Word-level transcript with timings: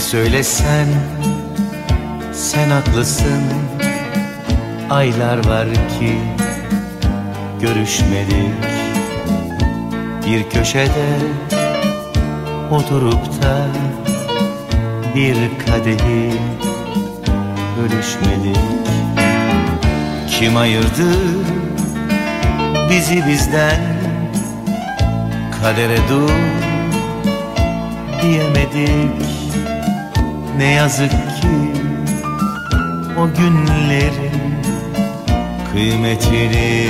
Söylesen 0.00 0.88
sen 2.32 2.70
haklısın. 2.70 3.42
Aylar 4.90 5.46
var 5.46 5.68
ki 5.74 6.18
görüşmedik. 7.60 8.54
Bir 10.26 10.50
köşede 10.50 11.16
oturup 12.70 13.42
da 13.42 13.66
bir 15.14 15.36
kadehi 15.66 16.32
bölüşmedik. 17.78 18.56
Kim 20.30 20.56
ayırdı 20.56 21.12
bizi 22.90 23.26
bizden? 23.26 23.80
Kadere 25.62 25.98
dur 26.08 26.30
diyemedik 28.22 29.29
Ne 30.60 30.70
yazık 30.70 31.10
ki 31.10 31.48
o 33.18 33.28
günlerin 33.38 34.54
kıymetini 35.72 36.88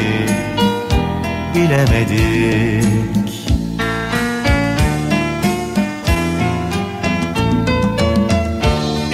bilemedik. 1.54 2.84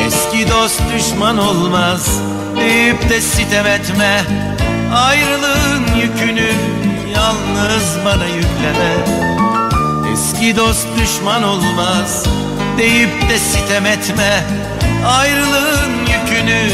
Eski 0.06 0.50
dost 0.50 0.80
düşman 0.94 1.38
olmaz 1.38 2.20
deyip 2.56 3.08
de 3.10 3.20
sitem 3.20 3.66
etme. 3.66 4.20
Ayrılığın 4.94 5.96
yükünü 6.00 6.50
yalnız 7.14 7.98
bana 8.04 8.26
yükleme. 8.26 8.96
Eski 10.12 10.56
dost 10.56 10.86
düşman 10.98 11.42
olmaz 11.42 12.26
deyip 12.78 13.28
de 13.28 13.38
sitem 13.38 13.86
etme. 13.86 14.44
Ayrılığın 15.06 15.92
yükünü 16.00 16.70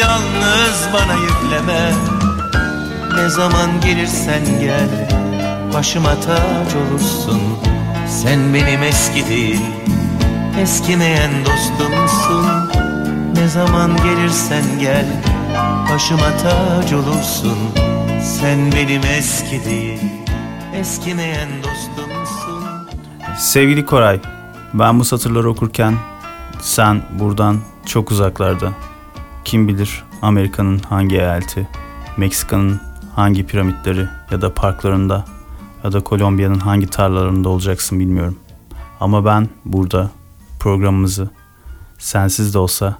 yalnız 0.00 0.88
bana 0.92 1.14
yükleme. 1.14 1.92
Ne 3.16 3.28
zaman 3.28 3.80
gelirsen 3.80 4.60
gel 4.60 5.08
başıma 5.74 6.14
taç 6.14 6.74
olursun. 6.74 7.42
Sen 8.22 8.54
benim 8.54 8.82
eski 8.82 9.28
değil 9.28 9.60
eskimeyen 10.60 11.30
dostumsun. 11.44 12.46
Ne 13.34 13.48
zaman 13.48 13.96
gelirsen 13.96 14.64
gel 14.80 15.06
başıma 15.92 16.30
taç 16.42 16.92
olursun. 16.92 17.58
Sen 18.40 18.72
benim 18.72 19.02
eski 19.18 19.64
değil 19.64 20.00
eskimeyen 20.74 21.48
dostumsun. 21.62 22.64
Sevgili 23.38 23.86
Koray, 23.86 24.20
ben 24.74 25.00
bu 25.00 25.04
satırları 25.04 25.50
okurken 25.50 25.94
sen 26.60 27.02
buradan 27.18 27.58
çok 27.86 28.10
uzaklarda. 28.10 28.72
Kim 29.44 29.68
bilir 29.68 30.04
Amerika'nın 30.22 30.78
hangi 30.78 31.16
eyaleti, 31.16 31.68
Meksika'nın 32.16 32.80
hangi 33.14 33.46
piramitleri 33.46 34.08
ya 34.30 34.42
da 34.42 34.54
parklarında 34.54 35.24
ya 35.84 35.92
da 35.92 36.00
Kolombiya'nın 36.00 36.58
hangi 36.60 36.86
tarlalarında 36.86 37.48
olacaksın 37.48 38.00
bilmiyorum. 38.00 38.36
Ama 39.00 39.24
ben 39.24 39.48
burada 39.64 40.10
programımızı 40.60 41.30
sensiz 41.98 42.54
de 42.54 42.58
olsa 42.58 42.98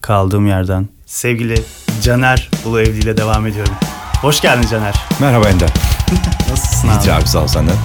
kaldığım 0.00 0.46
yerden 0.46 0.88
sevgili 1.06 1.64
Caner 2.02 2.50
Ulu 2.64 2.80
Evli 2.80 2.98
ile 2.98 3.16
devam 3.16 3.46
ediyorum. 3.46 3.74
Hoş 4.20 4.40
geldin 4.40 4.68
Caner. 4.70 4.94
Merhaba 5.20 5.48
Ender. 5.48 5.70
Nasılsın 6.50 6.88
abi? 6.88 6.96
İyidir 6.96 7.10
abi 7.12 7.26
sağ 7.28 7.42
ol 7.42 7.46
senden. 7.46 7.76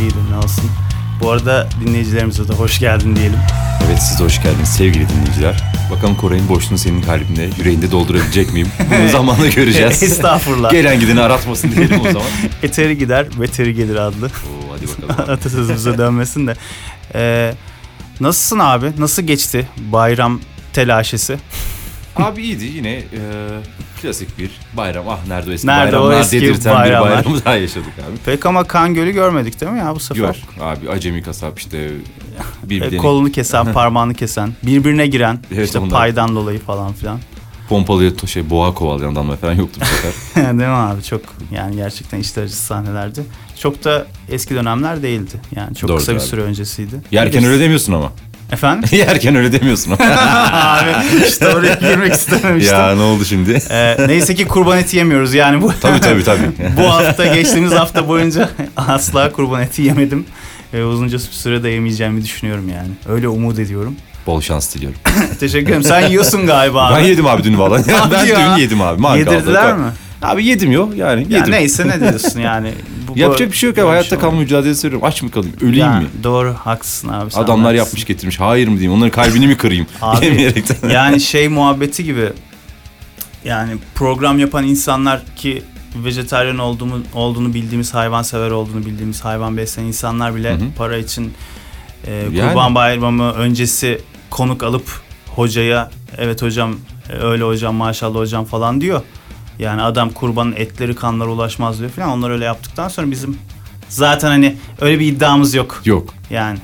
İyidir 0.00 0.30
ne 0.30 0.36
olsun. 0.36 0.70
Bu 1.20 1.30
arada 1.30 1.68
dinleyicilerimize 1.80 2.48
de 2.48 2.52
hoş 2.52 2.78
geldin 2.78 3.16
diyelim. 3.16 3.38
Evet 3.86 4.02
siz 4.02 4.18
de 4.18 4.24
hoş 4.24 4.42
geldiniz 4.42 4.68
sevgili 4.68 5.08
dinleyiciler. 5.08 5.62
Bakalım 5.90 6.16
Koray'ın 6.16 6.48
boşluğunu 6.48 6.78
senin 6.78 7.02
kalbinde, 7.02 7.50
yüreğinde 7.58 7.90
doldurabilecek 7.90 8.52
miyim? 8.52 8.68
Bunu 9.00 9.08
zamanla 9.08 9.46
göreceğiz. 9.46 10.02
Estağfurullah. 10.02 10.70
Gelen 10.72 11.00
gideni 11.00 11.20
aratmasın 11.20 11.72
diyelim 11.72 12.00
o 12.00 12.04
zaman. 12.04 12.28
Eteri 12.62 12.98
gider, 12.98 13.26
beteri 13.40 13.74
gelir 13.74 13.96
adlı. 13.96 14.26
Oo, 14.26 14.74
hadi 14.76 14.88
bakalım. 14.88 15.30
Atasözümüze 15.30 15.98
dönmesin 15.98 16.46
de. 16.46 16.54
Ee, 17.14 17.54
nasılsın 18.20 18.58
abi? 18.58 18.92
Nasıl 18.98 19.22
geçti 19.22 19.68
bayram 19.78 20.40
telaşesi? 20.72 21.38
Abi 22.16 22.42
iyiydi 22.42 22.64
yine 22.64 22.92
e, 22.92 23.02
klasik 24.02 24.38
bir 24.38 24.50
bayram. 24.76 25.08
Ah 25.08 25.18
nerede 25.28 25.50
o 25.50 25.52
eski 25.52 25.66
Nerede 25.66 25.96
o 25.98 26.00
bayramlar 26.00 26.20
eski 26.20 26.40
dedirten 26.40 26.74
bayramlar? 26.74 27.10
bir 27.10 27.16
bayramı 27.24 27.44
daha 27.44 27.56
yaşadık 27.56 27.92
abi. 28.10 28.16
Pek 28.24 28.46
ama 28.46 28.64
kan 28.64 28.94
gölü 28.94 29.12
görmedik 29.12 29.60
değil 29.60 29.72
mi 29.72 29.78
ya 29.78 29.94
bu 29.94 30.00
sefer? 30.00 30.22
Yok 30.22 30.36
abi 30.60 30.90
acemi 30.90 31.22
kasap 31.22 31.58
işte 31.58 31.78
E, 31.78 31.90
birbirlerini 32.70 32.96
kolunu 32.98 33.32
kesen, 33.32 33.72
parmağını 33.72 34.14
kesen, 34.14 34.52
birbirine 34.62 35.06
giren, 35.06 35.38
Evet, 35.54 35.66
işte 35.66 35.78
onlar. 35.78 35.90
paydan 35.90 36.36
dolayı 36.36 36.58
falan 36.60 36.92
filan. 36.92 37.20
pompalıya 37.68 38.10
şey 38.26 38.50
boğa 38.50 38.74
kovalayan 38.74 39.12
adamlar 39.12 39.36
falan 39.36 39.52
yoktu 39.54 39.80
bu 39.80 39.84
sefer. 39.84 40.12
değil 40.58 40.70
mi 40.70 40.76
abi? 40.76 41.02
Çok 41.02 41.22
yani 41.54 41.76
gerçekten 41.76 42.18
içler 42.20 42.42
acısı 42.42 42.62
sahnelerdi. 42.62 43.20
Çok 43.60 43.84
da 43.84 44.06
eski 44.28 44.54
dönemler 44.54 45.02
değildi. 45.02 45.40
Yani 45.56 45.74
çok 45.76 45.88
Doğrudur 45.88 46.00
kısa 46.00 46.12
bir 46.12 46.18
abi. 46.18 46.24
süre 46.26 46.40
öncesiydi. 46.40 47.00
Yerken 47.10 47.44
öyle 47.44 47.60
demiyorsun 47.62 47.92
ama. 47.92 48.12
Efendim? 48.52 48.88
Yerken 48.98 49.34
öyle 49.36 49.52
demiyorsun 49.52 49.92
abi 50.52 50.90
işte 51.28 51.48
oraya 51.48 51.74
girmek 51.74 52.12
istememiştim. 52.14 52.74
ya 52.76 52.94
ne 52.94 53.02
oldu 53.02 53.24
şimdi? 53.24 53.62
Ee, 53.70 53.96
neyse 54.06 54.34
ki 54.34 54.44
kurban 54.44 54.78
eti 54.78 54.96
yemiyoruz 54.96 55.34
yani 55.34 55.62
bu. 55.62 55.72
tabii 55.80 56.00
tabii 56.00 56.24
tabii. 56.24 56.50
bu 56.76 56.90
hafta 56.92 57.26
geçtiğimiz 57.26 57.72
hafta 57.72 58.08
boyunca 58.08 58.48
asla 58.76 59.32
kurban 59.32 59.62
eti 59.62 59.82
yemedim. 59.82 60.24
Ee, 60.74 60.82
uzunca 60.82 61.18
bir 61.18 61.22
süre 61.22 61.62
de 61.62 61.68
yemeyeceğimi 61.68 62.22
düşünüyorum 62.24 62.68
yani. 62.68 62.88
Öyle 63.08 63.28
umut 63.28 63.58
ediyorum. 63.58 63.96
Bol 64.26 64.40
şans 64.40 64.74
diliyorum. 64.74 64.98
Teşekkür 65.40 65.66
ederim. 65.68 65.82
Sen 65.82 66.08
yiyorsun 66.08 66.46
galiba 66.46 66.86
abi. 66.86 66.94
Ben 66.94 67.00
yedim 67.00 67.26
abi 67.26 67.44
dün 67.44 67.58
valla. 67.58 67.82
Ben 68.12 68.24
ya. 68.24 68.56
dün 68.56 68.62
yedim 68.62 68.80
abi. 68.82 69.00
mangalda. 69.00 69.32
Yedirdiler 69.34 69.76
mi? 69.76 69.84
Abi 70.22 70.44
yedim 70.44 70.72
yok 70.72 70.96
yani 70.96 71.20
yedim. 71.20 71.36
Ya 71.36 71.46
neyse 71.46 71.88
ne 71.88 72.00
diyorsun 72.10 72.40
yani. 72.40 72.72
Bu- 73.08 73.18
Yapacak 73.18 73.52
bir 73.52 73.56
şey 73.56 73.68
yok 73.70 73.78
abi. 73.78 73.86
Hayatta 73.86 74.08
şey 74.08 74.18
kalma 74.18 74.38
mücadelesi 74.40 74.86
veriyorum. 74.86 75.08
Aç 75.08 75.22
mı 75.22 75.30
kalayım? 75.30 75.56
Öleyim 75.60 75.76
Ya, 75.78 76.00
mi? 76.00 76.06
Doğru 76.22 76.54
haklısın 76.64 77.08
abi. 77.08 77.30
sen 77.30 77.40
Adamlar 77.42 77.64
haklısın. 77.64 77.84
yapmış 77.86 78.04
getirmiş. 78.04 78.40
Hayır 78.40 78.68
mı 78.68 78.74
diyeyim? 78.78 78.92
Onların 78.92 79.10
kalbini 79.10 79.46
mi 79.46 79.56
kırayım? 79.56 79.86
Abi, 80.02 80.54
yani 80.92 81.20
şey 81.20 81.48
muhabbeti 81.48 82.04
gibi 82.04 82.28
yani 83.44 83.72
program 83.94 84.38
yapan 84.38 84.64
insanlar 84.64 85.22
ki 85.36 85.62
vejetaryen 86.04 86.58
olduğumu, 86.58 86.98
olduğunu 87.14 87.54
bildiğimiz 87.54 87.94
hayvansever 87.94 88.50
olduğunu 88.50 88.86
bildiğimiz 88.86 89.24
hayvan 89.24 89.56
besleyen 89.56 89.88
insanlar 89.88 90.34
bile 90.36 90.50
Hı 90.50 90.54
hı. 90.54 90.60
para 90.76 90.96
için 90.96 91.32
e, 92.06 92.12
Yani. 92.14 92.36
kurban 92.48 92.74
bayramı 92.74 93.32
öncesi 93.32 94.00
konuk 94.30 94.62
alıp 94.62 95.00
hocaya 95.26 95.90
evet 96.18 96.42
hocam 96.42 96.76
e, 97.10 97.16
öyle 97.16 97.44
hocam 97.44 97.74
maşallah 97.74 98.18
hocam 98.18 98.44
falan 98.44 98.80
diyor. 98.80 99.00
Yani 99.58 99.82
adam 99.82 100.10
kurbanın 100.10 100.52
etleri 100.52 100.94
kanlara 100.94 101.28
ulaşmaz 101.28 101.78
diyor 101.78 101.90
falan. 101.90 102.08
Onlar 102.08 102.30
öyle 102.30 102.44
yaptıktan 102.44 102.88
sonra 102.88 103.10
bizim 103.10 103.38
zaten 103.88 104.28
hani 104.28 104.56
öyle 104.80 105.00
bir 105.00 105.06
iddiamız 105.06 105.54
yok. 105.54 105.82
Yok. 105.84 106.14
Yani 106.30 106.58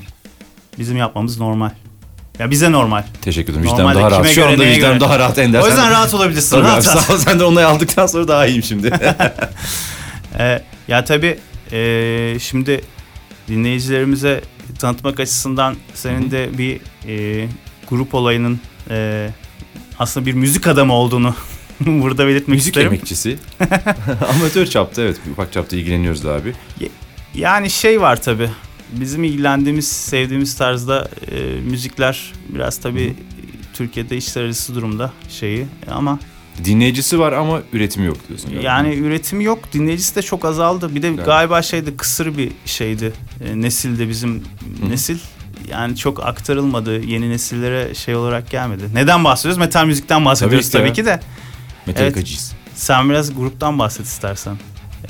bizim 0.79 0.97
yapmamız 0.97 1.41
normal. 1.41 1.71
Ya 2.39 2.51
bize 2.51 2.73
normal. 2.73 3.05
Teşekkür 3.23 3.53
ederim. 3.53 3.67
Vicdanım 3.67 3.95
daha 3.95 4.11
rahat. 4.11 4.29
Şu 4.29 4.47
anda 4.47 4.65
vicdanım 4.65 5.01
daha 5.01 5.19
rahat 5.19 5.39
Ender. 5.39 5.61
O 5.61 5.67
yüzden 5.67 5.91
rahat 5.91 6.15
olabilirsin. 6.15 6.51
Tabii 6.51 6.63
abi, 6.63 6.69
rahat, 6.69 6.87
rahat. 6.87 7.07
sağ 7.07 7.15
ol. 7.15 7.19
Sen 7.19 7.41
de 7.41 7.45
onayı 7.45 7.67
aldıktan 7.67 8.07
sonra 8.07 8.29
daha 8.29 8.47
iyiyim 8.47 8.63
şimdi. 8.63 8.91
Ee, 10.39 10.63
ya 10.89 11.05
tabii 11.05 11.39
e, 11.73 12.37
şimdi 12.41 12.81
dinleyicilerimize 13.49 14.41
tanıtmak 14.79 15.21
açısından 15.21 15.77
senin 15.95 16.31
de 16.31 16.59
bir 16.59 16.81
e, 17.09 17.49
grup 17.89 18.15
olayının 18.15 18.61
e, 18.91 19.29
aslında 19.99 20.27
bir 20.27 20.33
müzik 20.33 20.67
adamı 20.67 20.93
olduğunu 20.93 21.35
burada 22.03 22.27
belirtmek 22.27 22.49
Müzik 22.57 22.67
isterim. 22.77 22.89
emekçisi. 22.89 23.39
Amatör 24.37 24.67
çapta 24.67 25.03
evet. 25.03 25.17
Ufak 25.33 25.53
çapta 25.53 25.77
ilgileniyoruz 25.77 26.27
abi. 26.27 26.53
Yani 27.35 27.71
şey 27.71 28.01
var 28.01 28.23
tabii. 28.23 28.51
Bizim 28.93 29.25
ilgilendiğimiz, 29.25 29.89
sevdiğimiz 29.89 30.57
tarzda 30.57 31.09
e, 31.31 31.41
müzikler 31.71 32.33
biraz 32.49 32.79
tabii 32.79 33.15
Türkiye'de 33.75 34.17
içler 34.17 34.43
arası 34.45 34.75
durumda 34.75 35.13
şeyi 35.29 35.67
ama 35.91 36.19
Dinleyicisi 36.65 37.19
var 37.19 37.33
ama 37.33 37.63
üretimi 37.73 38.07
yok 38.07 38.29
diyorsun. 38.29 38.51
galiba. 38.51 38.67
Yani 38.67 38.95
üretimi 38.95 39.45
yok. 39.45 39.73
Dinleyicisi 39.73 40.17
de 40.17 40.23
çok 40.23 40.45
azaldı. 40.45 40.95
Bir 40.95 41.03
de 41.03 41.09
Evet. 41.09 41.25
galiba 41.27 41.63
şeydi 41.63 41.97
kısır 41.97 42.39
bir 42.39 42.51
şeydi. 42.67 43.13
E, 43.49 43.61
nesilde 43.61 44.09
bizim 44.09 44.35
Hı. 44.35 44.91
nesil. 44.91 45.19
Yani 45.71 45.97
çok 45.97 46.27
aktarılmadı. 46.27 47.01
Yeni 47.01 47.31
nesillere 47.31 47.95
şey 47.95 48.15
olarak 48.15 48.51
gelmedi. 48.51 48.83
Neden 48.95 49.25
bahsediyoruz? 49.25 49.59
Metal 49.59 49.87
müzikten 49.87 50.25
bahsediyoruz 50.25 50.71
Tabii 50.71 50.83
tabii 50.83 50.93
ki 50.93 51.05
de. 51.05 51.21
Metallica'cıyız. 51.87 52.53
Sen 52.75 53.11
biraz 53.11 53.35
gruptan 53.35 53.79
bahset 53.79 54.07
istersen. 54.07 54.57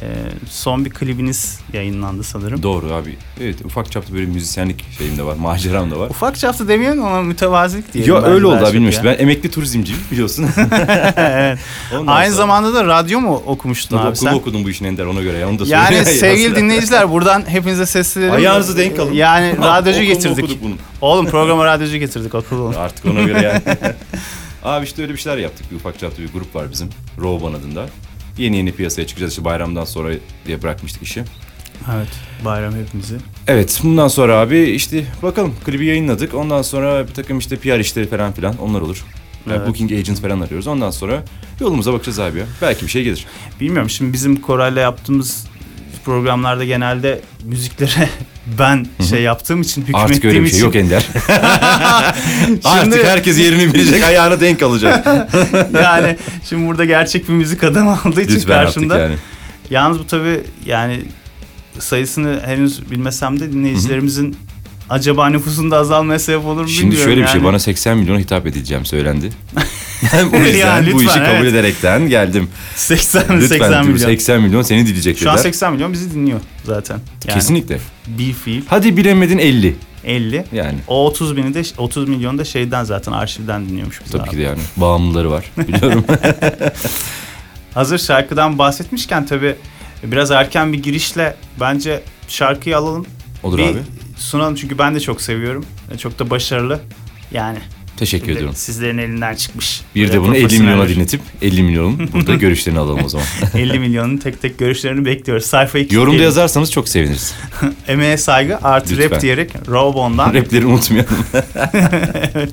Ee, 0.03 0.07
son 0.51 0.85
bir 0.85 0.91
klibiniz 0.91 1.61
yayınlandı 1.73 2.23
sanırım. 2.23 2.63
Doğru 2.63 2.93
abi. 2.93 3.17
Evet 3.41 3.65
ufak 3.65 3.93
çapta 3.93 4.15
böyle 4.15 4.27
müzisyenlik 4.27 4.85
şeyim 4.99 5.19
de 5.19 5.23
var. 5.23 5.37
Maceram 5.37 5.91
da 5.91 5.99
var. 5.99 6.11
Ufak 6.11 6.39
çapta 6.39 6.69
demeyelim 6.69 7.05
ama 7.05 7.23
mütevazilik 7.23 7.95
diyelim. 7.95 8.15
Bence 8.15 8.27
öyle 8.27 8.47
oldu 8.47 8.65
abi 8.67 8.73
bilmiyorsun. 8.75 9.05
ya. 9.05 9.13
Ben 9.19 9.23
emekli 9.23 9.51
turizmciyim 9.51 10.01
biliyorsun. 10.11 10.47
evet. 11.17 11.59
Ondan 11.99 12.13
Aynı 12.13 12.27
sonra- 12.35 12.37
zamanda 12.37 12.75
da 12.75 12.85
radyo 12.85 13.21
mu 13.21 13.43
okumuştun 13.47 13.97
Tabii 13.97 14.09
abi 14.09 14.17
okulu 14.17 14.29
sen? 14.29 14.35
okudum 14.35 14.65
bu 14.65 14.71
işin 14.71 14.85
Ender 14.85 15.05
ona 15.07 15.21
göre 15.23 15.39
ya 15.39 15.49
onu 15.49 15.59
da 15.59 15.65
Yani 15.67 16.05
sevgili 16.05 16.57
dinleyiciler 16.57 17.11
buradan 17.11 17.49
hepinize 17.49 17.87
seslenelim. 17.87 18.33
Ayağınızı 18.35 18.79
denk 18.79 18.99
alın. 18.99 19.13
Yani 19.13 19.59
radyocu 19.65 20.03
getirdik. 20.03 20.45
okuduk 20.45 20.63
bunun. 20.63 20.79
Oğlum 21.01 21.27
programa 21.27 21.65
radyocu 21.65 21.97
getirdik 21.97 22.35
okul 22.35 22.75
Artık 22.75 23.05
ona 23.07 23.23
göre 23.23 23.43
yani. 23.43 23.77
Abi 24.65 24.85
işte 24.85 25.03
öyle 25.03 25.13
bir 25.13 25.19
şeyler 25.19 25.39
yaptık. 25.39 25.71
Bir 25.71 25.77
ufak 25.77 25.99
çapta 25.99 26.23
bir 26.23 26.33
grup 26.33 26.55
var 26.55 26.71
bizim. 26.73 26.89
Roban 27.19 27.53
adında. 27.53 27.87
Yeni 28.39 28.57
yeni 28.57 28.73
piyasaya 28.73 29.07
çıkacağız. 29.07 29.33
İşte 29.33 29.45
bayramdan 29.45 29.85
sonra 29.85 30.15
diye 30.47 30.63
bırakmıştık 30.63 31.03
işi. 31.03 31.25
Evet 31.97 32.09
bayram 32.45 32.75
hepimizi. 32.75 33.17
Evet 33.47 33.81
bundan 33.85 34.09
sonra 34.09 34.37
abi 34.41 34.61
işte 34.61 35.05
bakalım 35.23 35.55
klibi 35.65 35.87
yayınladık. 35.87 36.35
Ondan 36.35 36.63
sonra 36.63 37.09
bir 37.09 37.15
takım 37.15 37.39
işte 37.39 37.57
PR 37.57 37.79
işleri 37.81 38.07
falan 38.09 38.33
filan 38.33 38.59
onlar 38.59 38.81
olur. 38.81 39.05
Yani 39.47 39.57
Evet. 39.57 39.69
Booking 39.69 39.93
agent 39.93 40.21
falan 40.21 40.41
arıyoruz. 40.41 40.67
Ondan 40.67 40.91
sonra 40.91 41.25
yolumuza 41.61 41.93
bakacağız 41.93 42.19
abi 42.19 42.39
ya. 42.39 42.47
Belki 42.63 42.87
bir 42.87 42.91
şey 42.91 43.05
gelir. 43.05 43.27
Bilmiyorum 43.61 43.91
şimdi 43.91 44.13
bizim 44.13 44.37
Koray'la 44.41 44.81
yaptığımız 44.81 45.47
programlarda 46.05 46.65
genelde 46.65 47.21
müziklere 47.45 48.09
ben 48.59 48.87
şey 49.11 49.23
yaptığım 49.23 49.61
için 49.63 49.83
hükmettiğim 49.83 50.05
Artık 50.11 50.25
öyle 50.25 50.41
bir 50.43 50.47
şey 50.49 50.57
için 50.59 50.65
yok 50.67 50.77
Ender. 50.77 51.07
Artık 52.65 52.93
Şimdi- 52.95 53.05
herkes 53.05 53.39
yerini 53.39 53.75
bilecek, 53.75 54.05
ayağına 54.09 54.41
denk 54.41 54.63
alacak. 54.63 55.07
yani 55.83 56.17
şimdi 56.49 56.67
burada 56.67 56.85
gerçek 56.85 57.29
bir 57.29 57.33
müzik 57.35 57.65
adamı 57.65 57.99
olduğu 58.05 58.21
için 58.21 58.35
Lütfen 58.35 58.53
artık 58.59 58.75
karşımda. 58.75 58.99
yani. 58.99 59.15
Yalnız 59.71 59.99
bu 59.99 60.07
tabii 60.07 60.41
yani 60.67 61.01
sayısını 61.79 62.41
henüz 62.47 62.91
bilmesem 62.91 63.41
de 63.41 63.53
dinleyicilerimizin 63.53 64.37
acaba 64.91 65.29
nüfusunda 65.29 65.77
azalmaya 65.77 66.19
sebep 66.19 66.45
olur 66.47 66.63
mu 66.63 66.69
Şimdi 66.69 66.83
bilmiyorum 66.91 67.11
şöyle 67.13 67.23
bir 67.23 67.27
şey 67.29 67.37
yani. 67.41 67.45
bana 67.49 67.59
80 67.59 67.99
milyona 67.99 68.19
hitap 68.19 68.47
edileceğim 68.47 68.85
söylendi. 68.85 69.31
Bu 70.33 70.37
yüzden 70.47 70.83
Ya 70.83 70.93
bu 70.93 71.03
işi 71.03 71.07
lütfen, 71.07 71.25
kabul 71.25 71.37
evet. 71.37 71.53
ederekten 71.53 72.09
geldim. 72.09 72.49
80 72.77 73.21
Lütfen 73.23 73.39
80 73.41 73.71
diyorum, 73.71 73.87
milyon. 73.87 74.07
80 74.09 74.43
milyon 74.43 74.63
seni 74.63 74.87
dileyecek 74.87 75.19
Şu 75.19 75.31
an 75.31 75.37
dediler. 75.37 75.51
80 75.51 75.73
milyon 75.73 75.93
bizi 75.93 76.15
dinliyor 76.15 76.41
zaten. 76.65 76.99
Yani 77.27 77.35
Kesinlikle. 77.35 77.79
bir 78.07 78.33
fiil 78.33 78.63
Hadi 78.67 78.97
bilemedin 78.97 79.39
50 79.39 79.77
50. 80.05 80.45
yani. 80.53 80.79
O 80.89 81.07
30 81.07 81.37
bini 81.37 81.55
de 81.55 81.63
30 81.79 82.09
milyon 82.09 82.39
da 82.39 82.45
şeyden 82.45 82.85
zaten 82.85 83.13
arşivden 83.13 83.69
dinliyormuş 83.69 84.01
bizi 84.05 84.13
Tabii 84.13 84.23
abi. 84.23 84.31
ki 84.31 84.37
de 84.39 84.43
yani. 84.43 84.61
Bağımlıları 84.77 85.31
var 85.31 85.45
biliyorum. 85.59 86.05
Hazır 87.75 87.99
şarkıdan 87.99 88.59
bahsetmişken 88.59 89.27
tabii 89.27 89.57
biraz 90.05 90.31
erken 90.31 90.73
bir 90.73 90.83
girişle 90.83 91.37
bence 91.61 92.03
şarkıyı 92.29 92.77
alalım. 92.79 93.07
Olur 93.43 93.59
bir 93.59 93.65
abi. 93.65 93.79
sunalım 94.17 94.55
çünkü 94.55 94.79
ben 94.79 94.95
de 94.95 95.01
çok 95.01 95.21
seviyorum. 95.23 95.67
Çok 95.99 96.19
da 96.19 96.31
başarılı. 96.31 96.81
Yani 97.33 97.59
Teşekkür 97.97 98.25
şimdi 98.25 98.37
ediyorum. 98.39 98.55
sizlerin 98.57 98.99
elinden 98.99 99.35
çıkmış. 99.35 99.81
Bir 99.95 100.01
Böyle 100.01 100.13
de 100.13 100.21
bunu 100.21 100.37
50 100.37 100.59
milyona 100.59 100.89
dinletip 100.89 101.21
50 101.43 101.63
milyonun 101.63 102.09
burada 102.13 102.35
görüşlerini 102.35 102.79
alalım 102.79 103.05
o 103.05 103.09
zaman. 103.09 103.27
50 103.55 103.79
milyonun 103.79 104.17
tek 104.17 104.43
tek 104.43 104.59
görüşlerini 104.59 105.05
bekliyoruz. 105.05 105.47
Sayfayı 105.47 105.85
Yorumda 105.85 105.99
kilitleyelim. 106.01 106.25
yazarsanız 106.25 106.73
çok 106.73 106.89
seviniriz. 106.89 107.35
Emeğe 107.89 108.17
saygı 108.17 108.59
artı 108.59 108.91
Lütfen. 108.97 109.11
rap 109.11 109.21
diyerek 109.21 109.51
Rawbon'dan 109.71 110.35
Rapleri 110.35 110.67
unutmayalım. 110.67 111.17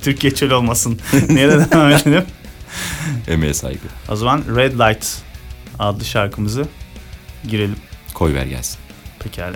Türkiye 0.02 0.36
çöl 0.36 0.52
olmasın. 0.52 1.00
Nereye 1.30 1.72
devam 1.72 1.92
edelim? 1.92 2.24
Emeğe 3.28 3.54
saygı. 3.54 3.80
O 4.10 4.16
zaman 4.16 4.44
Red 4.56 4.74
Light 4.74 5.08
adlı 5.80 6.06
şarkımızı 6.06 6.66
girelim. 7.50 7.76
Koy 8.14 8.34
ver 8.34 8.46
gelsin. 8.46 8.78
Pekala. 9.20 9.56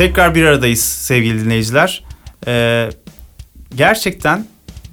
Tekrar 0.00 0.34
bir 0.34 0.44
aradayız 0.44 0.80
sevgili 0.80 1.44
dinleyiciler. 1.44 2.04
Ee, 2.46 2.90
gerçekten 3.74 4.46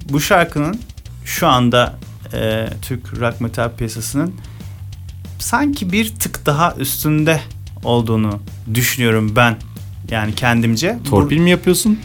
bu 0.08 0.20
şarkının 0.20 0.80
şu 1.24 1.46
anda 1.46 1.98
e, 2.32 2.66
Türk 2.82 3.20
rock 3.20 3.40
metal 3.40 3.70
piyasasının 3.76 4.34
sanki 5.38 5.92
bir 5.92 6.14
tık 6.14 6.46
daha 6.46 6.74
üstünde 6.78 7.40
olduğunu 7.84 8.40
düşünüyorum 8.74 9.36
ben. 9.36 9.56
Yani 10.10 10.34
kendimce. 10.34 10.98
Torpil 11.10 11.38
mi 11.38 11.50
yapıyorsun? 11.50 12.00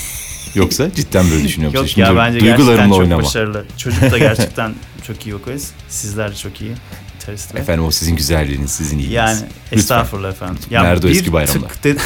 Yoksa 0.54 0.94
cidden 0.94 1.30
böyle 1.30 1.44
düşünüyor 1.44 1.70
musun? 1.70 1.82
Yok 1.82 1.90
Şimdi 1.90 2.08
ya 2.08 2.16
bence 2.16 2.38
gerçekten 2.38 2.88
çok 2.88 2.98
oynama. 2.98 3.22
başarılı. 3.22 3.64
Çocuk 3.76 4.02
da 4.10 4.18
gerçekten 4.18 4.74
çok 5.06 5.26
iyi 5.26 5.34
vokalist. 5.34 5.74
Sizler 5.88 6.30
de 6.30 6.34
çok 6.34 6.60
iyi 6.60 6.72
ve- 7.28 7.60
Efendim 7.60 7.84
o 7.84 7.90
sizin 7.90 8.16
güzelliğiniz, 8.16 8.70
sizin 8.70 8.98
iyiliğiniz. 8.98 9.14
Yani 9.16 9.40
Lütfen. 9.64 9.76
estağfurullah 9.78 10.28
efendim. 10.30 10.58
Ya 10.70 10.82
Nerede 10.82 11.10
eski 11.10 11.32
bayramlar? 11.32 11.70
de- 11.84 11.96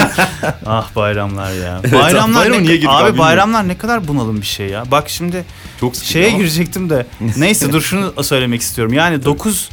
ah 0.66 0.96
bayramlar 0.96 1.52
ya. 1.52 1.80
Evet, 1.84 1.92
Bayramlar 1.92 2.40
bayrama 2.40 2.56
ne 2.56 2.62
niye 2.62 2.76
girdik 2.76 2.88
abi 2.90 3.10
abi 3.10 3.18
bayramlar 3.18 3.68
ne 3.68 3.78
kadar 3.78 4.08
bunalım 4.08 4.40
bir 4.40 4.46
şey 4.46 4.68
ya. 4.68 4.90
Bak 4.90 5.08
şimdi 5.08 5.44
Çok 5.80 5.94
şeye 5.96 6.28
ama 6.28 6.38
girecektim 6.38 6.90
de 6.90 7.06
neyse 7.36 7.72
dur 7.72 7.80
şunu 7.82 8.24
söylemek 8.24 8.60
istiyorum. 8.60 8.92
Yani 8.94 9.24
9 9.24 9.68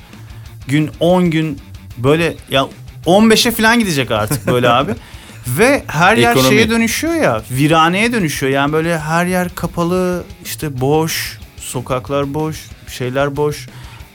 gün 0.67 0.91
10 0.99 1.31
gün 1.31 1.59
böyle 1.97 2.35
ya 2.51 2.67
15'e 3.05 3.51
falan 3.51 3.79
gidecek 3.79 4.11
artık 4.11 4.47
böyle 4.47 4.69
abi. 4.69 4.91
Ve 5.47 5.83
her 5.87 6.17
yer 6.17 6.31
Ekonomi. 6.31 6.49
şeye 6.49 6.69
dönüşüyor 6.69 7.13
ya, 7.13 7.41
viraneye 7.51 8.11
dönüşüyor. 8.13 8.51
Yani 8.53 8.73
böyle 8.73 8.99
her 8.99 9.25
yer 9.25 9.55
kapalı, 9.55 10.23
işte 10.45 10.81
boş, 10.81 11.39
sokaklar 11.57 12.33
boş, 12.33 12.57
şeyler 12.97 13.35
boş. 13.35 13.67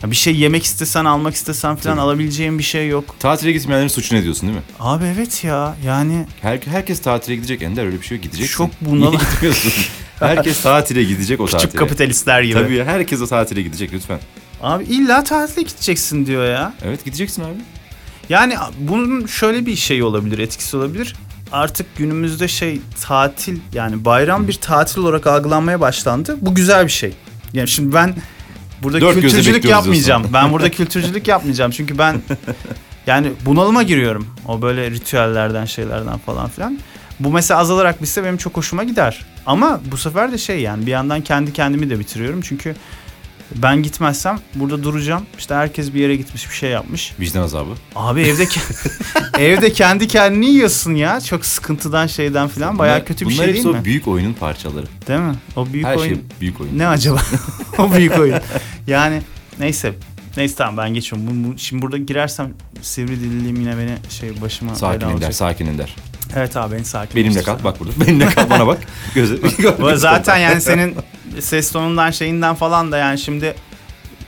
Ya 0.03 0.11
bir 0.11 0.17
şey 0.17 0.37
yemek 0.37 0.65
istesen, 0.65 1.05
almak 1.05 1.35
istesen 1.35 1.77
falan 1.77 1.97
alabileceğin 1.99 2.59
bir 2.59 2.63
şey 2.63 2.89
yok. 2.89 3.15
Tatile 3.19 3.53
gitmeyenlerin 3.53 3.89
suçu 3.89 4.15
ne 4.15 4.23
diyorsun 4.23 4.49
değil 4.49 4.59
mi? 4.59 4.65
Abi 4.81 5.05
evet 5.05 5.45
ya 5.45 5.75
yani 5.87 6.27
Her, 6.41 6.61
herkes 6.65 7.01
tatile 7.03 7.35
gidecek 7.35 7.63
Ender 7.63 7.87
öyle 7.87 8.01
bir 8.01 8.07
şey 8.07 8.17
yok 8.17 8.25
gideceksin. 8.25 8.57
Çok 8.57 8.71
bunalım. 8.81 9.11
Niye 9.11 9.21
gitmiyorsun? 9.31 9.73
herkes 10.19 10.63
tatile 10.63 11.03
gidecek 11.05 11.41
o 11.41 11.45
küçük 11.45 11.61
tatile. 11.61 11.79
kapitalistler 11.79 12.43
gibi. 12.43 12.55
Tabii 12.55 12.75
ya, 12.75 12.85
herkes 12.85 13.21
o 13.21 13.27
tatile 13.27 13.63
gidecek 13.63 13.93
lütfen. 13.93 14.21
Abi 14.63 14.85
illa 14.85 15.25
tatile 15.25 15.63
gideceksin 15.63 16.27
diyor 16.27 16.45
ya. 16.47 16.75
Evet 16.85 17.05
gideceksin 17.05 17.43
abi. 17.43 17.61
Yani 18.29 18.55
bunun 18.79 19.27
şöyle 19.27 19.67
bir 19.67 19.77
şey 19.77 20.03
olabilir, 20.03 20.39
etkisi 20.39 20.77
olabilir. 20.77 21.17
Artık 21.53 21.97
günümüzde 21.97 22.49
şey 22.49 22.81
tatil 23.03 23.59
yani 23.73 24.05
bayram 24.05 24.49
bir 24.49 24.53
tatil 24.53 25.01
olarak 25.01 25.27
algılanmaya 25.27 25.81
başlandı. 25.81 26.37
Bu 26.41 26.55
güzel 26.55 26.85
bir 26.85 26.91
şey. 26.93 27.13
Yani 27.53 27.69
şimdi 27.69 27.95
ben 27.95 28.15
burada 28.83 29.01
Dört 29.01 29.15
kültürcülük 29.21 29.65
yapmayacağım. 29.65 30.23
diyorsun. 30.23 30.35
Ben 30.47 30.53
burada 30.53 30.71
kültürcülük 30.77 31.29
yapmayacağım. 31.29 31.71
Çünkü 31.71 31.99
ben 31.99 32.23
yani 33.07 33.33
bunalıma 33.47 33.83
giriyorum. 33.83 34.27
O 34.49 34.63
böyle 34.63 34.91
ritüellerden 34.91 35.65
şeylerden 35.65 36.19
falan 36.19 36.49
filan. 36.49 36.79
Bu 37.21 37.31
mesela 37.33 37.61
azalarak 37.61 38.03
bitse 38.03 38.25
benim 38.25 38.37
çok 38.37 38.57
hoşuma 38.57 38.85
gider. 38.85 39.25
Ama 39.47 39.81
bu 39.91 39.97
sefer 39.97 40.33
de 40.33 40.39
şey 40.39 40.61
yani 40.61 40.87
bir 40.87 40.91
yandan 40.91 41.21
kendi 41.21 41.53
kendimi 41.53 41.91
de 41.91 41.99
bitiriyorum. 41.99 42.41
Çünkü 42.41 42.77
ben 43.57 43.83
gitmezsem 43.83 44.39
burada 44.55 44.83
duracağım. 44.83 45.23
İşte 45.39 45.55
herkes 45.55 45.95
bir 45.95 46.01
yere 46.01 46.17
gitmiş 46.17 46.51
bir 46.51 46.55
şey 46.55 46.71
yapmış. 46.71 47.13
Vicdan 47.21 47.43
azabı. 47.43 47.71
Abi 47.97 48.21
evde 48.23 48.47
evde 49.39 49.73
kendi 49.73 50.09
kendini 50.09 50.47
yiyorsun 50.47 50.95
ya. 50.95 51.21
Çok 51.21 51.47
sıkıntıdan 51.47 52.07
şeyden 52.07 52.49
falan 52.49 52.79
bayağı 52.79 52.97
Bunlar- 52.97 53.07
kötü 53.07 53.21
bir 53.29 53.35
bunlar 53.35 53.45
şey 53.45 53.47
hepsi 53.53 53.65
değil 53.65 53.75
o 53.75 53.79
mi? 53.79 53.85
büyük 53.85 54.09
oyunun 54.09 54.33
parçaları. 54.33 54.87
Değil 55.09 55.21
mi? 55.21 55.35
O 55.57 55.67
büyük 55.73 55.87
Her 55.87 55.97
oyun. 55.97 56.09
şey 56.15 56.21
büyük 56.41 56.61
oyun. 56.61 56.79
Ne 56.79 56.87
acaba? 56.87 57.19
o 57.79 57.93
büyük 57.93 58.19
oyun. 58.19 58.39
Yani 58.87 59.23
neyse. 59.59 59.95
Neyse 60.37 60.55
tamam 60.57 60.77
ben 60.77 60.95
geçiyorum. 60.95 61.45
Bu, 61.45 61.49
bu- 61.53 61.59
şimdi 61.59 61.83
burada 61.83 61.97
girersem 61.97 62.55
sivri 62.83 63.21
dilliliğim 63.21 63.57
yine 63.61 63.79
beni 63.79 63.97
şey 64.11 64.41
başıma 64.41 64.75
Sakin 64.75 65.01
bela 65.01 65.07
Ender, 65.11 65.15
olacak. 65.15 65.35
sakin 65.35 65.67
Ender. 65.67 65.97
Evet 66.37 66.57
abi 66.57 66.75
beni 66.75 66.85
sakin 66.85 67.17
Benimle 67.17 67.43
kal 67.43 67.65
bak 67.65 67.81
burada. 67.81 67.93
Benimle 68.01 68.27
kal 68.27 68.51
bana 68.51 68.67
bak. 68.67 68.79
Göze. 69.15 69.39
Bu 69.81 69.97
zaten 69.97 70.37
yani 70.37 70.61
senin 70.61 70.97
ses 71.41 71.73
tonundan 71.73 72.11
şeyinden 72.11 72.55
falan 72.55 72.93
da 72.93 72.99
yani 72.99 73.19
şimdi 73.19 73.55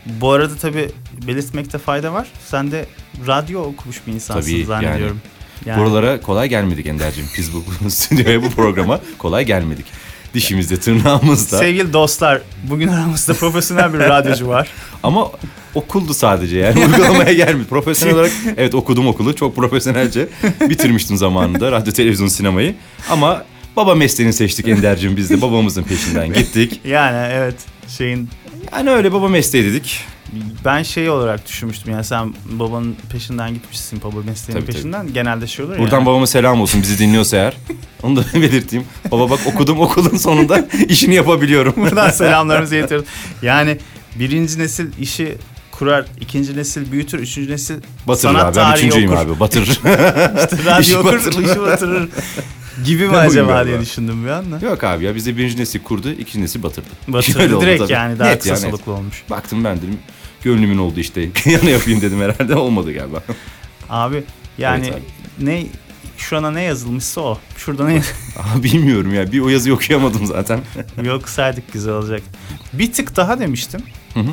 bu 0.07 0.31
arada 0.31 0.57
tabii 0.57 0.91
belirtmekte 1.27 1.79
fayda 1.79 2.13
var. 2.13 2.29
Sen 2.47 2.71
de 2.71 2.87
radyo 3.27 3.61
okumuş 3.61 4.01
bir 4.07 4.13
insansın 4.13 4.51
Tabii, 4.51 4.65
zannediyorum. 4.65 5.21
Yani. 5.67 5.81
Buralara 5.81 6.21
kolay 6.21 6.49
gelmedik 6.49 6.87
Ender'cim. 6.87 7.27
Biz 7.39 7.51
bu 7.55 7.65
stüdyoya 7.91 8.43
bu 8.43 8.51
programa 8.51 9.01
kolay 9.19 9.45
gelmedik. 9.45 9.87
Dişimizde, 10.35 10.77
tırnağımızda. 10.77 11.59
Sevgili 11.59 11.93
dostlar, 11.93 12.41
bugün 12.71 12.89
aramızda 12.89 13.35
profesyonel 13.35 13.93
bir 13.95 13.99
radyocu 13.99 14.49
var. 14.49 14.69
Ama 15.03 15.31
okuldu 15.75 16.15
sadece 16.15 16.59
yani 16.59 16.87
uygulamaya 16.87 17.33
gelmedi. 17.33 17.69
Profesyonel 17.69 18.15
olarak 18.15 18.33
evet 18.57 18.75
okudum 18.75 19.07
okulu 19.07 19.37
çok 19.37 19.57
profesyonelce 19.57 20.29
bitirmiştim 20.61 21.17
zamanında 21.17 21.73
radyo, 21.73 21.93
televizyon, 21.93 22.29
sinemayı. 22.29 22.75
Ama 23.11 23.45
baba 23.77 23.95
mesleğini 23.95 24.33
seçtik 24.33 24.69
Ender'cim 24.69 25.17
biz 25.17 25.31
de 25.31 25.43
babamızın 25.43 25.83
peşinden 25.83 26.33
gittik. 26.33 26.81
Yani 26.85 27.33
evet 27.33 27.55
şeyin 27.89 28.29
Yani 28.77 28.91
öyle 28.91 29.13
baba 29.13 29.29
mesleği 29.29 29.65
dedik. 29.65 30.01
Ben 30.65 30.83
şey 30.83 31.11
olarak 31.11 31.49
düşünmüştüm 31.49 31.93
yani 31.93 32.05
sen 32.05 32.35
babanın 32.47 32.97
peşinden 33.13 33.55
gitmişsin 33.55 34.01
baba 34.05 34.17
mesleğinin 34.27 34.61
Tabii, 34.61 34.67
tabii. 34.73 34.77
peşinden 34.77 35.13
genelde 35.13 35.47
şey 35.47 35.65
olur 35.65 35.79
Buradan 35.79 36.01
ya. 36.01 36.07
babama 36.07 36.27
selam 36.27 36.61
olsun 36.61 36.83
bizi 36.83 36.99
dinliyorsa 36.99 37.37
eğer. 37.37 37.57
Onu 38.03 38.17
da 38.17 38.25
belirteyim. 38.35 38.85
Baba 39.11 39.31
bak 39.31 39.41
okudum 39.47 39.81
okulun 39.81 40.17
sonunda 40.17 40.59
işini 40.89 41.15
yapabiliyorum. 41.15 41.75
Buradan 41.77 42.11
selamlarımızı 42.11 42.77
iletiyoruz. 42.77 43.07
Yani 43.43 43.79
birinci 44.15 44.59
nesil 44.59 44.87
işi 45.01 45.37
kurar, 45.73 46.05
ikinci 46.21 46.57
nesil 46.57 46.93
büyütür, 46.93 47.19
üçüncü 47.19 47.53
nesil 47.53 47.75
Batırır 48.09 48.33
sanat 48.33 48.45
abi. 48.45 48.57
Ben 48.57 48.63
tarihi 48.65 48.87
üçüncüyüm 48.87 49.11
okur. 49.13 49.21
abi. 49.21 49.41
Batırır. 49.41 49.67
İşte 49.67 50.65
radyo 50.65 50.81
İşi 50.81 50.99
okur, 50.99 51.13
batırır. 51.13 51.45
işi 51.45 51.61
batırır 51.61 52.09
gibi 52.85 53.09
mi 53.09 53.17
acaba 53.17 53.67
diye 53.67 53.81
düşündüm 53.81 54.25
bir 54.25 54.31
anda. 54.31 54.67
Yok 54.67 54.85
abi 54.85 55.05
ya 55.05 55.15
bizde 55.15 55.37
birinci 55.37 55.59
nesil 55.59 55.83
kurdu, 55.83 56.11
ikinci 56.11 56.41
nesil 56.45 56.63
batırdı. 56.63 56.89
Batırdı 57.09 57.57
oldu 57.57 57.65
direkt 57.65 57.83
tabii. 57.83 57.93
yani 57.93 58.19
daha 58.19 58.29
Net 58.29 58.39
kısa 58.39 58.55
ya, 58.55 58.61
net. 58.61 58.71
soluklu 58.71 58.93
olmuş. 58.93 59.23
Baktım 59.31 59.65
ben 59.65 59.77
dedim 59.77 59.99
gönlümün 60.43 60.79
oldu 60.79 61.01
işte. 61.01 61.21
Yana 61.45 61.71
yapayım 61.71 62.01
dedim 62.01 62.21
herhalde 62.21 62.55
olmadı 62.55 62.93
galiba. 62.93 63.23
Abi 63.91 64.25
yani 64.59 64.87
Evet 64.93 65.03
ne 65.41 65.67
şu 66.17 66.37
ana 66.37 66.51
ne 66.51 66.63
yazılmışsa 66.63 67.21
o. 67.21 67.39
Şurada 67.57 67.89
ne 67.89 68.03
Aa, 68.39 68.63
bilmiyorum 68.63 69.15
ya 69.15 69.33
bir 69.33 69.41
o 69.41 69.49
yazıyı 69.49 69.75
okuyamadım 69.75 70.27
zaten. 70.27 70.61
Yok 71.03 71.29
saydık 71.29 71.73
güzel 71.73 71.93
olacak. 71.95 72.23
Bir 72.73 72.93
tık 72.93 73.17
daha 73.17 73.41
demiştim. 73.41 73.81
Hı 74.15 74.21
hı. 74.21 74.31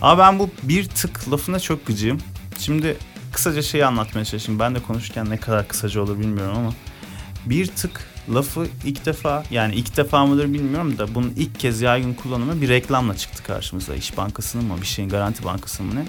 Ama 0.00 0.18
ben 0.18 0.38
bu 0.38 0.50
bir 0.62 0.84
tık 0.84 1.32
lafına 1.32 1.60
çok 1.60 1.86
gıcığım. 1.86 2.18
Şimdi 2.58 2.96
kısaca 3.32 3.62
şeyi 3.62 3.86
anlatmaya 3.86 4.24
çalışayım. 4.24 4.60
Ben 4.60 4.74
de 4.74 4.80
konuşurken 4.80 5.30
ne 5.30 5.36
kadar 5.36 5.68
kısaca 5.68 6.00
olur 6.00 6.18
bilmiyorum 6.18 6.54
ama. 6.58 6.72
Bir 7.46 7.66
tık 7.66 8.04
lafı 8.34 8.66
ilk 8.84 9.06
defa 9.06 9.44
yani 9.50 9.74
ilk 9.74 9.96
defa 9.96 10.26
mıdır 10.26 10.52
bilmiyorum 10.52 10.98
da 10.98 11.14
bunun 11.14 11.32
ilk 11.36 11.60
kez 11.60 11.80
yaygın 11.80 12.14
kullanımı 12.14 12.60
bir 12.62 12.68
reklamla 12.68 13.16
çıktı 13.16 13.42
karşımıza. 13.42 13.94
İş 13.94 14.16
Bankası'nın 14.16 14.64
mı 14.64 14.74
bir 14.80 14.86
şeyin 14.86 15.08
Garanti 15.08 15.44
Bankası'nın 15.44 15.94
mı 15.94 16.00
ne? 16.00 16.04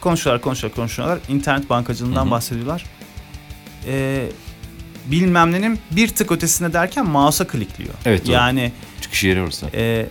Konuşuyorlar 0.00 0.42
konuşuyorlar 0.42 0.76
konuşuyorlar. 0.76 1.18
İnternet 1.28 1.70
bankacılığından 1.70 2.22
Hı 2.22 2.26
hı. 2.26 2.30
bahsediyorlar. 2.30 2.84
Ee, 3.86 4.26
bilmem 5.06 5.52
nenin 5.52 5.78
bir 5.90 6.08
tık 6.08 6.32
ötesine 6.32 6.72
derken 6.72 7.06
mouse'a 7.06 7.46
klikliyor. 7.46 7.94
Evet, 8.04 8.24
doğru. 8.26 8.32
Yani 8.32 8.72
Çıkış 9.00 9.24
yeri 9.24 9.42
orası. 9.42 9.66
e, 9.74 10.06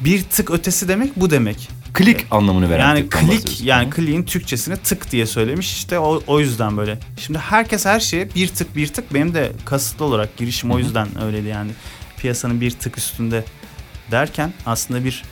bir 0.00 0.22
tık 0.22 0.50
ötesi 0.50 0.88
demek 0.88 1.16
bu 1.16 1.30
demek. 1.30 1.68
Klik 1.96 2.26
anlamını 2.30 2.70
veren 2.70 2.80
Yani 2.80 3.08
klik 3.08 3.60
yani 3.60 3.90
kliğin 3.90 4.22
Türkçesini 4.22 4.76
tık 4.76 5.10
diye 5.12 5.26
söylemiş 5.26 5.72
işte 5.72 5.98
o, 5.98 6.22
o 6.26 6.40
yüzden 6.40 6.76
böyle. 6.76 6.98
Şimdi 7.20 7.38
herkes 7.38 7.86
her 7.86 8.00
şeye 8.00 8.34
bir 8.34 8.48
tık 8.48 8.76
bir 8.76 8.88
tık 8.88 9.14
benim 9.14 9.34
de 9.34 9.52
kasıtlı 9.64 10.04
olarak 10.04 10.36
girişim 10.36 10.70
o 10.70 10.78
yüzden 10.78 11.22
öyleydi 11.22 11.48
yani. 11.48 11.70
Piyasanın 12.18 12.60
bir 12.60 12.70
tık 12.70 12.98
üstünde 12.98 13.44
derken 14.10 14.52
aslında 14.66 15.04
bir 15.04 15.22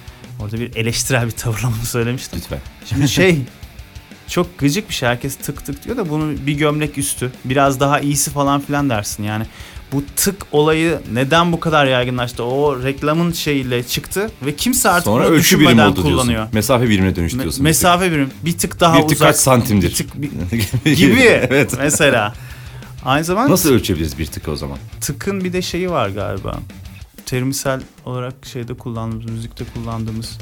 orada 0.40 0.60
bir 0.60 0.76
eleştirel 0.76 1.26
bir 1.26 1.30
tavırla 1.30 1.68
bunu 1.76 1.86
söylemiştim. 1.86 2.38
Lütfen. 2.42 2.60
Şimdi 2.84 3.08
şey 3.18 3.38
çok 4.28 4.58
gıcık 4.58 4.88
bir 4.88 4.94
şey 4.94 5.08
herkes 5.08 5.36
tık 5.36 5.64
tık 5.66 5.84
diyor 5.84 5.96
da 5.96 6.10
bunu 6.10 6.46
bir 6.46 6.52
gömlek 6.52 6.98
üstü 6.98 7.32
biraz 7.44 7.80
daha 7.80 8.00
iyisi 8.00 8.30
falan 8.30 8.60
filan 8.60 8.90
dersin 8.90 9.22
yani. 9.22 9.46
Bu 9.94 10.04
tık 10.16 10.36
olayı 10.52 10.98
neden 11.12 11.52
bu 11.52 11.60
kadar 11.60 11.86
yaygınlaştı? 11.86 12.44
O 12.44 12.82
reklamın 12.82 13.32
şeyiyle 13.32 13.82
çıktı 13.82 14.30
ve 14.46 14.56
kimse 14.56 14.88
artık 14.90 15.04
Sonra 15.04 15.24
ölçü 15.24 15.32
birimi 15.32 15.40
düşünmeden 15.68 15.86
oldu 15.90 16.02
kullanıyor. 16.02 16.26
diyorsun. 16.28 16.50
Mesafe 16.54 16.88
birimine 16.88 17.16
dönüştü 17.16 17.38
Me- 17.38 17.62
mesafe 17.62 18.12
birim 18.12 18.30
bir 18.44 18.58
tık 18.58 18.80
daha 18.80 18.96
bir 18.96 19.02
tık 19.02 19.10
uzak. 19.16 19.28
kaç 19.28 19.36
santimdir? 19.36 19.88
Bir 19.90 19.94
tık 19.94 20.22
bir- 20.84 20.96
gibi 20.96 21.20
evet. 21.20 21.74
mesela. 21.78 22.34
Aynı 23.04 23.24
zamanda 23.24 23.50
Nasıl 23.50 23.72
ölçebiliriz 23.74 24.18
bir 24.18 24.26
tıkı 24.26 24.50
o 24.50 24.56
zaman? 24.56 24.78
tıkın 25.00 25.44
bir 25.44 25.52
de 25.52 25.62
şeyi 25.62 25.90
var 25.90 26.08
galiba. 26.08 26.58
Terimsel 27.26 27.80
olarak 28.04 28.34
şeyde 28.52 28.74
kullandığımız, 28.74 29.30
müzikte 29.30 29.64
kullandığımız 29.74 30.38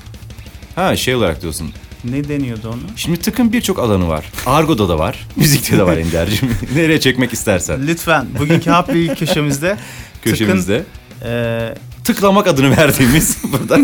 Ha 0.75 0.97
şey 0.97 1.15
olarak 1.15 1.43
diyorsun. 1.43 1.71
Ne 2.05 2.29
deniyordu 2.29 2.69
onu? 2.69 2.81
Şimdi 2.97 3.21
tıkın 3.21 3.53
birçok 3.53 3.79
alanı 3.79 4.09
var. 4.09 4.25
Argo'da 4.47 4.89
da 4.89 4.99
var. 4.99 5.27
Müzikte 5.37 5.79
de 5.79 5.83
var 5.87 5.97
Ender'cim. 5.97 6.51
Nereye 6.75 7.01
çekmek 7.01 7.33
istersen. 7.33 7.87
Lütfen 7.87 8.27
bugünkü 8.39 8.71
Hap 8.71 8.95
Bilgi 8.95 9.15
köşemizde 9.19 9.77
Köşemizde. 10.23 10.85
e, 11.25 11.75
Tıklamak 12.05 12.47
adını 12.47 12.77
verdiğimiz 12.77 13.37
burada. 13.53 13.79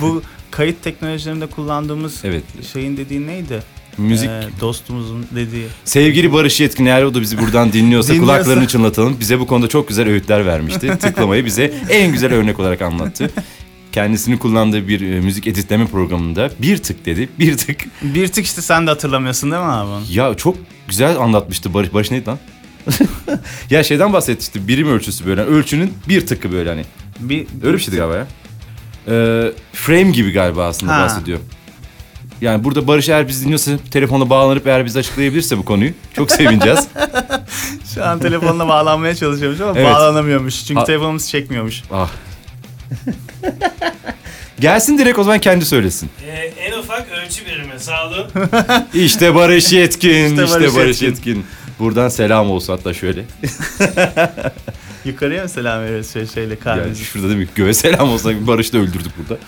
bu 0.00 0.22
kayıt 0.50 0.82
teknolojilerinde 0.82 1.46
kullandığımız 1.46 2.20
evet. 2.24 2.42
şeyin 2.72 2.96
dediği 2.96 3.26
neydi? 3.26 3.62
Müzik. 3.98 4.28
E, 4.28 4.42
dostumuzun 4.60 5.26
dediği. 5.34 5.66
Sevgili 5.84 6.32
Barış 6.32 6.60
Yetkin 6.60 6.86
eğer 6.86 7.02
o 7.02 7.14
da 7.14 7.20
bizi 7.20 7.38
buradan 7.38 7.72
dinliyorsa, 7.72 8.12
Dinliyorsa. 8.14 8.36
kulaklarını 8.38 8.66
çınlatalım. 8.68 9.16
Bize 9.20 9.40
bu 9.40 9.46
konuda 9.46 9.68
çok 9.68 9.88
güzel 9.88 10.08
öğütler 10.08 10.46
vermişti. 10.46 10.98
Tıklamayı 11.00 11.44
bize 11.44 11.72
en 11.90 12.12
güzel 12.12 12.32
örnek 12.34 12.60
olarak 12.60 12.82
anlattı. 12.82 13.30
Kendisinin 13.92 14.36
kullandığı 14.36 14.88
bir 14.88 15.00
e, 15.12 15.20
müzik 15.20 15.46
editleme 15.46 15.86
programında 15.86 16.50
bir 16.58 16.78
tık 16.78 17.06
dedi. 17.06 17.28
Bir 17.38 17.56
tık. 17.56 17.84
Bir 18.02 18.28
tık 18.28 18.44
işte 18.44 18.62
sen 18.62 18.86
de 18.86 18.90
hatırlamıyorsun 18.90 19.50
değil 19.50 19.62
mi 19.62 19.68
abi? 19.68 19.90
onu? 19.90 20.02
Ya 20.10 20.34
çok 20.34 20.56
güzel 20.88 21.18
anlatmıştı 21.18 21.74
Barış. 21.74 21.94
Barış 21.94 22.10
neydi 22.10 22.26
lan? 22.26 22.38
ya 23.70 23.82
şeyden 23.82 24.12
bahsetmişti. 24.12 24.68
Birim 24.68 24.88
ölçüsü 24.88 25.26
böyle. 25.26 25.40
Ölçünün 25.42 25.94
bir 26.08 26.26
tıkı 26.26 26.52
böyle 26.52 26.68
hani. 26.70 26.84
Bir, 27.20 27.46
Öyle 27.62 27.76
bir 27.76 27.82
şeydi 27.82 27.96
galiba 27.96 28.16
ya. 28.16 28.26
Ee, 29.08 29.52
frame 29.72 30.10
gibi 30.10 30.32
galiba 30.32 30.66
aslında 30.66 30.96
Ha. 30.96 31.00
bahsediyor. 31.04 31.38
Yani 32.40 32.64
burada 32.64 32.86
Barış 32.86 33.08
eğer 33.08 33.28
biz 33.28 33.42
dinliyorsa 33.44 33.70
telefonla 33.90 34.30
bağlanıp 34.30 34.66
eğer 34.66 34.84
bize 34.86 34.98
açıklayabilirse 34.98 35.58
bu 35.58 35.64
konuyu 35.64 35.92
çok 36.12 36.30
sevineceğiz. 36.30 36.88
Şu 37.94 38.04
an 38.04 38.18
telefonla 38.18 38.68
bağlanmaya 38.68 39.14
çalışıyormuş 39.14 39.60
ama 39.60 39.72
Evet. 39.76 39.84
bağlanamıyormuş. 39.86 40.64
Çünkü 40.66 40.80
Ha- 40.80 40.84
telefonumuz 40.86 41.28
çekmiyormuş. 41.28 41.82
ah. 41.92 42.10
Gelsin 44.60 44.98
direkt 44.98 45.18
o 45.18 45.24
zaman 45.24 45.38
kendi 45.38 45.64
söylesin. 45.64 46.10
Ee, 46.26 46.30
en 46.58 46.78
ufak 46.78 47.06
ölçü 47.12 47.46
birimi 47.46 47.80
sağ 47.80 48.08
olun. 48.08 48.26
İşte 48.94 49.34
Barış 49.34 49.72
Yetkin, 49.72 50.30
işte 50.30 50.44
İşte 50.44 50.60
Barış, 50.60 50.74
Barış 50.76 51.02
Yetkin. 51.02 51.44
Buradan 51.78 52.08
selam 52.08 52.50
olsun 52.50 52.76
hatta 52.76 52.94
şöyle. 52.94 53.24
Yukarıya 55.04 55.42
mı 55.42 55.48
selam 55.48 55.82
veriyoruz 55.82 56.12
şey, 56.12 56.26
şeyle 56.26 56.48
Yani 56.48 56.58
kalbimizi? 56.60 57.04
şurada 57.04 57.28
değil 57.28 57.38
mi? 57.38 57.48
Göğe 57.54 57.74
selam 57.74 58.10
olsa 58.10 58.46
Barış'ı 58.46 58.72
da 58.72 58.78
öldürdük 58.78 59.12
burada. 59.18 59.38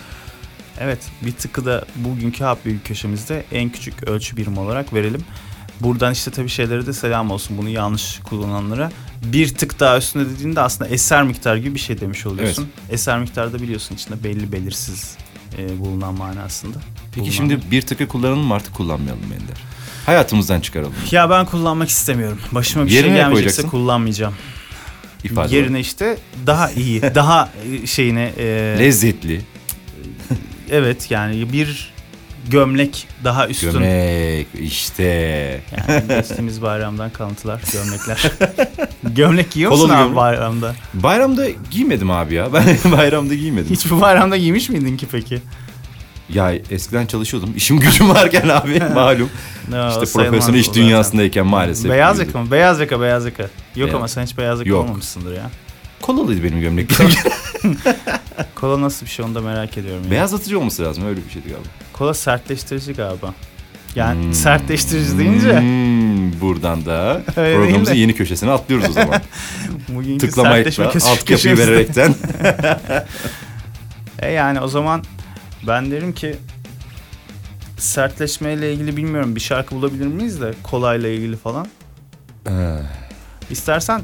Evet 0.79 0.99
bir 1.21 1.31
tıkı 1.31 1.65
da 1.65 1.85
bugünkü 1.95 2.43
Hap 2.43 2.65
Büyük 2.65 2.85
köşemizde 2.85 3.43
en 3.51 3.69
küçük 3.69 4.03
ölçü 4.03 4.37
birimi 4.37 4.59
olarak 4.59 4.93
verelim. 4.93 5.21
Buradan 5.83 6.13
işte 6.13 6.31
tabii 6.31 6.49
şeylere 6.49 6.85
de 6.85 6.93
selam 6.93 7.31
olsun 7.31 7.57
bunu 7.57 7.69
yanlış 7.69 8.19
kullananlara. 8.19 8.91
Bir 9.23 9.53
tık 9.53 9.79
daha 9.79 9.97
üstünde 9.97 10.29
dediğinde 10.29 10.61
aslında 10.61 10.89
eser 10.89 11.23
miktar 11.23 11.55
gibi 11.55 11.75
bir 11.75 11.79
şey 11.79 12.01
demiş 12.01 12.25
oluyorsun. 12.25 12.67
Eser 12.89 13.19
miktarda 13.19 13.59
biliyorsun 13.61 13.95
içinde 13.95 14.23
belli 14.23 14.51
belirsiz 14.51 15.17
e, 15.57 15.79
bulunan 15.79 16.13
manasında. 16.13 16.77
Peki 17.15 17.19
Bulunan- 17.21 17.31
şimdi 17.31 17.59
bir 17.71 17.81
tıkı 17.81 18.07
kullanalım 18.07 18.39
mı 18.43 18.53
artık 18.53 18.75
kullanmayalım 18.75 19.27
mı 19.27 19.33
Ender? 19.33 19.57
Hayatımızdan 20.05 20.61
çıkaralım. 20.61 20.93
Ya 21.11 21.29
ben 21.29 21.45
kullanmak 21.45 21.89
istemiyorum. 21.89 22.39
Başıma 22.51 22.85
bir 22.85 22.91
Yerine 22.91 23.07
şey 23.09 23.17
gelmeyecekse 23.17 23.67
kullanmayacağım. 23.67 24.33
İfade 25.23 25.55
Yerine 25.55 25.79
işte 25.79 26.17
daha 26.47 26.71
iyi, 26.71 27.01
daha 27.01 27.49
e, 27.83 27.87
şeyine 27.87 28.33
e, 28.37 28.75
Lezzetli. 28.79 29.41
evet 30.71 31.11
yani 31.11 31.53
bir 31.53 31.92
gömlek 32.49 33.07
daha 33.23 33.47
üstün. 33.47 33.71
Gömek 33.71 34.47
işte. 34.61 35.03
Yani 35.77 36.03
geçtiğimiz 36.07 36.61
bayramdan 36.61 37.09
kalıntılar, 37.09 37.61
gömlekler. 37.73 38.31
Gömlek 39.15 39.51
giyiyor 39.51 39.71
musun 39.71 39.89
abi 39.89 39.97
gömlek. 39.97 40.15
bayramda? 40.15 40.75
Bayramda 40.93 41.45
giymedim 41.71 42.11
abi 42.11 42.33
ya. 42.33 42.53
Ben 42.53 42.91
bayramda 42.97 43.35
giymedim. 43.35 43.71
Hiç 43.75 43.91
bu 43.91 44.01
bayramda 44.01 44.37
giymiş 44.37 44.69
miydin 44.69 44.97
ki 44.97 45.07
peki? 45.11 45.41
Ya 46.29 46.53
eskiden 46.71 47.05
çalışıyordum. 47.05 47.53
İşim 47.55 47.79
gücüm 47.79 48.09
varken 48.09 48.49
abi 48.49 48.79
malum. 48.93 49.29
No, 49.69 49.89
işte 50.03 50.19
profesyonel 50.19 50.59
iş 50.59 50.73
dünyasındayken 50.73 51.45
maalesef. 51.47 51.91
Beyaz 51.91 52.19
yaka 52.19 52.39
mı? 52.41 52.51
Beyaz 52.51 52.79
yaka, 52.79 53.01
beyaz 53.01 53.25
yaka. 53.25 53.43
Yok 53.43 53.51
Beyaz. 53.75 53.95
ama 53.95 54.07
sen 54.07 54.23
hiç 54.25 54.37
beyaz 54.37 54.59
yaka 54.59 54.69
Yok. 54.69 54.83
olmamışsındır 54.83 55.35
ya. 55.35 55.49
Kolalıydı 56.01 56.43
benim 56.43 56.61
gömleklerim. 56.61 57.11
Kola 58.55 58.81
nasıl 58.81 59.05
bir 59.05 59.11
şey 59.11 59.25
onu 59.25 59.35
da 59.35 59.41
merak 59.41 59.77
ediyorum. 59.77 60.03
Ya. 60.05 60.11
Beyazlatıcı 60.11 60.59
olması 60.59 60.83
lazım 60.83 61.05
öyle 61.07 61.19
bir 61.27 61.31
şeydi 61.31 61.47
galiba. 61.49 61.67
Kola 62.03 62.13
sertleştirici 62.13 62.93
galiba. 62.93 63.33
Yani 63.95 64.35
sertleştirici 64.35 65.17
deyince 65.17 65.59
Hmm, 65.59 66.41
buradan 66.41 66.85
da 66.85 67.21
programımızın 67.35 67.93
yeni 67.93 68.15
köşesine 68.15 68.51
atlıyoruz 68.51 68.89
o 68.89 68.91
zaman. 68.91 69.21
bugünkü 69.89 70.27
Tıklamayla 70.27 70.71
alt 70.87 71.29
köşemizde- 71.29 71.57
vererekten. 71.57 72.15
E 74.19 74.31
yani 74.31 74.61
o 74.61 74.67
zaman 74.67 75.03
ben 75.67 75.91
derim 75.91 76.13
ki 76.13 76.35
sertleşmeyle 77.77 78.73
ilgili 78.73 78.97
bilmiyorum 78.97 79.35
bir 79.35 79.41
şarkı 79.41 79.75
bulabilir 79.75 80.07
miyiz 80.07 80.41
de 80.41 80.53
kolayla 80.63 81.09
ilgili 81.09 81.37
falan. 81.37 81.67
İstersen 83.49 84.01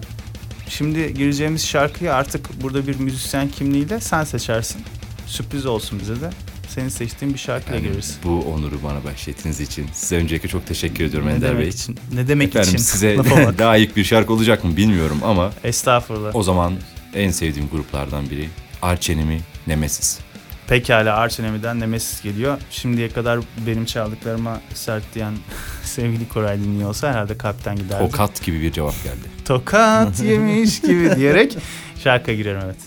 şimdi 0.70 1.14
gireceğimiz 1.14 1.68
şarkıyı 1.68 2.14
artık 2.14 2.62
burada 2.64 2.88
bir 2.88 3.00
müzisyen 3.00 3.50
kimliğiyle 3.50 4.00
sen 4.00 4.24
seçersin. 4.24 4.82
Sürpriz 5.28 5.66
olsun 5.66 6.00
bize 6.00 6.22
de. 6.22 6.30
Senin 6.76 6.90
seçtiğin 6.90 7.34
bir 7.34 7.40
şarkıyla 7.40 7.76
Yani 7.78 7.88
gireriz. 7.88 8.18
bu 8.24 8.40
onuru 8.54 8.84
bana 8.84 9.04
bahşettiğiniz 9.04 9.60
için 9.62 9.88
size 9.94 10.16
öncelikle 10.16 10.50
çok 10.50 10.68
teşekkür 10.68 11.04
ediyorum 11.04 11.30
Ne 11.30 11.34
Ender 11.34 11.50
demek 11.50 11.62
Bey. 11.62 11.70
için? 11.70 12.00
Ne 12.14 12.28
demek 12.28 12.48
Efendim 12.50 12.70
için? 12.70 12.78
size 12.84 13.18
bak. 13.18 13.28
layık 13.62 13.96
bir 13.98 14.04
şarkı 14.04 14.34
olacak 14.34 14.64
mı 14.64 14.78
bilmiyorum 14.78 15.20
ama 15.24 15.52
Estağfurullah. 15.64 16.36
o 16.36 16.44
zaman 16.44 16.74
en 17.14 17.32
sevdiğim 17.32 17.70
gruplardan 17.70 18.30
biri 18.30 18.50
Arçenemi 18.82 19.40
Nemesis. 19.68 20.20
Pekala 20.68 21.16
Arçenemi'den 21.16 21.80
Nemesis 21.80 22.22
geliyor. 22.22 22.58
Şimdiye 22.72 23.10
kadar 23.10 23.40
benim 23.68 23.86
çaldıklarıma 23.86 24.62
sert 24.74 25.16
diyen 25.16 25.34
sevgili 25.84 26.28
Koray 26.28 26.60
dinliyor 26.60 26.90
olsa 26.90 27.10
herhalde 27.10 27.38
kalpten 27.38 27.76
giderdi. 27.76 28.12
Tokat 28.12 28.44
gibi 28.46 28.62
bir 28.62 28.72
cevap 28.72 29.04
geldi. 29.04 29.28
Tokat 29.46 30.20
yemiş 30.20 30.82
gibi 30.82 31.16
diyerek 31.16 31.58
şarkıya 32.04 32.38
girerim 32.38 32.62
evet. 32.66 32.78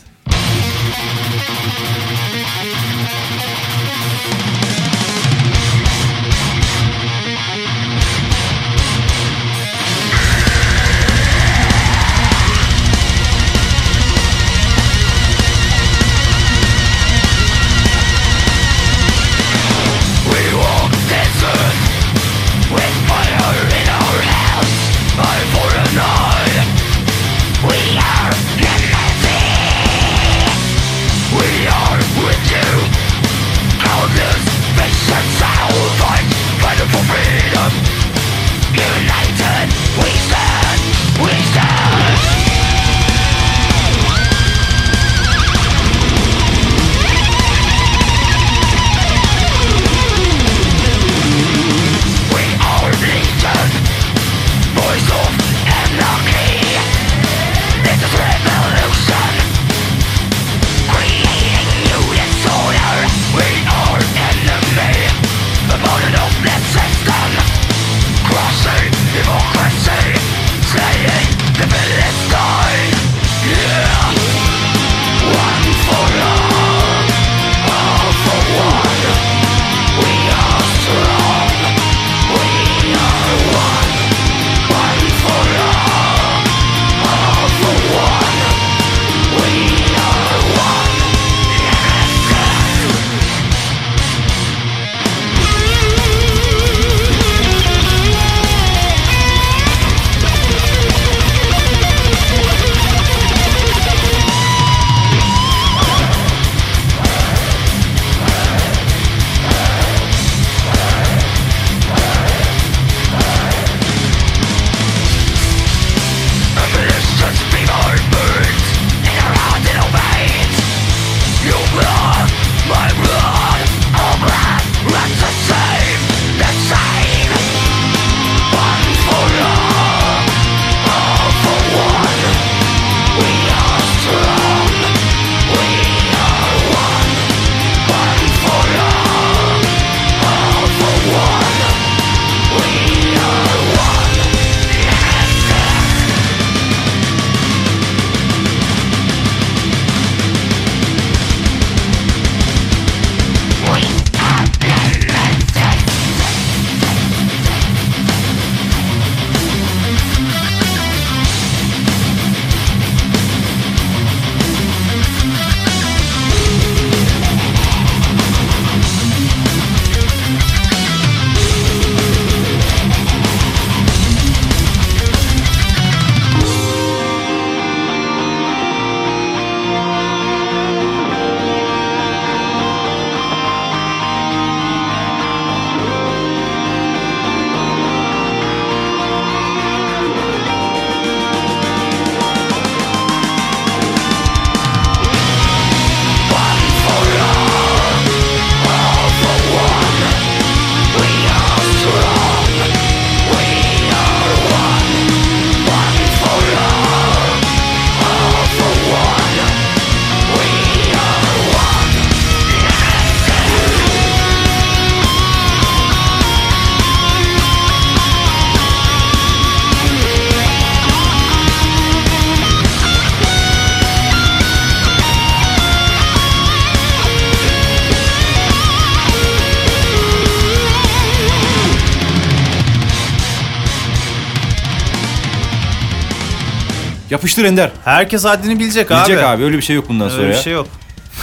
Yapıştır 237.32 237.44
Ender. 237.52 237.70
Herkes 237.84 238.24
haddini 238.24 238.58
bilecek, 238.58 238.90
Bilecek 238.90 239.18
abi. 239.18 239.24
abi. 239.26 239.44
öyle 239.44 239.56
bir 239.56 239.62
şey 239.62 239.76
yok 239.76 239.88
bundan 239.88 240.08
sonra 240.08 240.20
Öyle 240.22 240.30
bir 240.30 240.36
ya. 240.36 240.42
şey 240.42 240.52
yok. 240.52 240.66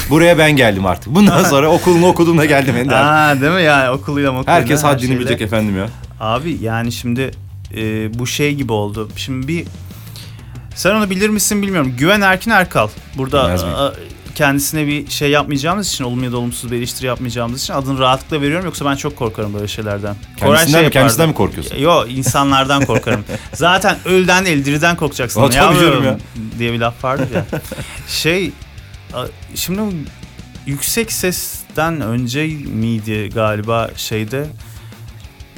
Buraya 0.10 0.38
ben 0.38 0.52
geldim 0.52 0.86
artık. 0.86 1.16
Bundan 1.16 1.44
sonra 1.54 1.68
okulunu 1.70 2.08
okudum 2.08 2.38
da 2.38 2.46
geldim 2.46 2.76
Ender. 2.78 3.04
Ha 3.04 3.42
değil 3.42 3.54
mi 3.54 3.64
yani 3.64 3.90
okuluyla 3.90 4.30
okuluyla. 4.32 4.54
Herkes 4.54 4.84
her 4.84 4.90
haddini 4.90 5.08
şeyle. 5.08 5.20
bilecek 5.20 5.42
efendim 5.42 5.78
ya. 5.78 5.88
Abi 6.20 6.58
yani 6.62 6.92
şimdi 6.92 7.32
e, 7.76 8.14
bu 8.20 8.28
şey 8.28 8.56
gibi 8.56 8.72
oldu. 8.74 9.10
Şimdi 9.16 9.48
bir 9.48 9.66
sen 10.76 10.96
onu 10.96 11.10
bilir 11.10 11.30
misin 11.30 11.62
bilmiyorum. 11.62 11.94
Güven 11.98 12.22
Erkin 12.22 12.52
Erkal. 12.52 12.88
Burada 13.18 13.44
Bilmez 13.44 13.64
miyim? 13.64 13.76
a, 13.76 13.92
kendisine 14.40 14.88
bir 14.88 15.10
şey 15.10 15.30
yapmayacağımız 15.30 15.88
için, 15.88 16.04
olumlu 16.04 16.26
ya 16.26 16.32
da 16.32 16.38
olumsuz 16.38 16.72
bir 16.72 16.78
eleştiri 16.78 17.08
yapmayacağımız 17.08 17.64
için 17.64 17.74
adını 17.74 18.00
rahatlıkla 18.00 18.42
veriyorum. 18.42 18.66
Yoksa 18.66 18.86
ben 18.86 18.96
çok 18.96 19.16
korkarım 19.16 19.54
böyle 19.54 19.68
şeylerden. 19.68 20.16
Kendisinden 20.38 20.72
mi? 20.72 20.76
yapardı. 20.76 20.94
Kendisinden 20.94 21.30
mi 21.30 21.36
korkuyorsun? 21.36 21.78
Yo 21.78 22.06
insanlardan 22.08 22.86
korkarım. 22.86 23.26
Zaten 23.54 23.98
ölden 24.06 24.46
değil 24.46 24.66
diriden 24.66 24.96
korkacaksın. 24.96 25.42
Aa, 25.42 25.50
tabii 25.50 25.80
canım 25.80 26.04
ya. 26.04 26.18
Diye 26.60 26.74
bir 26.74 26.80
laf 26.80 27.04
vardır 27.04 27.28
ya. 27.36 27.46
şey 28.08 28.52
şimdi 29.56 29.82
yüksek 30.66 31.12
sesten 31.12 32.02
önce 32.02 32.48
miydi 32.66 33.30
galiba 33.34 33.90
şeyde 33.96 34.48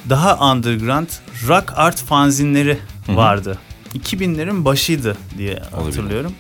daha 0.10 0.52
underground 0.52 1.08
rock 1.48 1.74
art 1.76 1.98
fanzinleri 2.02 2.78
hı. 3.06 3.16
vardı. 3.16 3.58
2000'lerin 3.98 4.66
başıydı 4.66 5.18
diye 5.38 5.60
hatırlıyorum. 5.72 6.34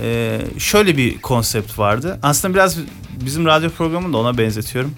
Ee, 0.00 0.40
şöyle 0.58 0.96
bir 0.96 1.20
konsept 1.20 1.78
vardı. 1.78 2.18
Aslında 2.22 2.54
biraz 2.54 2.76
bizim 3.24 3.46
radyo 3.46 3.70
programını 3.70 4.12
da 4.12 4.16
ona 4.16 4.38
benzetiyorum. 4.38 4.94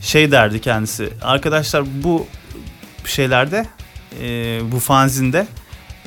Şey 0.00 0.30
derdi 0.30 0.60
kendisi. 0.60 1.08
Arkadaşlar 1.22 1.84
bu 2.02 2.26
şeylerde 3.04 3.66
e, 4.22 4.60
bu 4.72 4.78
fanzinde 4.80 5.46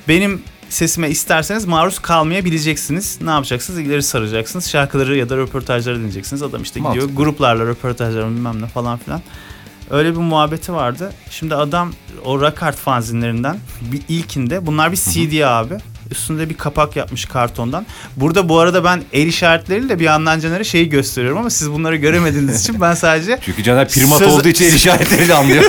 benim 0.07 0.41
sesime 0.69 1.09
isterseniz 1.09 1.65
maruz 1.65 1.99
kalmayabileceksiniz. 1.99 3.21
Ne 3.21 3.29
yapacaksınız? 3.29 3.79
İleri 3.79 4.03
saracaksınız. 4.03 4.69
Şarkıları 4.69 5.17
ya 5.17 5.29
da 5.29 5.37
röportajları 5.37 5.97
dinleyeceksiniz. 5.97 6.43
Adam 6.43 6.63
işte 6.63 6.79
gidiyor 6.79 6.95
Mantıklı. 6.95 7.15
gruplarla 7.15 7.65
röportajlar 7.65 8.25
bilmem 8.25 8.61
ne 8.61 8.67
falan 8.67 8.97
filan. 8.97 9.21
Öyle 9.89 10.11
bir 10.11 10.17
muhabbeti 10.19 10.73
vardı. 10.73 11.13
Şimdi 11.29 11.55
adam 11.55 11.93
o 12.25 12.41
rock 12.41 12.63
art 12.63 12.75
fanzinlerinden 12.77 13.57
bir 13.81 14.01
ilkinde 14.07 14.65
bunlar 14.65 14.91
bir 14.91 14.97
CD 14.97 15.41
abi. 15.41 15.77
Üstünde 16.11 16.49
bir 16.49 16.57
kapak 16.57 16.95
yapmış 16.95 17.25
kartondan. 17.25 17.85
Burada 18.17 18.49
bu 18.49 18.59
arada 18.59 18.83
ben 18.83 19.03
el 19.13 19.27
işaretleriyle 19.27 19.99
bir 19.99 20.03
yandan 20.03 20.39
Caner'e 20.39 20.63
şeyi 20.63 20.89
gösteriyorum 20.89 21.39
ama 21.39 21.49
siz 21.49 21.71
bunları 21.71 21.95
göremediğiniz 21.95 22.61
için 22.61 22.81
ben 22.81 22.93
sadece 22.93 23.39
Çünkü 23.45 23.63
Caner 23.63 23.89
primat 23.89 24.19
Söz- 24.19 24.33
olduğu 24.33 24.47
için 24.47 24.65
el 24.65 24.73
işaretleriyle 24.73 25.33
anlıyor. 25.33 25.63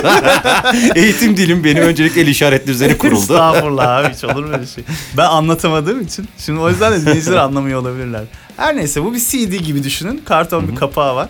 Eğitim 0.95 1.37
dilim 1.37 1.63
benim 1.63 1.83
öncelikle 1.83 2.21
el 2.21 2.27
işaretleri 2.27 2.71
üzerine 2.71 2.97
kuruldu. 2.97 3.21
Estağfurullah 3.21 3.97
abi 3.97 4.13
hiç 4.13 4.23
olur 4.23 4.43
mu 4.43 4.53
öyle 4.53 4.65
şey? 4.65 4.83
Ben 5.17 5.25
anlatamadığım 5.25 6.01
için. 6.01 6.27
Şimdi 6.37 6.59
o 6.59 6.69
yüzden 6.69 6.93
de 6.93 7.01
dinleyiciler 7.01 7.37
anlamıyor 7.37 7.81
olabilirler. 7.81 8.23
Her 8.57 8.75
neyse 8.75 9.03
bu 9.03 9.13
bir 9.13 9.19
CD 9.19 9.65
gibi 9.65 9.83
düşünün. 9.83 10.21
Karton 10.25 10.67
bir 10.67 10.75
kapağı 10.75 11.15
var. 11.15 11.29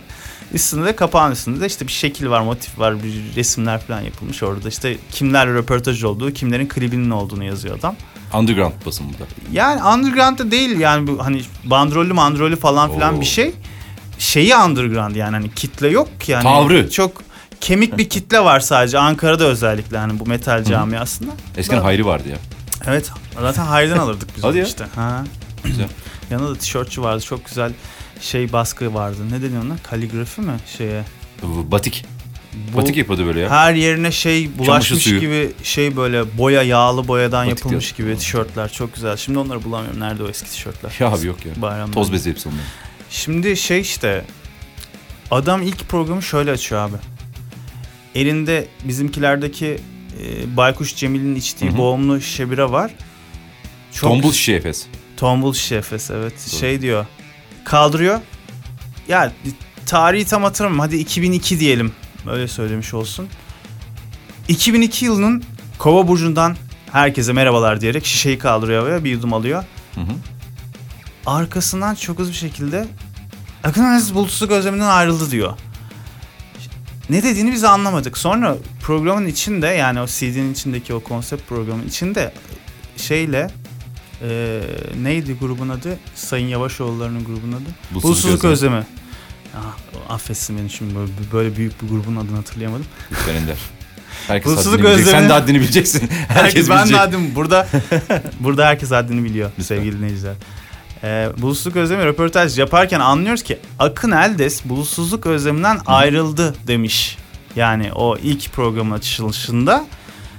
Üstünde 0.54 0.86
de 0.86 0.96
kapağın 0.96 1.32
üstünde 1.32 1.62
de 1.62 1.66
işte 1.66 1.88
bir 1.88 1.92
şekil 1.92 2.30
var, 2.30 2.42
motif 2.42 2.80
var, 2.80 3.04
bir 3.04 3.36
resimler 3.36 3.80
falan 3.82 4.02
yapılmış 4.02 4.44
orada. 4.44 4.70
İşte 4.70 4.98
kimlerle 5.12 5.54
röportaj 5.54 6.04
olduğu, 6.04 6.32
kimlerin 6.34 6.68
klibinin 6.68 7.10
olduğunu 7.10 7.44
yazıyor 7.44 7.80
adam. 7.80 7.96
Underground 8.34 8.74
basın 8.86 9.08
burada. 9.10 9.24
Yani 9.52 9.84
underground 9.84 10.40
da 10.40 10.52
değil 10.52 10.80
yani 10.80 11.08
bu 11.08 11.26
hani 11.26 11.42
bandrollü 11.66 12.14
mandrollü 12.14 12.56
falan 12.56 12.94
filan 12.94 13.18
Oo. 13.18 13.22
bir 13.22 13.26
şey. 13.26 13.54
Şeyi 14.20 14.56
underground 14.56 15.16
yani 15.16 15.32
hani 15.32 15.54
kitle 15.54 15.88
yok 15.88 16.10
yani. 16.28 16.44
Tavrı. 16.44 16.90
Çok 16.90 17.24
kemik 17.62 17.98
bir 17.98 18.10
kitle 18.10 18.40
var 18.40 18.60
sadece 18.60 19.00
Ankara'da 19.00 19.46
özellikle 19.46 19.98
hani 19.98 20.20
bu 20.20 20.26
metal 20.26 20.64
camiasında. 20.64 21.32
Eskiden 21.58 21.82
Hayri 21.82 22.06
vardı 22.06 22.30
ya. 22.30 22.38
Evet. 22.88 23.12
Zaten 23.42 23.64
Hayri'den 23.66 23.98
alırdık 23.98 24.30
biz 24.38 24.44
Hadi 24.44 24.58
ya. 24.58 24.66
işte. 24.66 24.86
Ha. 24.96 25.24
Güzel. 25.64 25.88
Yanında 26.32 26.50
da 26.50 26.56
tişörtçü 26.56 27.02
vardı. 27.02 27.22
Çok 27.22 27.46
güzel 27.46 27.72
şey 28.22 28.54
baskı 28.54 28.94
vardı. 28.94 29.18
Ne 29.32 29.42
deniyor 29.42 29.64
ona? 29.66 29.78
Kaligrafi 29.84 30.42
mi 30.42 30.54
şeye? 30.78 31.04
Bu 31.44 31.72
Batik. 31.72 32.06
Bu 32.74 32.78
Batik 32.78 32.98
yapıyordu 32.98 33.26
böyle 33.26 33.40
ya. 33.40 33.50
her 33.50 33.74
yerine 33.74 34.12
şey 34.12 34.58
bulaşmış 34.58 35.04
suyu. 35.04 35.20
gibi 35.20 35.52
şey 35.64 35.96
böyle 35.98 36.38
boya 36.38 36.64
yağlı 36.64 37.08
boyadan 37.08 37.48
Batik 37.48 37.60
yapılmış 37.60 37.98
diyor. 37.98 38.10
gibi 38.10 38.18
tişörtler 38.20 38.72
çok 38.72 38.94
güzel. 38.96 39.18
Şimdi 39.18 39.40
onları 39.40 39.64
bulamıyorum. 39.64 40.00
Nerede 40.00 40.24
o 40.24 40.28
eski 40.30 40.50
tişörtler? 40.50 40.96
Ya 41.00 41.08
abi 41.12 41.26
yok 41.28 41.46
ya. 41.46 41.62
Bayramda. 41.62 41.94
Toz 41.94 42.14
bezi 42.14 42.30
hepsi 42.30 42.50
onların. 42.50 42.66
Şimdi 43.10 43.58
şey 43.58 43.80
işte 43.82 44.26
adam 45.32 45.62
ilk 45.62 45.90
programı 45.90 46.24
şöyle 46.24 46.52
açıyor 46.52 46.82
abi. 46.82 46.96
Elinde 48.16 48.68
bizimkilerdeki 48.84 49.66
e, 50.24 50.58
Baykuş 50.58 50.96
Cemil'in 50.96 51.36
içtiği 51.36 51.70
Hı 51.70 51.74
hı. 51.74 51.78
boğumlu 51.78 52.22
şişe 52.22 52.52
bira 52.52 52.72
var. 52.72 52.92
Çok 53.94 54.10
Tombul 54.10 54.32
şişe 54.32 54.54
Efes. 54.54 54.86
Tombul 55.18 55.54
şişe 55.54 55.76
Efes 55.76 56.12
evet. 56.12 56.34
Doğru. 56.52 56.60
Şey 56.60 56.82
diyor. 56.82 57.06
Kaldırıyor. 57.64 58.22
Ya 59.08 59.32
tarihi 59.86 60.26
tam 60.26 60.44
hatırlamıyorum. 60.44 60.80
Hadi 60.80 60.98
2002 60.98 61.60
diyelim. 61.60 61.92
Öyle 62.30 62.48
söylemiş 62.48 62.94
olsun. 62.94 63.28
2002 64.48 65.06
yılının 65.06 65.44
Kova 65.78 66.08
burcundan 66.08 66.56
herkese 66.92 67.34
merhabalar 67.34 67.82
diyerek 67.82 68.06
şişeyi 68.06 68.40
kaldırıyor 68.40 68.88
ve 68.88 69.04
bir 69.04 69.12
yudum 69.12 69.34
alıyor. 69.34 69.64
Hı 69.96 70.02
hı. 70.02 70.14
Arkasından 71.26 71.96
çok 71.96 72.20
hızlı 72.20 72.32
bir 72.32 72.38
şekilde 72.38 72.88
Akın 73.64 73.84
Aziz 73.84 74.16
bulutsuzluk 74.16 74.52
özleminden 74.52 74.88
ayrıldı 74.88 75.32
diyor. 75.32 75.54
Ne 77.10 77.24
dediğini 77.24 77.52
biz 77.52 77.64
anlamadık. 77.64 78.18
Sonra 78.18 78.56
programın 78.82 79.26
içinde 79.26 79.68
yani 79.68 80.02
o 80.02 80.08
CD'nin 80.08 80.54
içindeki 80.54 80.94
o 80.94 81.00
konsept 81.00 81.50
programın 81.50 81.88
içinde 81.88 82.34
şeyle 82.98 83.52
e, 84.22 84.62
neydi 85.02 85.34
grubun 85.34 85.70
adı? 85.70 86.00
Sayın 86.16 86.48
Yavaşoğulları'nın 86.48 87.24
grubun 87.24 87.52
adı. 87.52 87.64
Bulutsuzluk 87.92 88.04
Bulutsuzluk 88.04 88.46
Özlemi. 88.46 88.76
Özlemi. 88.76 89.07
Ah, 89.56 89.78
affetsin 90.14 90.58
beni 90.58 90.70
şimdi 90.70 90.96
böyle, 90.96 91.12
böyle 91.34 91.56
büyük 91.58 91.82
bir 91.84 91.88
grubun 91.88 92.16
adını 92.16 92.36
hatırlayamadım. 92.36 92.86
Lütfen 93.12 93.36
Ender. 93.36 93.58
Herkes 94.28 94.52
Bulutsuzluk 94.52 94.80
haddini 94.80 94.88
bilecek. 94.88 95.06
Sen 95.06 95.16
özlemi. 95.16 95.30
de 95.30 95.34
haddini 95.34 95.60
bileceksin. 95.62 96.10
Herkes 96.28 96.70
ben 96.70 96.78
de 96.78 96.82
bilecek. 96.84 97.00
haddim 97.00 97.36
burada 97.36 97.68
burada 98.40 98.66
herkes 98.66 98.92
haddini 98.92 99.24
biliyor 99.24 99.50
Lütfen. 99.50 99.64
sevgili 99.76 99.98
dinleyiciler. 99.98 100.36
Ee, 101.04 101.30
bulutsuzluk 101.38 101.76
özlemi 101.76 102.06
röportaj 102.06 102.60
yaparken 102.60 103.00
anlıyoruz 103.00 103.44
ki 103.44 103.60
Akın 103.80 104.12
Eldes 104.12 104.66
bulutsuzluk 104.66 105.26
özleminden 105.26 105.80
ayrıldı 105.86 106.56
demiş. 106.68 107.18
Yani 107.56 107.94
o 107.94 108.18
ilk 108.18 108.52
programın 108.54 108.92
açılışında. 108.92 109.86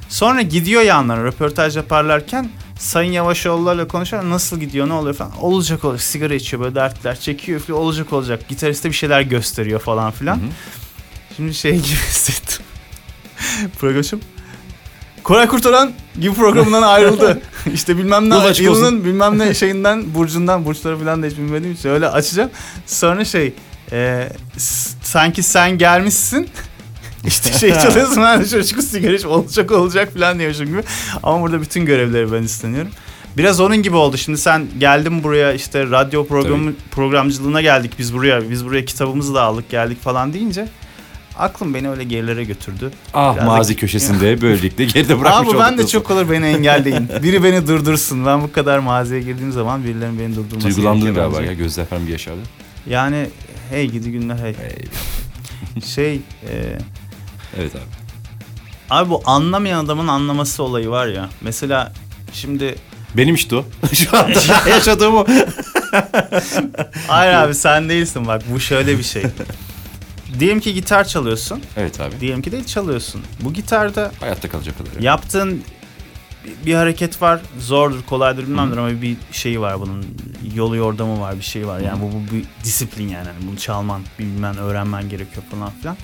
Sonra 0.09 0.43
gidiyor 0.43 0.83
yanlarına 0.83 1.25
röportaj 1.25 1.77
yaparlarken 1.77 2.51
Sayın 2.79 3.13
Yavaşoğullar'la 3.13 3.89
konuşuyor. 3.89 4.31
Nasıl 4.31 4.61
gidiyor 4.61 4.89
ne 4.89 4.93
oluyor 4.93 5.15
falan. 5.15 5.33
Olacak 5.41 5.85
olacak. 5.85 6.03
Sigara 6.03 6.35
içiyor 6.35 6.63
böyle 6.63 6.75
dertler 6.75 7.21
çekiyor 7.21 7.61
üflüyor. 7.61 7.81
Olacak 7.81 8.13
olacak. 8.13 8.49
Gitariste 8.49 8.89
bir 8.89 8.95
şeyler 8.95 9.21
gösteriyor 9.21 9.81
falan 9.81 10.11
filan. 10.11 10.37
Hı 10.37 10.41
hı. 10.41 10.51
Şimdi 11.37 11.55
şey 11.55 11.73
gibi 11.73 11.85
hissettim. 11.85 12.65
Programcım. 13.79 14.21
Koray 15.23 15.47
Kurtaran 15.47 15.93
gibi 16.21 16.35
programından 16.35 16.83
ayrıldı. 16.83 17.43
işte 17.75 17.99
bilmem 17.99 18.31
ne 18.31 18.35
olsun. 18.37 18.63
yılının 18.65 19.05
bilmem 19.05 19.39
ne 19.39 19.55
şeyinden 19.55 20.15
burcundan 20.15 20.65
burçları 20.65 20.99
falan 20.99 21.23
da 21.23 21.27
hiç 21.27 21.37
bilmediğim 21.37 21.75
için 21.75 21.89
öyle 21.89 22.09
açacağım. 22.09 22.51
Sonra 22.87 23.25
şey 23.25 23.55
e, 23.93 24.29
sanki 25.03 25.43
sen 25.43 25.79
gelmişsin. 25.79 26.49
İşte 27.27 27.53
şey 27.53 27.71
çalıyorsun 27.83 28.23
de 28.23 28.49
çocuk 28.49 28.83
sigara 28.83 29.15
iç 29.15 29.25
olacak 29.25 29.71
olacak 29.71 30.15
falan 30.15 30.39
diyormuşum 30.39 30.67
gibi. 30.67 30.83
Ama 31.23 31.43
burada 31.43 31.61
bütün 31.61 31.87
görevleri 31.87 32.33
ben 32.33 32.43
üstleniyorum. 32.43 32.91
Biraz 33.37 33.61
onun 33.61 33.77
gibi 33.77 33.97
oldu. 33.97 34.17
Şimdi 34.17 34.39
sen 34.39 34.67
geldin 34.79 35.25
buraya 35.25 35.53
işte 35.53 35.91
radyo 35.91 36.27
programı 36.27 36.73
programcılığına 36.91 37.61
geldik 37.61 37.93
biz 37.99 38.15
buraya. 38.15 38.51
Biz 38.51 38.65
buraya 38.65 38.85
kitabımızı 38.85 39.35
da 39.35 39.43
aldık 39.43 39.71
geldik 39.71 40.03
falan 40.03 40.33
deyince 40.33 40.69
aklım 41.39 41.75
beni 41.75 41.91
öyle 41.91 42.05
gerilere 42.05 42.45
götürdü. 42.45 42.91
Ah 43.15 43.35
Biraz 43.35 43.47
da- 43.47 43.51
mazi 43.51 43.77
köşesinde 43.77 44.41
böylelikle 44.43 44.85
geride 44.85 45.21
bırakmış 45.21 45.55
Abi 45.55 45.59
ben 45.59 45.79
de 45.79 45.87
çok 45.87 46.11
olur 46.11 46.31
beni 46.31 46.47
engelleyin. 46.47 47.09
Biri 47.23 47.45
beni 47.45 47.67
durdursun. 47.67 48.27
Ben 48.27 48.43
bu 48.43 48.53
kadar 48.53 48.79
maziye 48.79 49.21
girdiğim 49.21 49.53
zaman 49.53 49.85
birilerinin 49.85 50.19
beni 50.19 50.37
durdurması 50.37 50.77
Duygulandın 50.77 51.15
galiba 51.15 51.43
ya. 51.43 51.53
Gözler 51.53 51.87
falan 51.87 52.07
bir 52.07 52.13
yaşardı. 52.13 52.41
Yani 52.87 53.27
hey 53.71 53.87
gidi 53.91 54.13
günler 54.13 54.37
hey. 54.39 54.55
Hey. 54.55 54.85
Şey 55.85 56.15
e, 56.51 56.79
Evet 57.59 57.73
abi. 57.77 57.83
abi 58.91 59.11
bu 59.11 59.23
anlamayan 59.27 59.85
adamın 59.85 60.09
anlaması 60.09 60.63
olayı 60.63 60.89
var 60.91 61.07
ya. 61.07 61.29
Mesela 61.41 61.93
şimdi 62.33 62.75
Benim 63.17 63.35
işte 63.35 63.57
o. 63.57 63.65
Şu 63.95 64.19
anda 64.19 64.41
yaşadığım 64.71 65.15
o. 65.17 65.27
hayır 67.09 67.33
abi 67.35 67.55
sen 67.55 67.89
değilsin 67.89 68.27
bak 68.27 68.43
bu 68.53 68.61
şöyle 68.61 68.99
bir 68.99 69.03
şey. 69.03 69.23
Diyelim 70.39 70.61
ki 70.61 70.75
gitar 70.75 71.05
çalıyorsun. 71.05 71.61
Evet 71.77 72.01
abi. 72.01 72.21
Diyelim 72.21 72.43
ki 72.43 72.53
de 72.53 72.67
çalıyorsun. 72.67 73.23
Bu 73.41 73.53
gitarda 73.53 74.13
Hayatta 74.21 74.49
kalacak 74.51 74.79
kadar. 74.79 75.01
yaptığın 75.01 75.63
bir- 76.67 76.75
hareket 76.75 77.23
var. 77.23 77.41
Zordur, 77.61 78.03
kolaydır 78.03 78.43
bilmemdir 78.43 78.77
ama 78.77 79.03
bir 79.03 79.17
şeyi 79.33 79.61
var 79.61 79.81
bunun. 79.81 80.07
Yolu 80.55 80.77
yordamı 80.77 81.21
var, 81.21 81.37
bir 81.37 81.43
şey 81.45 81.67
var. 81.67 81.81
Yani 81.81 82.03
bu, 82.03 82.07
bu 82.13 82.35
bir 82.35 82.45
disiplin 82.65 83.09
yani. 83.09 83.29
Hani 83.29 83.47
bunu 83.51 83.57
çalman, 83.59 84.03
bilmen, 84.19 84.57
öğrenmen 84.57 85.09
gerekiyor 85.09 85.43
falan 85.51 85.71
filan. 85.81 85.97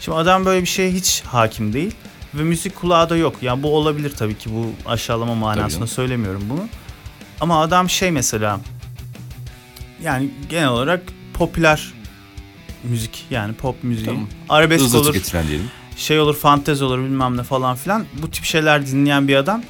Şimdi 0.00 0.18
adam 0.18 0.44
böyle 0.44 0.60
bir 0.62 0.66
şeye 0.66 0.92
hiç 0.92 1.22
hakim 1.26 1.72
değil. 1.72 1.94
ve 2.34 2.42
müzik 2.42 2.76
kulağı 2.76 3.10
da 3.10 3.16
yok. 3.16 3.36
Yani 3.42 3.62
bu 3.62 3.76
olabilir 3.76 4.10
tabii 4.18 4.38
ki 4.38 4.50
bu 4.52 4.72
aşağılama 4.90 5.34
manasında 5.34 5.86
söylemiyorum 5.86 6.42
bunu. 6.48 6.68
Ama 7.40 7.60
adam 7.60 7.90
şey 7.90 8.10
mesela 8.10 8.60
yani 10.02 10.30
genel 10.50 10.68
olarak 10.68 11.02
popüler 11.34 11.92
müzik 12.84 13.26
yani 13.30 13.54
pop 13.54 13.84
müziği. 13.84 14.06
Tamam. 14.06 14.28
Arabesk 14.48 14.84
Hızlı 14.84 14.98
olur, 14.98 15.12
tüketilen 15.12 15.48
diyelim. 15.48 15.66
şey 15.96 16.20
olur, 16.20 16.36
fantezi 16.36 16.84
olur 16.84 16.98
bilmem 16.98 17.36
ne 17.36 17.42
falan 17.42 17.76
filan. 17.76 18.04
Bu 18.22 18.30
tip 18.30 18.44
şeyler 18.44 18.86
dinleyen 18.86 19.28
bir 19.28 19.36
adam 19.36 19.62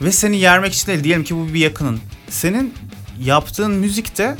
ve 0.00 0.12
seni 0.12 0.36
yermek 0.36 0.72
için 0.74 0.86
değil 0.86 1.04
diyelim 1.04 1.24
ki 1.24 1.36
bu 1.36 1.48
bir 1.54 1.60
yakının. 1.60 2.00
Senin 2.28 2.74
yaptığın 3.20 3.70
müzikte 3.72 4.36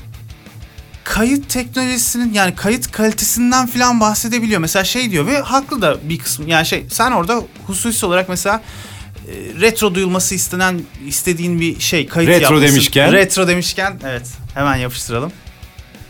kayıt 1.05 1.49
teknolojisinin 1.49 2.33
yani 2.33 2.55
kayıt 2.55 2.93
kalitesinden 2.93 3.67
filan 3.67 4.01
bahsedebiliyor. 4.01 4.61
Mesela 4.61 4.85
şey 4.85 5.11
diyor 5.11 5.27
ve 5.27 5.39
haklı 5.39 5.83
da 5.83 5.99
bir 6.09 6.19
kısmı 6.19 6.51
yani 6.51 6.67
şey 6.67 6.85
sen 6.91 7.13
orada 7.13 7.43
hususi 7.67 8.07
olarak 8.07 8.29
mesela 8.29 8.63
e, 9.29 9.61
retro 9.61 9.95
duyulması 9.95 10.35
istenen 10.35 10.81
istediğin 11.07 11.61
bir 11.61 11.81
şey 11.81 12.07
kayıt 12.07 12.31
Retro 12.31 12.43
yapmışsın. 12.43 12.69
demişken? 12.69 13.13
Retro 13.13 13.49
demişken 13.49 14.01
evet 14.07 14.27
hemen 14.55 14.77
yapıştıralım. 14.77 15.33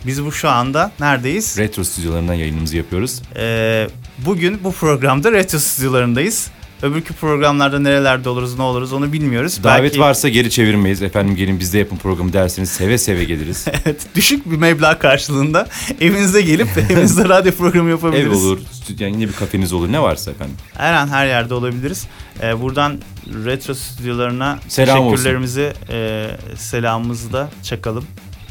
Biz 0.05 0.25
bu 0.25 0.31
şu 0.31 0.49
anda 0.49 0.91
neredeyiz? 0.99 1.57
Retro 1.57 1.83
stüdyolarından 1.83 2.33
yayınımızı 2.33 2.77
yapıyoruz. 2.77 3.21
Ee, 3.35 3.87
bugün 4.17 4.63
bu 4.63 4.71
programda 4.71 5.31
retro 5.31 5.59
stüdyolarındayız. 5.59 6.47
Öbürkü 6.85 7.13
programlarda 7.13 7.79
nerelerde 7.79 8.29
oluruz 8.29 8.57
ne 8.57 8.63
oluruz 8.63 8.93
onu 8.93 9.13
bilmiyoruz. 9.13 9.63
Davet 9.63 9.83
Belki- 9.83 9.99
varsa 9.99 10.29
geri 10.29 10.49
çevirmeyiz. 10.49 11.01
Efendim 11.01 11.35
gelin 11.35 11.59
bizde 11.59 11.77
yapın 11.77 11.97
programı 11.97 12.33
derseniz 12.33 12.69
seve 12.69 12.97
seve 12.97 13.23
geliriz. 13.23 13.65
Evet, 13.85 14.05
düşük 14.15 14.51
bir 14.51 14.57
meblağ 14.57 14.99
karşılığında 14.99 15.67
evinize 16.01 16.41
gelip 16.41 16.67
evinizde 16.91 17.29
radyo 17.29 17.51
programı 17.51 17.89
yapabiliriz. 17.89 18.43
Ev 18.43 18.45
olur, 18.45 18.59
stüdyo, 18.71 19.07
yine 19.07 19.27
bir 19.27 19.33
kafeniz 19.33 19.73
olur. 19.73 19.91
Ne 19.91 20.01
varsa 20.01 20.31
efendim. 20.31 20.55
Her 20.77 20.93
an 20.93 21.07
her 21.07 21.27
yerde 21.27 21.53
olabiliriz. 21.53 22.07
Ee, 22.43 22.61
buradan 22.61 22.99
retro 23.45 23.73
stüdyolarına 23.73 24.59
Selam 24.67 24.99
olsun. 24.99 25.11
teşekkürlerimizi, 25.11 25.73
e, 25.89 26.27
selamımızı 26.57 27.33
da 27.33 27.49
çakalım. 27.63 28.05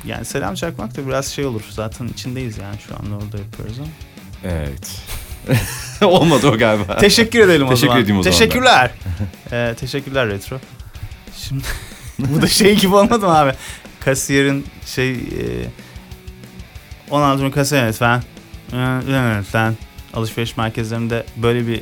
Yani 0.07 0.25
selam 0.25 0.55
çakmak 0.55 0.97
da 0.97 1.07
biraz 1.07 1.27
şey 1.27 1.47
olur. 1.47 1.62
Zaten 1.70 2.09
içindeyiz 2.09 2.59
yani 2.59 2.77
şu 2.88 2.94
anda 2.94 3.25
orada 3.25 3.38
yapıyoruz 3.38 3.79
ama. 3.79 3.88
Evet. 4.44 5.03
Olmadı 6.04 6.48
o 6.48 6.59
galiba. 6.59 6.96
Teşekkür 6.96 7.38
edelim 7.40 7.66
o 7.66 7.70
Teşekkür 7.70 7.87
zaman. 7.88 8.02
edeyim 8.02 8.20
o 8.20 8.22
zaman 8.22 8.33
ben. 8.33 8.38
Teşekkürler. 8.46 8.90
Ee, 9.52 9.74
teşekkürler 9.80 10.28
retro. 10.28 10.57
Şimdi 11.37 11.64
bu 12.18 12.42
da 12.42 12.46
şey 12.46 12.76
gibi 12.76 12.94
olmadı 12.94 13.26
mı 13.26 13.38
abi? 13.38 13.52
Kasiyerin 14.04 14.66
şey 14.87 15.11
e, 15.12 15.16
16 17.11 17.42
bin 17.44 17.50
kasiyer 17.50 17.88
lütfen. 17.88 18.22
Ee, 18.72 18.76
Lütfen. 19.40 19.76
Alışveriş 20.14 20.57
merkezlerinde 20.57 21.24
böyle 21.37 21.66
bir 21.66 21.80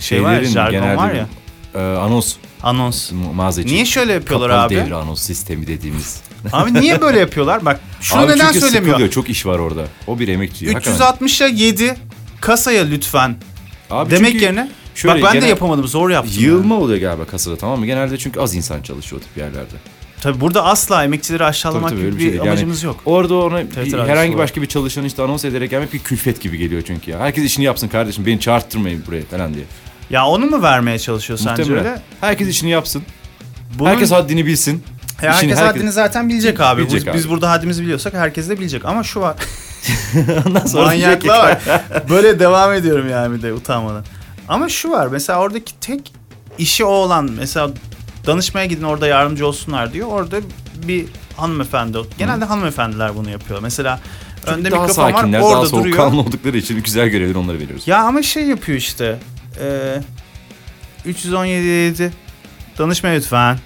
şey 0.00 0.22
var 0.22 0.30
ya, 0.32 0.36
Şeylerin 0.36 0.52
jargon 0.54 0.72
genelde 0.80 0.96
var 0.96 1.12
ya. 1.14 1.26
e, 1.74 1.78
anons 1.78 2.34
Anons. 2.62 3.12
mağaza 3.34 3.62
için. 3.62 3.74
Niye 3.74 3.84
şöyle 3.86 4.12
yapıyorlar 4.12 4.48
Kapalı 4.50 4.64
abi? 4.66 4.74
devre 4.76 4.94
anons 4.94 5.22
sistemi 5.22 5.66
dediğimiz. 5.66 6.20
Abi 6.52 6.74
niye 6.74 7.00
böyle 7.00 7.18
yapıyorlar? 7.18 7.64
Bak 7.64 7.80
şunu 8.00 8.20
Abi 8.20 8.32
neden 8.32 8.46
çünkü 8.46 8.60
söylemiyor? 8.60 8.86
sıkılıyor. 8.94 9.10
Çok 9.12 9.30
iş 9.30 9.46
var 9.46 9.58
orada. 9.58 9.82
O 10.06 10.18
bir 10.18 10.28
emekçi. 10.28 10.72
hakikaten. 10.72 11.26
360'a 11.26 11.46
7 11.46 11.94
kasaya 12.40 12.84
lütfen 12.84 13.36
Abi 13.90 14.10
demek 14.10 14.32
çünkü 14.32 14.44
yerine 14.44 14.70
şöyle 14.94 15.14
bak 15.14 15.22
ben 15.24 15.32
de 15.34 15.38
genel- 15.38 15.48
yapamadım 15.48 15.86
zor 15.88 16.10
yaptım. 16.10 16.34
Yığılma 16.38 16.74
oluyor 16.74 17.00
galiba 17.00 17.24
kasada 17.24 17.56
tamam 17.56 17.78
mı? 17.80 17.86
Genelde 17.86 18.18
çünkü 18.18 18.40
az 18.40 18.54
insan 18.54 18.82
çalışıyor 18.82 19.22
o 19.22 19.24
tip 19.24 19.36
yerlerde. 19.36 19.74
Tabii 20.20 20.40
burada 20.40 20.64
asla 20.64 21.04
emekçileri 21.04 21.44
aşağılamak 21.44 21.90
Tabii, 21.90 22.00
tabii, 22.00 22.10
gibi 22.10 22.14
bir 22.20 22.24
bir 22.24 22.30
şey 22.30 22.32
değil. 22.32 22.42
amacımız 22.50 22.82
yok. 22.82 23.00
Orada 23.04 23.34
ona 23.34 23.58
bir- 23.60 23.98
herhangi 24.08 24.32
var. 24.34 24.38
başka 24.38 24.62
bir 24.62 24.66
çalışan 24.66 25.04
işte 25.04 25.22
anons 25.22 25.44
ederek 25.44 25.70
gelmek 25.70 25.92
bir 25.92 25.98
külfet 25.98 26.40
gibi 26.40 26.58
geliyor 26.58 26.82
çünkü 26.86 27.10
ya. 27.10 27.18
Herkes 27.20 27.44
işini 27.44 27.64
yapsın 27.64 27.88
kardeşim 27.88 28.26
beni 28.26 28.40
çağırttırmayın 28.40 29.02
buraya 29.06 29.22
falan 29.24 29.54
diye. 29.54 29.64
Ya 30.10 30.26
onu 30.26 30.46
mu 30.46 30.62
vermeye 30.62 30.98
çalışıyor 30.98 31.38
sence 31.38 31.62
öyle? 31.74 32.02
Herkes 32.20 32.48
işini 32.48 32.70
yapsın. 32.70 33.02
Bunun, 33.78 33.90
Herkes 33.90 34.12
haddini 34.12 34.46
bilsin. 34.46 34.82
Herkes, 35.20 35.38
işini 35.38 35.54
herkes- 35.54 35.66
haddini 35.76 35.92
zaten 35.92 36.28
bilecek 36.28 36.60
abi. 36.60 36.80
Bilecek 36.82 37.00
biz, 37.00 37.08
abi. 37.08 37.16
biz 37.18 37.28
burada 37.30 37.50
haddimizi 37.50 37.82
biliyorsak 37.82 38.14
herkes 38.14 38.48
de 38.48 38.58
bilecek. 38.58 38.84
Ama 38.84 39.02
şu 39.02 39.20
var. 39.20 39.36
Ondan 40.46 40.66
sonra 40.66 40.84
Manyaklığa 40.84 41.42
bak. 41.42 41.84
Böyle 42.10 42.38
devam 42.40 42.72
ediyorum 42.72 43.10
yani 43.10 43.36
bir 43.36 43.42
de 43.42 43.52
utanmadan. 43.52 44.04
Ama 44.48 44.68
şu 44.68 44.90
var. 44.90 45.06
Mesela 45.06 45.38
oradaki 45.38 45.80
tek 45.80 46.12
işi 46.58 46.84
o 46.84 46.88
olan 46.88 47.30
mesela 47.38 47.70
danışmaya 48.26 48.66
gidin 48.66 48.82
orada 48.82 49.06
yardımcı 49.06 49.46
olsunlar 49.46 49.92
diyor. 49.92 50.08
Orada 50.08 50.36
bir 50.88 51.06
hanımefendi. 51.36 51.98
Genelde 52.18 52.44
hanımefendiler 52.44 53.16
bunu 53.16 53.30
yapıyor. 53.30 53.60
Mesela 53.62 54.00
önde 54.46 54.70
daha 54.70 54.82
mikrofon 54.82 55.04
var 55.04 55.12
sakinler, 55.12 55.40
orada 55.40 55.62
daha 55.62 55.72
duruyor. 55.72 55.96
soğukkanlı 55.96 56.20
oldukları 56.20 56.56
için 56.56 56.82
güzel 56.82 57.08
görevleri 57.08 57.38
onlara 57.38 57.58
veriyoruz. 57.58 57.88
Ya 57.88 58.02
ama 58.02 58.22
şey 58.22 58.42
yapıyor 58.46 58.78
işte. 58.78 59.18
E, 59.60 59.96
317 61.06 62.12
danışma 62.78 63.08
lütfen. 63.10 63.58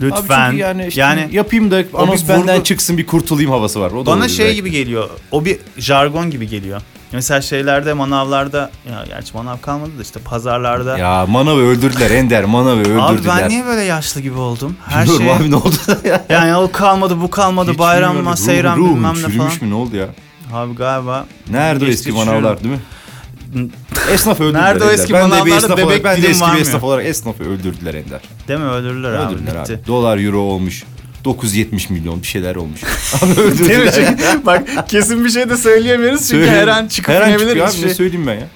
Lütfen. 0.00 0.40
Abi 0.40 0.50
çünkü 0.50 0.62
yani, 0.62 0.86
işte 0.86 1.00
yani 1.00 1.28
yapayım 1.32 1.70
da 1.70 1.84
anons 1.94 2.24
bir 2.24 2.28
benden 2.28 2.56
vurgu- 2.58 2.64
çıksın 2.64 2.98
bir 2.98 3.06
kurtulayım 3.06 3.50
havası 3.50 3.80
var. 3.80 3.90
O 3.90 4.06
da 4.06 4.10
bana 4.10 4.28
şey 4.28 4.44
belki. 4.46 4.56
gibi 4.56 4.70
geliyor. 4.70 5.10
O 5.30 5.44
bir 5.44 5.58
jargon 5.78 6.30
gibi 6.30 6.48
geliyor. 6.48 6.80
Mesela 7.12 7.40
şeylerde 7.42 7.92
manavlarda 7.92 8.70
ya 8.90 9.04
gerçi 9.08 9.36
manav 9.36 9.56
kalmadı 9.60 9.90
da 9.98 10.02
işte 10.02 10.20
pazarlarda. 10.20 10.98
Ya 10.98 11.26
manavı 11.26 11.60
öldürdüler 11.60 12.10
Ender 12.10 12.44
manavı 12.44 12.80
öldürdüler. 12.80 13.00
abi 13.00 13.18
ben 13.42 13.48
niye 13.48 13.64
böyle 13.66 13.80
yaşlı 13.82 14.20
gibi 14.20 14.38
oldum? 14.38 14.76
Her 14.88 15.02
Bilmiyorum 15.06 15.26
şey 15.26 15.36
abi 15.36 15.50
ne 15.50 15.56
oldu 15.56 15.76
ya? 16.04 16.24
yani 16.28 16.56
o 16.56 16.72
kalmadı 16.72 17.20
bu 17.20 17.30
kalmadı 17.30 17.70
Hiç 17.72 17.78
bayram 17.78 18.16
mı 18.16 18.36
seyran 18.36 18.84
bilmem 18.84 19.02
ne 19.14 19.18
falan. 19.18 19.30
çürümüş 19.30 19.62
mü 19.62 19.70
ne 19.70 19.74
oldu 19.74 19.96
ya? 19.96 20.08
Abi 20.52 20.74
galiba 20.74 21.26
Nerede 21.50 21.86
eski 21.86 22.12
manavlar 22.12 22.64
değil 22.64 22.74
mi? 22.74 22.80
Esnaf 24.12 24.40
öldürdüler 24.40 24.62
Nerede 24.62 24.84
o 24.84 24.86
Ender. 24.86 24.94
eski 24.98 25.12
ben 25.12 25.20
de 25.20 25.24
bir 25.24 25.30
manavlarda 25.30 25.56
esnaf 25.56 25.70
bebek 25.78 25.86
olarak, 25.86 26.04
ben 26.04 26.12
de 26.16 26.16
dilim 26.18 26.30
eski 26.30 26.40
bir 26.42 26.46
varmıyor. 26.46 26.66
esnaf 26.66 26.82
olarak 26.84 27.06
esnafı 27.06 27.44
öldürdüler 27.44 27.94
Ender. 27.94 28.20
değil 28.48 28.60
mi 28.60 28.66
öldürürler 28.66 29.12
abi 29.12 29.34
Öldürdüler 29.34 29.60
bitti. 29.62 29.72
abi. 29.74 29.86
Dolar 29.86 30.18
euro 30.18 30.38
olmuş. 30.38 30.84
970 31.24 31.90
milyon 31.90 32.22
bir 32.22 32.26
şeyler 32.26 32.54
olmuş. 32.56 32.80
abi 33.22 33.36
Değil 33.36 33.38
mi? 33.38 33.42
öldürdüler. 33.44 33.92
Çünkü 33.94 34.46
bak 34.46 34.88
kesin 34.88 35.24
bir 35.24 35.30
şey 35.30 35.50
de 35.50 35.56
söyleyemiyoruz 35.56 36.28
çünkü 36.28 36.46
her 36.46 36.68
an 36.68 36.86
çıkıp 36.88 37.14
Her 37.14 37.20
an 37.20 37.28
inebilir 37.30 37.46
çıkıyor 37.46 37.66
bir 37.66 37.70
abi 37.72 37.78
şey. 37.80 37.88
ne 37.90 37.94
söyleyeyim 37.94 38.26
ben 38.26 38.34
ya. 38.34 38.46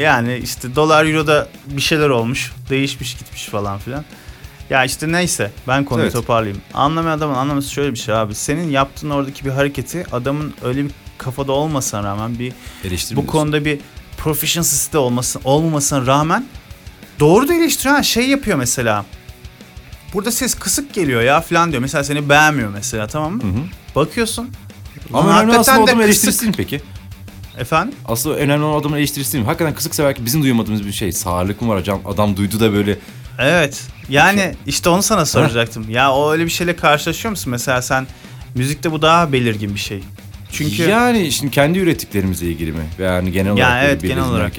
Yani 0.00 0.36
işte 0.44 0.74
dolar 0.76 1.04
euroda 1.06 1.48
bir 1.66 1.80
şeyler 1.82 2.08
olmuş. 2.08 2.52
Değişmiş 2.70 3.14
gitmiş 3.18 3.44
falan 3.46 3.78
filan. 3.78 4.04
Ya 4.70 4.84
işte 4.84 5.12
neyse 5.12 5.50
ben 5.68 5.84
konuyu 5.84 6.04
Evet. 6.04 6.12
toparlayayım. 6.14 6.62
Anlamayan 6.74 7.18
adamın 7.18 7.34
anlaması 7.34 7.70
şöyle 7.70 7.92
bir 7.92 7.98
şey 7.98 8.14
abi. 8.14 8.34
Senin 8.34 8.70
yaptığın 8.70 9.10
oradaki 9.10 9.44
bir 9.44 9.50
hareketi 9.50 10.04
adamın 10.12 10.54
öyle 10.64 10.84
bir 10.84 10.90
kafada 11.18 11.52
olmasına 11.52 12.02
rağmen 12.02 12.38
bir 12.38 12.52
Eleştirmiyorsun. 12.84 13.16
bu 13.16 13.26
konuda 13.26 13.64
bir 13.64 13.78
proficiency'si 14.18 14.92
de 14.92 14.98
olmasın, 14.98 15.42
olmamasına 15.44 16.06
rağmen 16.06 16.46
doğru 17.20 17.48
da 17.48 17.54
eleştiriyor. 17.54 18.02
Şey 18.02 18.28
yapıyor 18.28 18.58
mesela. 18.58 19.04
Burada 20.14 20.30
ses 20.32 20.54
kısık 20.54 20.94
geliyor 20.94 21.22
ya 21.22 21.40
falan 21.40 21.70
diyor. 21.70 21.82
Mesela 21.82 22.04
seni 22.04 22.28
beğenmiyor 22.28 22.70
mesela 22.70 23.06
tamam 23.06 23.32
mı? 23.32 23.42
Hı 23.42 23.46
hı. 23.46 23.62
Bakıyorsun. 23.94 24.50
Ama 25.12 25.30
önemli 25.30 25.52
hakikaten 25.52 25.60
aslında 25.60 25.84
adamın 25.84 26.02
eleştirisi 26.02 26.46
mi 26.46 26.52
peki? 26.56 26.80
Efendim? 27.58 27.94
Aslında 28.04 28.36
önemli 28.36 28.64
olan 28.64 28.80
adamın 28.80 28.96
eleştirisi 28.96 29.38
mi? 29.38 29.44
Hakikaten 29.44 29.74
kısıksa 29.74 30.04
belki 30.04 30.24
bizim 30.24 30.42
duymadığımız 30.42 30.86
bir 30.86 30.92
şey. 30.92 31.12
Sağırlık 31.12 31.62
mı 31.62 31.68
var 31.68 31.78
hocam? 31.78 32.00
Adam 32.04 32.36
duydu 32.36 32.60
da 32.60 32.72
böyle 32.72 32.98
Evet. 33.38 33.82
Yani 34.08 34.54
işte 34.66 34.88
onu 34.88 35.02
sana 35.02 35.26
soracaktım. 35.26 35.90
Ya 35.90 36.12
o 36.12 36.32
öyle 36.32 36.44
bir 36.44 36.50
şeyle 36.50 36.76
karşılaşıyor 36.76 37.30
musun? 37.30 37.50
Mesela 37.50 37.82
sen 37.82 38.06
müzikte 38.54 38.92
bu 38.92 39.02
daha 39.02 39.32
belirgin 39.32 39.74
bir 39.74 39.80
şey. 39.80 40.02
Çünkü 40.52 40.82
Yani 40.82 41.32
şimdi 41.32 41.50
kendi 41.50 41.78
ürettiklerimizle 41.78 42.46
ilgili 42.46 42.72
mi? 42.72 42.84
Yani 42.98 43.32
genel 43.32 43.52
olarak 43.52 43.70
Yani 43.70 43.86
evet, 43.86 44.02
genel 44.02 44.24
olarak. 44.24 44.52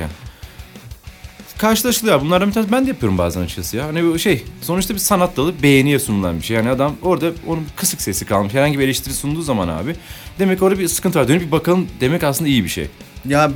Karşılaşılıyor. 1.58 2.22
Bunlardan 2.22 2.50
bir 2.50 2.54
tanesi 2.54 2.72
ben 2.72 2.86
de 2.86 2.90
yapıyorum 2.90 3.18
bazen 3.18 3.42
açıkçası 3.42 3.78
ya. 3.78 3.86
Hani 3.86 4.20
şey 4.20 4.44
sonuçta 4.62 4.94
bir 4.94 5.00
sanat 5.00 5.38
dalı 5.38 5.54
beğeniye 5.64 6.00
sunulan 6.00 6.38
bir 6.38 6.44
şey. 6.44 6.58
Yani 6.58 6.70
adam 6.70 6.96
orada 7.02 7.32
onun 7.48 7.66
kısık 7.76 8.02
sesi 8.02 8.26
kalmış. 8.26 8.54
Herhangi 8.54 8.80
bir 8.80 8.84
eleştiri 8.84 9.14
sunduğu 9.14 9.42
zaman 9.42 9.68
abi. 9.68 9.96
Demek 10.40 10.62
orada 10.62 10.80
bir 10.80 10.88
sıkıntı 10.88 11.20
var. 11.20 11.28
Dönüp 11.28 11.42
bir 11.42 11.52
bakalım 11.52 11.88
demek 12.02 12.24
aslında 12.24 12.50
iyi 12.50 12.64
bir 12.64 12.70
şey. 12.70 12.88
ya 13.26 13.52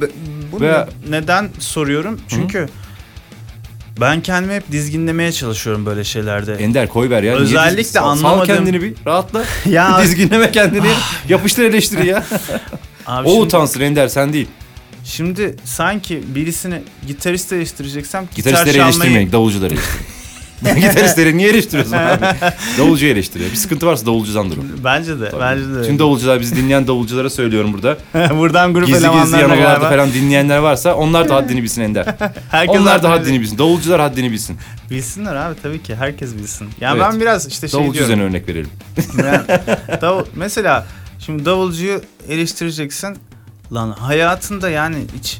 bunu 0.52 0.62
Veya- 0.62 0.90
neden 1.10 1.50
soruyorum? 1.60 2.20
Çünkü 2.28 2.70
ben 4.02 4.22
kendimi 4.22 4.54
hep 4.54 4.72
dizginlemeye 4.72 5.32
çalışıyorum 5.32 5.86
böyle 5.86 6.04
şeylerde. 6.04 6.54
Ender 6.56 6.88
koy 6.88 7.10
ver 7.10 7.24
ya. 7.24 7.32
Niye 7.34 7.44
Özellikle 7.44 7.78
diz- 7.84 7.92
sal- 7.92 8.04
anlamadığım- 8.18 8.48
Sal 8.48 8.56
kendini 8.56 8.82
bir 8.82 8.94
rahatla. 9.06 9.44
Ya- 9.70 10.02
Dizginleme 10.04 10.52
kendini. 10.52 10.88
Yapıştır 11.30 11.64
eleştiri 11.64 12.08
ya. 12.08 12.24
Abi 13.08 13.28
o 13.28 13.32
şimdi, 13.32 13.46
utansın 13.46 13.82
Ender 13.82 14.08
sen 14.08 14.34
değil. 14.34 14.48
şimdi 15.06 15.56
sanki 15.64 16.24
birisini 16.36 16.82
gitarist 17.08 17.54
eleştireceksem 17.54 18.24
gitar 18.36 18.36
Gitaristleri 18.52 18.74
çalmayı... 18.78 18.94
eleştirmeyin, 18.94 19.32
davulcuları 19.32 19.74
eleştirin. 19.74 20.06
Gitaristleri 20.76 21.38
niye 21.38 21.50
eleştiriyorsun 21.50 21.94
abi? 21.94 22.26
Davulcuyu 22.78 23.12
eleştiriyor. 23.12 23.52
Bir 23.52 23.56
sıkıntı 23.56 23.86
varsa 23.88 24.06
davulcudandır 24.06 24.58
o. 24.58 24.62
Bence 24.84 25.20
de, 25.20 25.30
Tabii. 25.30 25.42
bence 25.42 25.76
de. 25.76 25.84
Tüm 25.88 26.00
davulcular, 26.00 26.40
bizi 26.40 26.56
dinleyen 26.56 26.88
davulculara 26.88 27.30
söylüyorum 27.30 27.74
burada. 27.74 27.98
Buradan 28.38 28.74
grup 28.74 28.88
Gizli 28.88 29.12
gizli 29.22 29.38
galiba. 29.38 29.90
falan 29.90 30.14
dinleyenler 30.14 30.58
varsa 30.58 30.96
onlar 30.96 31.30
da 31.30 31.36
haddini 31.36 31.64
bilsin 31.64 31.82
Ender. 31.82 32.06
Herkes 32.52 32.78
onlar 32.82 33.04
da 33.04 33.10
haddini 33.12 33.42
bilsin. 33.42 33.58
Davulcular 33.58 34.02
haddini 34.02 34.32
bilsin. 34.32 34.58
Bilsinler 34.90 35.36
abi 35.36 35.56
tabii 35.64 35.84
ki 35.84 35.96
herkes 35.96 36.36
bilsin. 36.36 36.68
Ya 36.82 36.92
Evet. 36.92 37.04
ben 37.12 37.22
biraz 37.22 37.48
işte 37.48 37.68
şey 37.68 37.80
Davulcu 37.80 38.00
diyorum. 38.08 38.20
örnek 38.24 38.48
verelim. 38.50 38.70
Yani 39.18 39.38
dav- 40.02 40.26
mesela 40.36 40.86
şimdi 41.20 41.46
davulcuyu 41.46 42.02
eleştireceksin. 42.30 43.18
Lan 43.74 43.92
hayatında 43.92 44.70
yani 44.70 44.96
hiç 45.20 45.40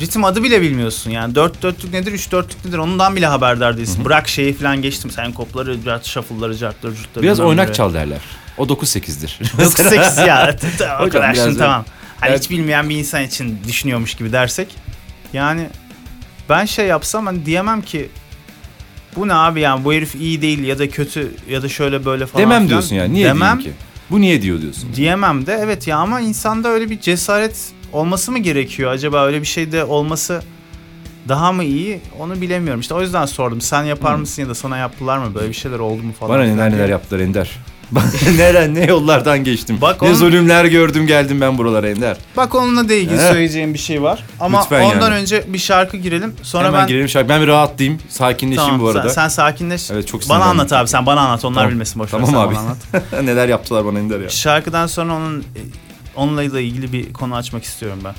ritim 0.00 0.24
adı 0.24 0.42
bile 0.42 0.60
bilmiyorsun 0.62 1.10
yani. 1.10 1.34
Dört 1.34 1.62
dörtlük 1.62 1.92
nedir, 1.92 2.12
üç 2.12 2.32
dörtlük 2.32 2.64
nedir 2.64 2.78
ondan 2.78 3.16
bile 3.16 3.26
haberdar 3.26 3.76
değilsin. 3.76 4.04
Bırak 4.04 4.28
şeyi 4.28 4.54
falan 4.54 4.82
geçtim. 4.82 5.10
Sen 5.10 5.32
kopları, 5.32 5.76
shuffle'ları, 6.04 6.56
cartları, 6.56 6.94
curtları. 6.94 7.24
Biraz 7.24 7.40
oynak 7.40 7.64
neleri. 7.64 7.76
çal 7.76 7.94
derler. 7.94 8.18
O 8.58 8.64
9-8'dir. 8.64 9.40
98 9.60 10.18
ya. 10.26 10.56
o 11.00 11.08
kadar 11.08 11.32
biraz 11.32 11.44
şimdi 11.44 11.58
tamam. 11.58 11.84
Hani 12.20 12.36
hiç 12.36 12.50
bilmeyen 12.50 12.88
bir 12.88 12.96
insan 12.96 13.22
için 13.22 13.58
düşünüyormuş 13.68 14.14
gibi 14.14 14.32
dersek. 14.32 14.74
Yani 15.32 15.66
ben 16.48 16.64
şey 16.64 16.86
yapsam 16.86 17.26
hani 17.26 17.46
diyemem 17.46 17.82
ki 17.82 18.08
bu 19.16 19.28
ne 19.28 19.34
abi 19.34 19.60
yani 19.60 19.84
bu 19.84 19.92
herif 19.92 20.14
iyi 20.14 20.42
değil 20.42 20.64
ya 20.64 20.78
da 20.78 20.88
kötü 20.88 21.34
ya 21.48 21.62
da 21.62 21.68
şöyle 21.68 22.04
böyle 22.04 22.26
falan 22.26 22.42
Demem 22.42 22.68
diyorsun 22.68 22.96
yani. 22.96 23.14
Niye 23.14 23.26
Demem. 23.26 23.58
ki? 23.58 23.72
Bu 24.10 24.20
niye 24.20 24.42
diyor 24.42 24.60
diyorsun. 24.60 24.92
Diyemem 24.96 25.46
de 25.46 25.58
evet 25.62 25.86
ya 25.86 25.96
ama 25.96 26.20
insanda 26.20 26.68
öyle 26.68 26.90
bir 26.90 27.00
cesaret 27.00 27.56
olması 27.92 28.32
mı 28.32 28.38
gerekiyor? 28.38 28.90
Acaba 28.92 29.26
öyle 29.26 29.40
bir 29.40 29.46
şey 29.46 29.72
de 29.72 29.84
olması 29.84 30.42
daha 31.28 31.52
mı 31.52 31.64
iyi? 31.64 32.00
Onu 32.18 32.40
bilemiyorum. 32.40 32.80
İşte 32.80 32.94
o 32.94 33.00
yüzden 33.00 33.26
sordum. 33.26 33.60
Sen 33.60 33.82
yapar 33.84 34.14
mısın 34.14 34.42
ya 34.42 34.48
da 34.48 34.54
sana 34.54 34.76
yaptılar 34.76 35.18
mı? 35.18 35.34
Böyle 35.34 35.48
bir 35.48 35.54
şeyler 35.54 35.78
oldu 35.78 36.02
mu 36.02 36.12
falan. 36.20 36.34
Hmm. 36.34 36.38
Bana 36.42 36.54
neler 36.54 36.70
diye. 36.70 36.78
neler 36.80 36.88
yaptılar 36.88 37.20
Ender. 37.20 37.50
neler 38.36 38.74
ne 38.74 38.84
yollardan 38.84 39.44
geçtim. 39.44 39.78
Bak 39.80 40.02
ne 40.02 40.08
onun- 40.08 40.16
zulümler 40.16 40.64
gördüm 40.64 41.06
geldim 41.06 41.40
ben 41.40 41.58
buralara 41.58 41.88
Ender. 41.88 42.16
Bak 42.36 42.54
onunla 42.54 42.88
da 42.88 42.94
ilgili 42.94 43.18
söyleyeceğim 43.18 43.74
bir 43.74 43.78
şey 43.78 44.02
var. 44.02 44.24
Ama 44.40 44.60
Lütfen 44.60 44.82
ondan 44.82 45.10
yani. 45.10 45.14
önce 45.20 45.44
bir 45.48 45.58
şarkı 45.58 45.96
girelim. 45.96 46.34
Sonra 46.42 46.66
Hemen 46.66 46.80
ben 46.80 46.88
girelim 46.88 47.08
şarkı. 47.08 47.28
Ben 47.28 47.42
bir 47.42 47.46
rahatlayayım. 47.46 48.00
Sakinleşeyim 48.08 48.70
Tamam, 48.70 48.80
bu 48.86 48.88
arada. 48.88 49.08
Sen, 49.08 49.22
sen 49.22 49.28
sakinleş. 49.28 49.90
Evet, 49.90 50.08
çok 50.08 50.28
bana 50.28 50.44
anlat 50.44 50.72
abi 50.72 50.88
sen 50.88 51.06
bana 51.06 51.20
anlat. 51.20 51.44
Onlar 51.44 51.54
Tamam. 51.54 51.70
bilmesin 51.70 51.98
boş 51.98 52.14
ver, 52.14 52.20
Tamam 52.20 52.30
sen 52.30 52.38
abi. 52.38 52.54
bana 52.54 52.60
anlat. 52.60 53.22
neler 53.24 53.48
yaptılar 53.48 53.84
bana 53.84 53.98
Ender 53.98 54.20
ya. 54.20 54.28
Şarkıdan 54.28 54.86
sonra 54.86 55.14
onun 55.16 55.44
onunla 56.20 56.52
da 56.52 56.60
ilgili 56.60 56.92
bir 56.92 57.12
konu 57.12 57.36
açmak 57.36 57.64
istiyorum 57.64 57.98
ben. 58.04 58.14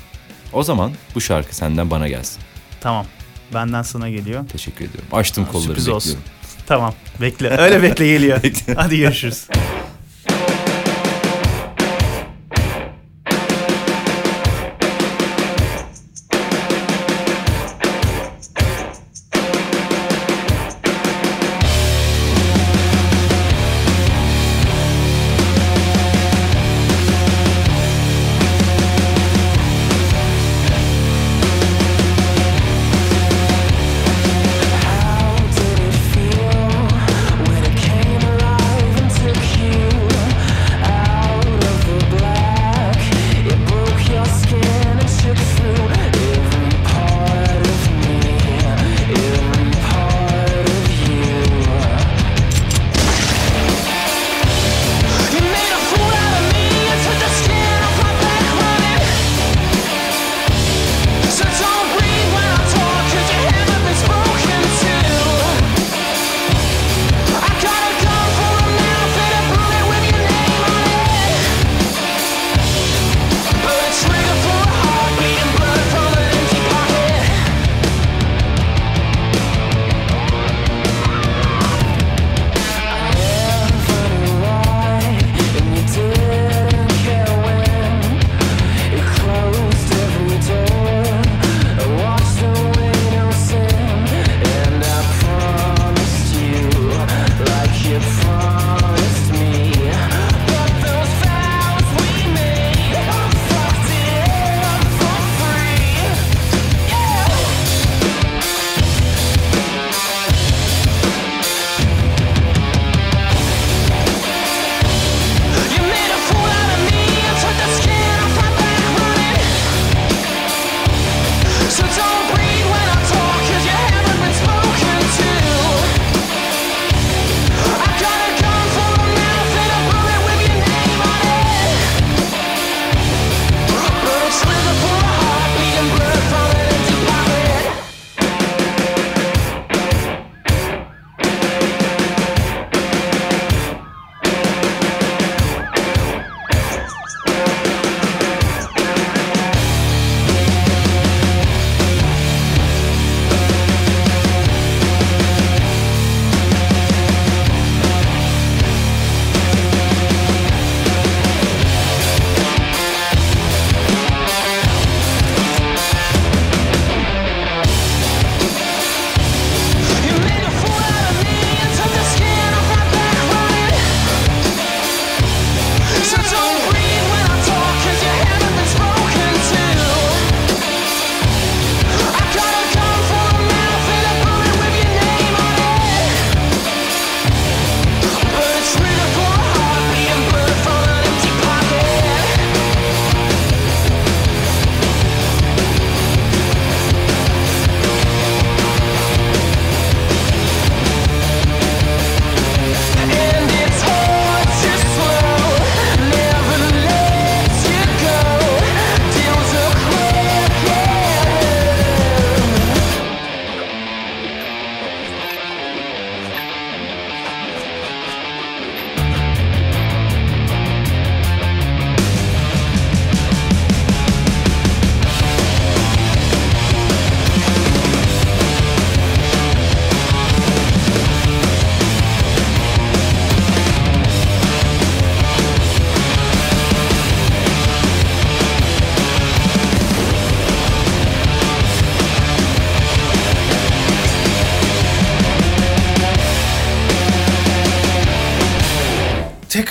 O 0.52 0.62
zaman 0.62 0.92
bu 1.14 1.20
şarkı 1.20 1.56
senden 1.56 1.90
bana 1.90 2.08
gelsin. 2.08 2.42
Tamam. 2.80 3.06
Benden 3.54 3.82
sana 3.82 4.10
geliyor. 4.10 4.48
Teşekkür 4.48 4.84
ediyorum. 4.84 5.08
Açtım 5.12 5.44
kolları 5.46 5.62
Sürpriz 5.62 5.76
bekliyorum. 5.86 5.96
olsun. 5.96 6.18
Tamam. 6.66 6.94
Bekle. 7.20 7.56
Öyle 7.58 7.82
bekle 7.82 8.06
geliyor. 8.06 8.40
Hadi 8.76 8.98
görüşürüz. 8.98 9.46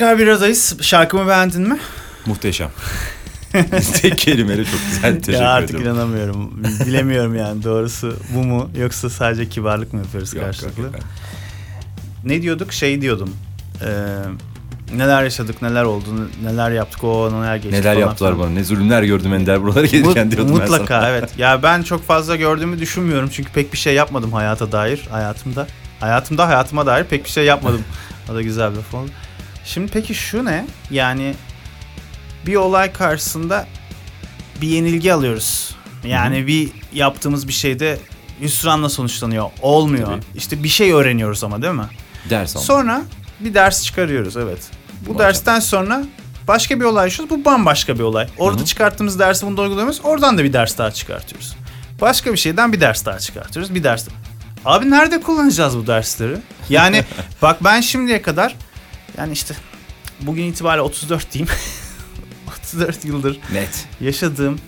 Tekrar 0.02 0.20
bir 0.20 0.28
aradayız. 0.28 0.78
Şarkımı 0.82 1.28
beğendin 1.28 1.62
mi? 1.62 1.78
Muhteşem. 2.26 2.70
Tek 4.02 4.18
kelimeyle 4.18 4.66
çok 4.66 4.80
güzel. 4.90 5.22
Teşekkür 5.22 5.44
ya 5.44 5.50
artık 5.52 5.76
ederim. 5.76 5.92
inanamıyorum. 5.92 6.64
Bilemiyorum 6.86 7.36
yani 7.36 7.64
doğrusu 7.64 8.18
bu 8.36 8.44
mu 8.44 8.70
yoksa 8.78 9.10
sadece 9.10 9.50
kibarlık 9.50 9.94
mı 9.94 10.00
yapıyoruz 10.00 10.34
Yok, 10.34 10.46
karşılıklı? 10.46 10.84
yok. 10.84 10.96
Ne 12.24 12.42
diyorduk? 12.42 12.74
Şey 12.74 13.02
diyordum. 13.02 13.36
Ee, 13.82 13.88
neler 14.98 15.24
yaşadık, 15.24 15.62
neler 15.62 15.84
oldu, 15.84 16.30
neler 16.44 16.72
yaptık, 16.72 17.04
o 17.04 17.42
neler 17.42 17.56
geçti 17.56 17.72
Neler 17.72 17.94
falan 17.94 18.08
yaptılar 18.08 18.34
filan. 18.34 18.48
bana. 18.48 18.54
Ne 18.54 18.64
zulümler 18.64 19.04
gördüm 19.04 19.34
Ender 19.34 19.62
buralara 19.64 19.86
gelirken 19.86 20.28
Mut- 20.28 20.32
diyordum. 20.32 20.52
Mutlaka 20.52 21.10
evet. 21.10 21.30
Ya 21.38 21.64
ben 21.64 21.84
çok 21.84 22.04
fazla 22.04 22.36
gördüğümü 22.36 22.80
düşünmüyorum 22.80 23.30
çünkü 23.34 23.52
pek 23.52 23.74
bir 23.74 23.78
şey 23.78 23.94
yapmadım 23.94 24.34
hayata 24.34 24.72
dair 24.72 25.08
hayatımda. 25.12 25.68
Hayatımda 26.00 26.48
hayatıma 26.48 26.86
dair 26.86 27.04
pek 27.04 27.26
bir 27.26 27.30
şey 27.30 27.46
yapmadım. 27.46 27.82
o 28.32 28.36
da 28.36 28.42
güzel 28.42 28.72
bir 28.72 28.78
laf 28.78 28.94
oldu. 28.94 29.12
Şimdi 29.66 29.92
peki 29.92 30.16
şu 30.16 30.46
ne? 30.46 30.66
Yani 30.92 31.36
bir 32.46 32.56
olay 32.56 32.94
karşısında 32.94 33.68
bir 34.62 34.68
yenilgi 34.68 35.14
alıyoruz. 35.14 35.76
Yani 36.06 36.48
bir 36.48 36.70
yaptığımız 36.94 37.48
bir 37.48 37.54
şeyde 37.54 38.00
hüsranla 38.42 38.90
sonuçlanıyor. 38.90 39.50
Olmuyor. 39.62 40.08
Tabii. 40.08 40.22
İşte 40.36 40.64
bir 40.64 40.70
şey 40.70 40.92
öğreniyoruz 40.92 41.44
ama 41.44 41.62
değil 41.62 41.74
mi? 41.74 41.88
Ders 42.30 42.56
aldım. 42.56 42.66
Sonra 42.66 43.02
bir 43.40 43.54
ders 43.54 43.86
çıkarıyoruz 43.86 44.38
evet. 44.38 44.60
Bu 45.02 45.14
Maşallah. 45.14 45.28
dersten 45.28 45.60
sonra 45.60 46.04
başka 46.48 46.80
bir 46.80 46.86
olay 46.86 47.06
yaşıyoruz. 47.06 47.36
Bu 47.36 47.46
bambaşka 47.46 47.96
bir 47.96 48.04
olay. 48.04 48.28
Orada 48.38 48.58
Hı 48.58 48.62
hı. 48.62 48.66
çıkarttığımız 48.66 49.20
dersi 49.20 49.46
bunda 49.46 49.62
uygulamıyoruz. 49.62 50.02
Oradan 50.04 50.38
da 50.38 50.44
bir 50.44 50.54
ders 50.54 50.78
daha 50.78 50.92
çıkartıyoruz. 50.92 51.56
Başka 52.02 52.32
bir 52.32 52.38
şeyden 52.38 52.74
bir 52.74 52.82
ders 52.82 53.06
daha 53.06 53.20
çıkartıyoruz. 53.20 53.76
Bir 53.76 53.84
ders 53.84 54.08
Abi 54.66 54.90
nerede 54.90 55.22
kullanacağız 55.22 55.78
bu 55.78 55.88
dersleri? 55.88 56.38
Yani 56.70 57.04
bak 57.42 57.64
ben 57.64 57.82
şimdiye 57.82 58.22
kadar 58.22 58.56
yani 59.18 59.34
işte 59.34 59.56
bugün 60.22 60.44
itibariyle 60.44 60.82
34 60.82 61.34
diyeyim. 61.34 61.54
34 62.60 63.06
yıldır 63.06 63.40
Net. 63.54 63.88
yaşadığım 64.02 64.60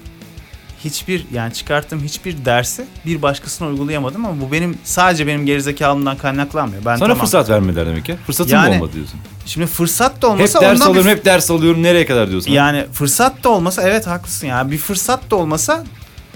hiçbir 0.83 1.25
yani 1.33 1.53
çıkarttığım 1.53 2.03
hiçbir 2.03 2.45
dersi 2.45 2.85
bir 3.05 3.21
başkasına 3.21 3.67
uygulayamadım 3.67 4.25
ama 4.25 4.41
bu 4.41 4.51
benim 4.51 4.77
sadece 4.83 5.27
benim 5.27 5.45
gerizekalımdan 5.45 6.17
kaynaklanmıyor. 6.17 6.85
Ben 6.85 6.95
Sana 6.95 6.99
tamam. 7.09 7.17
fırsat 7.25 7.49
vermediler 7.49 7.85
demek 7.87 8.05
ki. 8.05 8.15
Fırsatım 8.25 8.53
Yani- 8.53 8.69
mı 8.69 8.75
olmadı 8.75 8.91
diyorsun. 8.95 9.19
Şimdi 9.45 9.67
fırsat 9.67 10.21
da 10.21 10.27
Hep 10.27 10.33
olmasa 10.33 10.61
ders 10.61 10.71
ondan 10.73 10.85
bir- 10.87 10.89
alıyorum, 10.99 11.17
hep 11.17 11.25
ders 11.25 11.51
alıyorum. 11.51 11.83
Nereye 11.83 12.05
kadar 12.05 12.29
diyorsun? 12.29 12.51
yani 12.51 12.85
fırsat 12.93 13.43
da 13.43 13.49
olmasa 13.49 13.81
evet 13.83 14.07
haklısın 14.07 14.47
ya. 14.47 14.71
Bir 14.71 14.77
fırsat 14.77 15.31
da 15.31 15.35
olmasa 15.35 15.83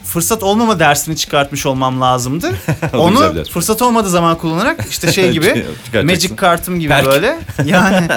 fırsat 0.08 0.44
olmama 0.44 0.80
dersini 0.80 1.18
çıkartmış 1.18 1.66
olmam 1.66 2.02
lazımdı. 2.02 2.56
Onu 2.94 3.44
fırsat 3.44 3.82
olmadığı 3.82 4.10
zaman 4.10 4.38
kullanarak 4.38 4.86
işte 4.90 5.12
şey 5.12 5.32
gibi. 5.32 5.66
Magic 6.04 6.36
kartım 6.36 6.80
gibi 6.80 6.90
Perk. 6.90 7.06
böyle. 7.06 7.40
Yani 7.66 8.08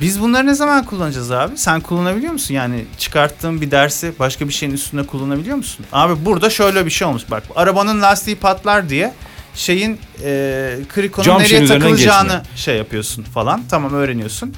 biz 0.00 0.20
bunları 0.20 0.46
ne 0.46 0.54
zaman 0.54 0.84
kullanacağız 0.84 1.30
abi? 1.30 1.58
Sen 1.58 1.80
kullanabiliyor 1.80 2.32
musun? 2.32 2.54
Yani 2.54 2.84
çıkarttığın 2.98 3.60
bir 3.60 3.70
dersi 3.70 4.12
başka 4.18 4.48
bir 4.48 4.52
şeyin 4.52 4.72
üstünde 4.72 5.06
kullanabiliyor 5.06 5.56
musun? 5.56 5.86
Abi 5.92 6.24
burada 6.24 6.50
şöyle 6.50 6.86
bir 6.86 6.90
şey 6.90 7.08
olmuş. 7.08 7.22
Bak 7.30 7.42
arabanın 7.56 8.02
lastiği 8.02 8.36
patlar 8.36 8.88
diye 8.88 9.14
şeyin 9.54 10.00
e, 10.24 10.76
krikonun 10.94 11.38
nereye 11.38 11.66
takılacağını 11.66 12.42
şey 12.56 12.76
yapıyorsun 12.76 13.22
falan. 13.22 13.62
Tamam 13.70 13.94
öğreniyorsun. 13.94 14.54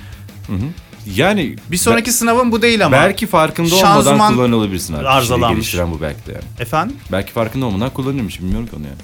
Hı 0.47 0.53
hı. 0.53 0.67
Yani 1.15 1.57
Bir 1.71 1.77
sonraki 1.77 2.13
sınavın 2.13 2.53
bu 2.53 2.63
değil 2.63 2.87
ama. 2.87 2.97
belki 2.97 3.27
farkında 3.27 3.75
olmadan 3.75 3.95
Şanzıman 3.95 4.35
kullanılabilirsin 4.35 4.95
abi. 4.95 5.09
arızalanmış. 5.09 5.57
Geliştiren 5.57 5.91
bu 5.93 6.01
belki 6.01 6.27
de 6.27 6.33
yani. 6.33 6.45
Efendim? 6.59 6.97
Belki 7.13 7.33
farkında 7.33 7.67
olmadan 7.67 7.91
kullanıyormuş. 7.91 8.39
Bilmiyorum 8.41 8.67
ki 8.67 8.73
onu 8.77 8.85
yani. 8.85 8.97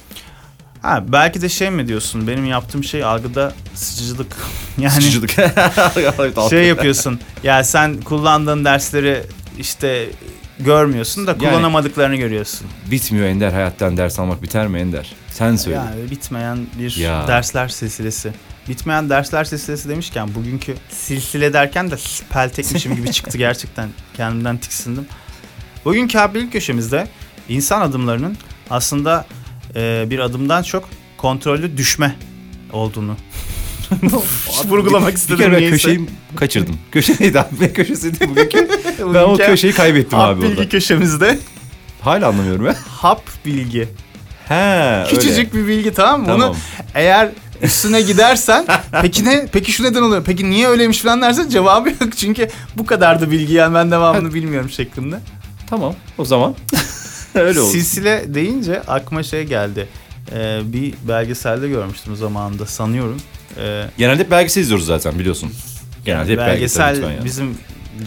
Ha 0.83 1.05
belki 1.09 1.43
de 1.43 1.49
şey 1.49 1.71
mi 1.71 1.89
diyorsun? 1.89 2.29
Benim 2.29 2.47
yaptığım 2.47 2.85
şey 2.85 3.05
algıda 3.05 3.53
sıcıcılık. 3.75 4.37
Yani 4.79 5.03
Sıcılık. 5.03 5.31
şey 6.51 6.65
yapıyorsun. 6.67 7.21
Ya 7.43 7.65
sen 7.65 8.01
kullandığın 8.01 8.65
dersleri 8.65 9.23
işte 9.59 10.09
görmüyorsun 10.61 11.27
da 11.27 11.31
Yani- 11.31 11.39
kullanamadıklarını 11.39 12.17
görüyorsun. 12.17 12.67
Bitmiyor 12.91 13.27
Ender. 13.27 13.53
Hayattan 13.53 13.97
ders 13.97 14.19
almak 14.19 14.43
biter 14.43 14.67
mi 14.67 14.79
Ender? 14.79 15.13
Sen 15.31 15.57
söyle. 15.57 15.77
Yani 15.77 16.11
bitmeyen 16.11 16.59
bir 16.79 16.97
Ya. 16.97 17.29
dersler 17.29 17.69
silsilesi. 17.69 18.33
Bitmeyen 18.69 19.11
dersler 19.11 19.45
silsilesi 19.45 19.89
demişken 19.89 20.35
bugünkü 20.35 20.75
silsile 20.91 21.53
derken 21.53 21.91
de 21.91 21.95
peltekmişim 22.31 22.97
gibi 22.97 23.12
çıktı 23.12 23.39
gerçekten. 23.39 23.89
Kendimden 24.17 24.59
tiksindim. 24.59 25.07
Bugünkü 25.85 26.19
habilik 26.19 26.53
köşemizde 26.53 27.09
insan 27.49 27.81
adımlarının 27.81 28.37
aslında 28.71 29.27
e, 29.77 30.05
bir 30.11 30.19
adımdan 30.19 30.62
çok 30.62 30.89
kontrollü 31.17 31.77
düşme 31.77 32.17
olduğunu 32.73 33.17
vurgulamak 34.69 35.09
Bir 35.11 35.14
istedim. 35.17 35.39
kere 35.39 35.53
ben 35.62 35.71
köşeyi 35.71 36.07
kaçırdım. 36.37 36.79
Köşe 36.93 37.14
neydi 37.21 37.41
abi? 37.41 37.73
Köşesiydi 37.73 38.29
bugünkü? 38.31 38.69
ben 39.14 39.23
o 39.23 39.37
köşeyi 39.37 39.73
kaybettim 39.73 40.19
hap 40.19 40.29
abi 40.31 40.43
bilgi 40.43 40.53
orada. 40.59 40.69
köşemizde 40.69 41.39
Hala 42.01 42.29
anlamıyorum 42.29 42.67
ya. 42.67 42.77
hap 42.89 43.23
bilgi. 43.47 43.89
He 44.49 45.05
Küçücük 45.11 45.55
bir 45.55 45.67
bilgi 45.67 45.93
tamam 45.93 46.21
mı? 46.21 46.27
Tamam. 46.27 46.49
Bunu 46.51 46.57
eğer 46.95 47.29
üstüne 47.63 48.01
gidersen 48.01 48.67
peki 49.03 49.25
ne 49.25 49.47
peki 49.53 49.73
şu 49.73 49.83
neden 49.85 50.03
oluyor? 50.03 50.25
Peki 50.25 50.51
niye 50.51 50.69
öyleymiş 50.69 50.99
falan 50.99 51.23
dersen 51.23 51.49
cevabı 51.49 51.89
yok. 51.89 52.17
Çünkü 52.17 52.49
bu 52.77 52.87
kadar 52.87 53.21
da 53.21 53.31
bilgi 53.31 53.55
yani 53.55 53.75
ben 53.75 53.91
devamını 53.91 54.35
bilmiyorum 54.35 54.71
şeklinde. 54.71 55.21
Tamam. 55.71 55.95
O 56.19 56.25
zaman. 56.25 56.55
öyle 57.35 57.61
oldu. 57.61 57.71
Silsile 57.71 58.35
deyince 58.35 58.83
aklıma 58.83 59.23
şey 59.23 59.45
geldi. 59.45 59.89
Ee, 60.33 60.61
bir 60.65 60.95
belgeselde 61.09 61.69
görmüştüm 61.69 62.17
zamanında 62.17 62.67
sanıyorum. 62.67 63.17
Ee, 63.59 63.85
Genelde 63.99 64.23
hep 64.23 64.31
belgesel 64.31 64.63
izliyoruz 64.63 64.87
zaten 64.87 65.19
biliyorsun. 65.19 65.53
Genelde 66.05 66.33
hep 66.33 66.39
belgesel, 66.39 66.87
belgesel 66.87 67.11
yani. 67.11 67.25
bizim 67.25 67.59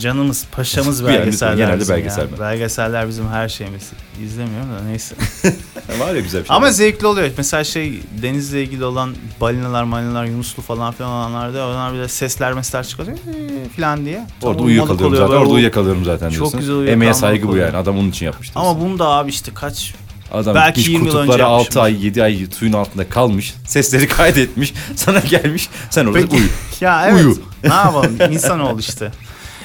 canımız, 0.02 0.46
paşamız 0.52 1.06
belgeseller. 1.06 1.54
genelde 1.58 1.80
bizim 1.80 1.96
belgesel 1.96 2.32
ya. 2.32 2.40
Belgeseller 2.40 3.08
bizim 3.08 3.28
her 3.30 3.50
şeyimiz. 3.50 3.90
İzlemiyorum 4.24 4.70
da 4.70 4.82
neyse. 4.88 5.16
Var 6.00 6.14
ya 6.16 6.22
güzel 6.22 6.42
bir 6.42 6.48
şey. 6.48 6.56
Ama 6.56 6.72
zevkli 6.72 7.08
oluyor. 7.08 7.30
Mesela 7.38 7.64
şey 7.64 8.00
denizle 8.22 8.64
ilgili 8.64 8.86
olan 8.86 9.16
balinalar, 9.42 9.84
malinalar, 9.84 10.26
yunuslu 10.26 10.64
falan 10.64 10.94
filan 10.94 11.12
olanlarda 11.12 11.68
onlar 11.68 11.94
bir 11.94 12.00
de 12.00 12.08
sesler 12.08 12.54
mesler 12.54 12.88
çıkartıyor 12.88 13.18
"Ee" 13.18 13.70
falan 13.82 14.06
diye. 14.06 14.28
Tam 14.42 14.50
Orada 14.50 14.64
uyumalık 14.64 14.90
uyuyakalıyorum 14.92 15.18
zaten. 15.28 15.42
Orada 15.42 15.54
uyuyakalıyorum 15.54 16.06
zaten 16.06 16.30
Çok 16.30 16.38
diyorsun. 16.40 16.60
güzel 16.60 16.88
Emeğe 16.88 17.14
saygı 17.14 17.48
bu 17.48 17.58
yani. 17.58 17.78
Adam 17.78 17.98
onun 17.98 18.10
için 18.10 18.26
yapmış 18.26 18.54
diyorsun. 18.56 18.70
Ama 18.72 18.82
bunu 18.82 19.00
da 19.00 19.08
abi 19.08 19.30
işte 19.30 19.52
kaç 19.54 19.94
Adam 20.34 20.56
belki 20.56 20.82
gitmiş 20.82 20.88
20 20.94 21.08
yıl 21.08 21.16
önce 21.16 21.26
kutuplara 21.28 21.48
6 21.48 21.64
yapmışım. 21.64 21.82
ay 21.82 22.06
7 22.06 22.24
ay 22.24 22.48
suyun 22.60 22.74
altında 22.74 23.10
kalmış. 23.10 23.54
Sesleri 23.68 24.08
kaydetmiş. 24.08 24.74
Sana 24.96 25.20
gelmiş. 25.20 25.70
Sen 25.90 26.06
orada 26.06 26.20
Peki. 26.20 26.36
uyu. 26.36 26.46
ya 26.82 27.08
evet. 27.10 27.26
Uyu. 27.26 27.38
ne 27.64 27.74
yapalım? 27.74 28.18
İnsanoğlu 28.32 28.80
işte. 28.80 29.12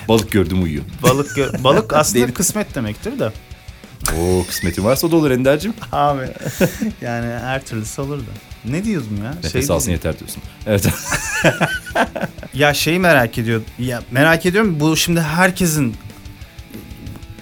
Balık 0.08 0.32
gördüm 0.32 0.62
uyuyor. 0.62 0.84
Balık 1.02 1.30
gö- 1.30 1.64
balık 1.64 1.92
aslında 1.92 2.24
Değil. 2.26 2.34
kısmet 2.34 2.74
demektir 2.74 3.18
de. 3.18 3.32
Oo 4.18 4.46
kısmetin 4.48 4.84
varsa 4.84 5.06
o 5.06 5.10
da 5.10 5.16
olur 5.16 5.30
Ender'cim. 5.30 5.74
Abi 5.92 6.28
yani 7.00 7.26
her 7.26 7.64
türlüsü 7.64 8.00
olur 8.00 8.18
da. 8.18 8.30
Ne 8.64 8.84
diyordum 8.84 9.18
ya? 9.24 9.30
Nefes 9.44 9.66
Şey 9.66 9.76
alsın 9.76 9.90
yeter 9.90 10.18
diyorsun. 10.18 10.42
Evet. 10.66 10.88
Ya 12.54 12.74
şeyi 12.74 12.98
merak 12.98 13.38
ediyor. 13.38 13.62
Ya 13.78 14.02
merak 14.10 14.46
ediyorum 14.46 14.80
bu 14.80 14.96
şimdi 14.96 15.20
herkesin 15.20 15.96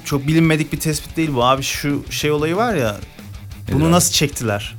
çok 0.04 0.26
bilinmedik 0.26 0.72
bir 0.72 0.80
tespit 0.80 1.16
değil 1.16 1.30
bu 1.34 1.44
abi 1.44 1.62
şu 1.62 2.04
şey 2.10 2.30
olayı 2.30 2.56
var 2.56 2.74
ya. 2.74 2.96
Bunu 3.72 3.84
abi? 3.84 3.92
nasıl 3.92 4.12
çektiler? 4.12 4.74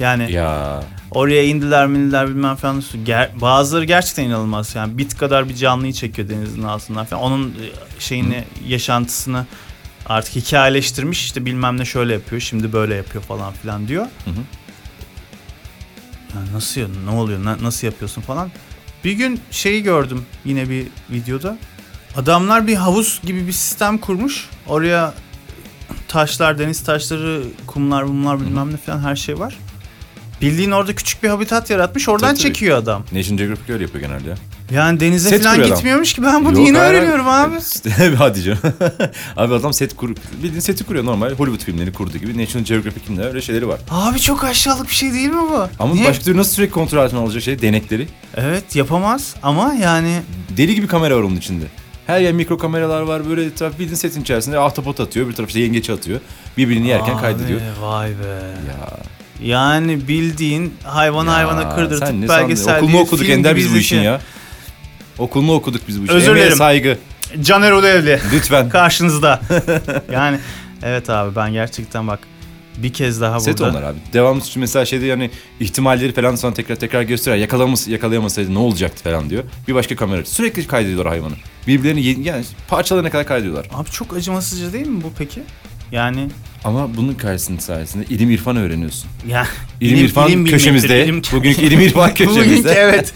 Yani 0.00 0.32
ya 0.32 0.82
oraya 1.10 1.44
indiler 1.44 1.86
mindiler 1.86 2.28
bilmem 2.28 2.56
falan. 2.56 2.80
Ger- 2.80 3.40
bazıları 3.40 3.84
gerçekten 3.84 4.24
inanılmaz. 4.24 4.74
Yani 4.74 4.98
bit 4.98 5.18
kadar 5.18 5.48
bir 5.48 5.54
canlıyı 5.54 5.92
çekiyor 5.92 6.28
denizin 6.28 6.62
altından 6.62 7.04
falan. 7.04 7.22
Onun 7.22 7.48
e, 7.48 8.00
şeyini 8.00 8.44
yaşantısını 8.66 9.46
artık 10.06 10.36
hikayeleştirmiş 10.36 11.24
işte 11.24 11.44
bilmem 11.44 11.78
ne 11.78 11.84
şöyle 11.84 12.12
yapıyor 12.12 12.40
şimdi 12.40 12.72
böyle 12.72 12.94
yapıyor 12.94 13.24
falan 13.24 13.52
filan 13.52 13.88
diyor. 13.88 14.04
Hı 14.24 14.30
hı. 14.30 14.34
Yani 16.34 16.52
nasıl 16.52 16.80
ne 17.04 17.10
oluyor 17.10 17.44
na- 17.44 17.62
nasıl 17.62 17.86
yapıyorsun 17.86 18.22
falan. 18.22 18.50
Bir 19.04 19.12
gün 19.12 19.40
şeyi 19.50 19.82
gördüm 19.82 20.26
yine 20.44 20.70
bir 20.70 20.86
videoda. 21.10 21.58
Adamlar 22.16 22.66
bir 22.66 22.74
havuz 22.74 23.20
gibi 23.24 23.46
bir 23.46 23.52
sistem 23.52 23.98
kurmuş. 23.98 24.48
Oraya 24.66 25.14
taşlar, 26.08 26.58
deniz 26.58 26.84
taşları, 26.84 27.42
kumlar, 27.66 28.02
mumlar 28.02 28.40
bilmem 28.40 28.72
ne 28.72 28.76
falan 28.76 29.00
her 29.00 29.16
şey 29.16 29.38
var. 29.38 29.58
Bildiğin 30.40 30.70
orada 30.70 30.94
küçük 30.94 31.22
bir 31.22 31.28
habitat 31.28 31.70
yaratmış. 31.70 32.08
Oradan 32.08 32.28
Tabii, 32.28 32.38
çekiyor 32.38 32.78
adam. 32.78 33.04
National 33.12 33.38
Geographic 33.38 33.72
öyle 33.72 33.82
yapıyor 33.82 34.04
genelde 34.04 34.28
ya. 34.28 34.36
Yani 34.70 35.00
denize 35.00 35.28
Set 35.28 35.42
falan 35.42 35.62
gitmiyormuş 35.62 36.12
ki 36.12 36.22
ben 36.22 36.44
bunu 36.44 36.58
Yok, 36.58 36.66
yeni 36.66 36.78
hayır, 36.78 36.94
öğreniyorum 36.94 37.28
abi. 37.28 37.56
Hadi 38.18 38.42
canım. 38.42 38.58
abi 39.36 39.54
adam 39.54 39.72
set 39.72 39.96
kur 39.96 40.10
bildiğin 40.42 40.60
seti 40.60 40.84
kuruyor 40.84 41.04
normal 41.04 41.30
Hollywood 41.30 41.60
filmleri 41.64 41.92
kurduğu 41.92 42.18
gibi 42.18 42.42
National 42.42 42.64
Geographic 42.64 43.00
filmleri 43.06 43.26
öyle 43.26 43.42
şeyleri 43.42 43.68
var. 43.68 43.80
Abi 43.90 44.20
çok 44.20 44.44
aşağılık 44.44 44.88
bir 44.88 44.94
şey 44.94 45.12
değil 45.12 45.28
mi 45.28 45.42
bu? 45.50 45.68
Ama 45.78 45.94
Niye? 45.94 46.08
başka 46.08 46.24
türlü 46.24 46.38
nasıl 46.38 46.52
sürekli 46.52 46.72
kontrol 46.72 46.98
altına 46.98 47.20
alacak 47.20 47.42
şey 47.42 47.62
denekleri. 47.62 48.08
Evet 48.36 48.76
yapamaz 48.76 49.34
ama 49.42 49.74
yani 49.74 50.22
Deli 50.56 50.74
gibi 50.74 50.86
kamera 50.86 51.16
var 51.16 51.22
onun 51.22 51.36
içinde. 51.36 51.64
Her 52.06 52.20
yer 52.20 52.32
mikro 52.32 52.58
kameralar 52.58 53.00
var 53.00 53.28
böyle 53.28 53.44
etraf 53.44 53.72
bildiğin 53.78 53.94
setin 53.94 54.20
içerisinde 54.22 54.58
ahtapot 54.58 55.00
atıyor 55.00 55.28
bir 55.28 55.32
taraf 55.32 55.48
işte 55.48 55.60
yengeç 55.60 55.90
atıyor. 55.90 56.20
Birbirini 56.56 56.88
yerken 56.88 57.14
Abi, 57.14 57.20
kaydediyor. 57.20 57.60
Vay 57.80 58.10
be. 58.10 58.40
Ya, 58.68 58.98
Yani 59.42 60.08
bildiğin 60.08 60.74
hayvan 60.84 61.26
ya 61.26 61.32
hayvana 61.32 61.62
sen 61.62 61.74
kırdırtıp 61.74 62.00
ne 62.02 62.26
sandın? 62.26 62.28
belgesel 62.28 62.76
Okul 62.78 62.88
mu 62.88 63.00
okuduk 63.00 63.28
Ender 63.28 63.56
biz 63.56 63.74
bu 63.74 63.76
işin 63.76 64.00
ya. 64.00 64.20
Okulunu 65.18 65.52
okuduk 65.52 65.82
biz 65.88 66.00
bu 66.00 66.04
işi. 66.04 66.12
Özür 66.12 66.36
dilerim. 66.36 66.56
saygı. 66.56 66.98
Caner 67.42 67.72
Ulevli 67.72 68.20
Lütfen. 68.32 68.68
karşınızda. 68.68 69.40
yani 70.12 70.38
evet 70.82 71.10
abi 71.10 71.36
ben 71.36 71.52
gerçekten 71.52 72.08
bak 72.08 72.18
bir 72.76 72.92
kez 72.92 73.20
daha 73.20 73.40
Set 73.40 73.58
burada. 73.58 73.70
onlar 73.70 73.82
abi. 73.82 73.98
Devamlı 74.12 74.40
için 74.40 74.60
mesela 74.60 74.86
şeyde 74.86 75.06
yani 75.06 75.30
ihtimalleri 75.60 76.12
falan 76.12 76.34
sana 76.34 76.54
tekrar 76.54 76.76
tekrar 76.76 77.02
gösteriyor. 77.02 77.40
Yakalaması, 77.42 77.90
yakalayamasaydı 77.90 78.54
ne 78.54 78.58
olacaktı 78.58 79.04
falan 79.04 79.30
diyor. 79.30 79.44
Bir 79.68 79.74
başka 79.74 79.96
kamera. 79.96 80.24
Sürekli 80.24 80.66
kaydediyorlar 80.66 81.08
hayvanı. 81.08 81.34
Birbirlerini 81.66 82.28
yani 82.28 82.44
parçalarına 82.68 83.10
kadar 83.10 83.26
kaydediyorlar. 83.26 83.66
Abi 83.72 83.90
çok 83.90 84.16
acımasızca 84.16 84.72
değil 84.72 84.86
mi 84.86 85.02
bu 85.02 85.12
peki? 85.18 85.42
Yani 85.92 86.28
Ama 86.64 86.96
bunun 86.96 87.14
karşısında 87.14 87.60
sayesinde 87.60 88.04
ilim 88.04 88.30
irfan 88.30 88.56
öğreniyorsun. 88.56 89.10
ya 89.28 89.46
İlim, 89.80 90.04
irfan 90.04 90.28
bilmektir, 90.28 90.52
köşemizde. 90.52 91.04
ilim- 91.06 91.22
Bugünkü 91.32 91.62
ilim 91.62 91.80
irfan 91.80 92.14
köşemizde. 92.14 92.40
Bugünkü 92.50 92.68
evet. 92.68 93.12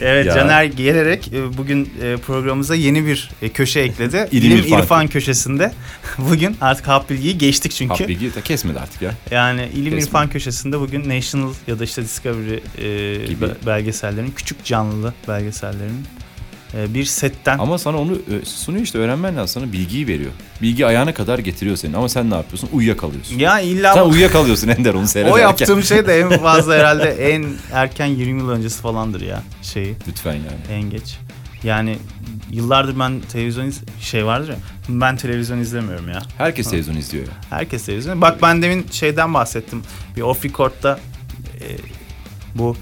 Evet 0.00 0.26
Ya. 0.26 0.34
Caner 0.34 0.64
gelerek 0.64 1.28
e, 1.32 1.56
bugün 1.58 1.90
e, 2.02 2.16
programımıza 2.16 2.74
yeni 2.74 3.06
bir 3.06 3.30
e, 3.42 3.48
köşe 3.48 3.80
ekledi. 3.80 4.28
İlim 4.32 4.50
İlim, 4.52 4.58
irfan. 4.64 4.82
irfan. 4.82 5.06
köşesinde. 5.08 5.72
Bugün 6.18 6.56
artık 6.60 6.88
hap 6.88 7.10
bilgiyi 7.10 7.38
geçtik 7.38 7.72
çünkü. 7.72 7.88
Hap 7.94 8.08
bilgi 8.08 8.34
de 8.34 8.40
kesmedi 8.42 8.80
artık 8.80 9.02
ya. 9.02 9.10
Yani 9.30 9.68
ilim 9.74 9.84
Kesme. 9.84 9.98
irfan 10.00 10.28
köşesinde 10.28 10.80
bugün 10.80 11.08
National 11.08 11.52
ya 11.66 11.78
da 11.78 11.84
işte 11.84 12.02
Discovery 12.04 12.54
e, 12.54 13.26
Gibi. 13.26 13.40
be- 13.40 13.66
belgesellerinin 13.66 14.30
küçük 14.30 14.64
canlılı 14.64 15.14
belgesellerinin 15.28 16.00
e, 16.00 16.29
bir 16.74 17.04
setten 17.04 17.58
Ama 17.58 17.78
sana 17.78 17.96
onu 17.98 18.12
ö, 18.12 18.44
sunuyor 18.44 18.84
işte 18.84 18.98
öğrenmen 18.98 19.36
lazım. 19.36 19.62
Sana 19.62 19.72
bilgiyi 19.72 20.06
veriyor. 20.06 20.30
Bilgi 20.62 20.86
ayağına 20.86 21.14
kadar 21.14 21.38
getiriyor 21.38 21.76
seni. 21.76 21.96
Ama 21.96 22.08
sen 22.08 22.30
ne 22.30 22.34
yapıyorsun? 22.34 22.68
Uyuyakalıyorsun. 22.72 23.38
ya 23.38 23.60
illa 23.60 23.94
Sen 23.94 24.02
uyuyakalıyorsun 24.04 24.68
Ender 24.68 24.94
onu 24.94 25.06
seyrederken. 25.08 25.38
o 25.38 25.40
yaptığım 25.42 25.82
şey 25.82 26.06
de 26.06 26.18
en 26.20 26.28
fazla 26.38 26.74
herhalde 26.74 27.32
en 27.34 27.46
erken 27.72 28.06
20 28.06 28.40
yıl 28.40 28.50
öncesi 28.50 28.82
falandır 28.82 29.20
ya 29.20 29.42
şeyi 29.62 29.94
Lütfen 30.08 30.32
yani. 30.34 30.46
en 30.82 30.90
geç. 30.90 31.16
Yani 31.64 31.96
yıllardır 32.50 32.98
ben 32.98 33.20
televizyon 33.32 33.66
iz- 33.66 33.82
şey 34.00 34.26
vardır 34.26 34.48
ya 34.48 34.56
ben 34.88 35.16
televizyon 35.16 35.58
izlemiyorum 35.58 36.08
ya. 36.08 36.22
Herkes 36.38 36.70
televizyon 36.70 36.96
izliyor 36.96 37.24
ya. 37.26 37.32
Herkes 37.58 37.84
televizyon. 37.86 38.20
Bak 38.20 38.42
ben 38.42 38.62
demin 38.62 38.86
şeyden 38.90 39.34
bahsettim. 39.34 39.82
Bir 40.16 40.20
off 40.22 40.44
record'da 40.44 41.00
e, 41.60 41.66
bu 42.54 42.76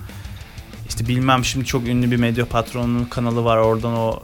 işte 0.89 1.09
bilmem 1.09 1.45
şimdi 1.45 1.66
çok 1.66 1.89
ünlü 1.89 2.11
bir 2.11 2.16
medya 2.16 2.45
patronunun 2.45 3.05
kanalı 3.05 3.45
var. 3.45 3.57
Oradan 3.57 3.97
o 3.97 4.20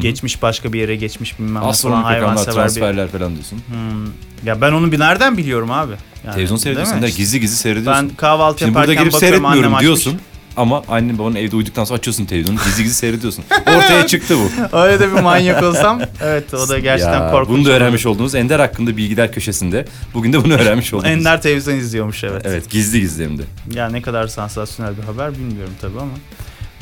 geçmiş 0.00 0.42
başka 0.42 0.72
bir 0.72 0.80
yere 0.80 0.96
geçmiş 0.96 1.38
bilmem 1.38 1.54
ne 1.54 1.58
falan 1.58 1.70
Astronomik 1.70 2.04
rakamlar, 2.04 2.20
hayvansever 2.20 2.54
bir. 2.54 2.60
transferler 2.60 3.08
falan 3.08 3.32
diyorsun. 3.34 3.62
Hmm. 3.68 4.06
Ya 4.44 4.60
ben 4.60 4.72
onu 4.72 4.92
bir 4.92 4.98
nereden 4.98 5.36
biliyorum 5.36 5.70
abi? 5.70 5.92
Yani, 6.24 6.34
televizyon 6.34 6.56
seyrediyorsun. 6.56 6.96
Ender 6.96 7.08
gizli 7.08 7.40
gizli 7.40 7.56
seyrediyorsun. 7.56 8.08
Ben 8.08 8.16
kahvaltı 8.16 8.58
Şimdi 8.58 8.74
burada 8.74 8.92
yaparken 8.92 9.04
girip 9.04 9.14
bakıyorum 9.14 9.44
annem 9.44 9.74
açmış. 9.74 10.08
Ama 10.56 10.82
annen 10.88 11.18
babanın 11.18 11.34
evde 11.34 11.56
uyuduktan 11.56 11.84
sonra 11.84 11.98
açıyorsun 11.98 12.24
televizyonu 12.24 12.58
gizli 12.64 12.82
gizli 12.82 12.94
seyrediyorsun. 12.94 13.44
Ortaya 13.60 14.06
çıktı 14.06 14.36
bu. 14.38 14.76
Öyle 14.78 15.00
de 15.00 15.08
bir 15.16 15.20
manyak 15.20 15.62
olsam 15.62 16.00
evet 16.22 16.54
o 16.54 16.68
da 16.68 16.78
gerçekten 16.78 17.20
Ya, 17.22 17.30
korkunç. 17.30 17.56
Bunu 17.56 17.64
da 17.64 17.70
öğrenmiş 17.70 18.06
olduğunuz 18.06 18.34
Ender 18.34 18.60
hakkında 18.60 18.96
bilgiler 18.96 19.32
köşesinde. 19.32 19.84
Bugün 20.14 20.32
de 20.32 20.44
bunu 20.44 20.54
öğrenmiş 20.54 20.94
oldunuz. 20.94 21.10
Ender 21.10 21.42
televizyon 21.42 21.74
izliyormuş 21.74 22.24
evet. 22.24 22.42
Evet 22.44 22.70
gizli 22.70 23.00
gizli 23.00 23.24
hem 23.24 23.38
de. 23.38 23.42
Ya 23.74 23.88
ne 23.88 24.02
kadar 24.02 24.26
sansasyonel 24.26 24.96
bir 24.98 25.02
haber 25.02 25.32
bilmiyorum 25.32 25.74
tabii 25.80 26.00
ama. 26.00 26.12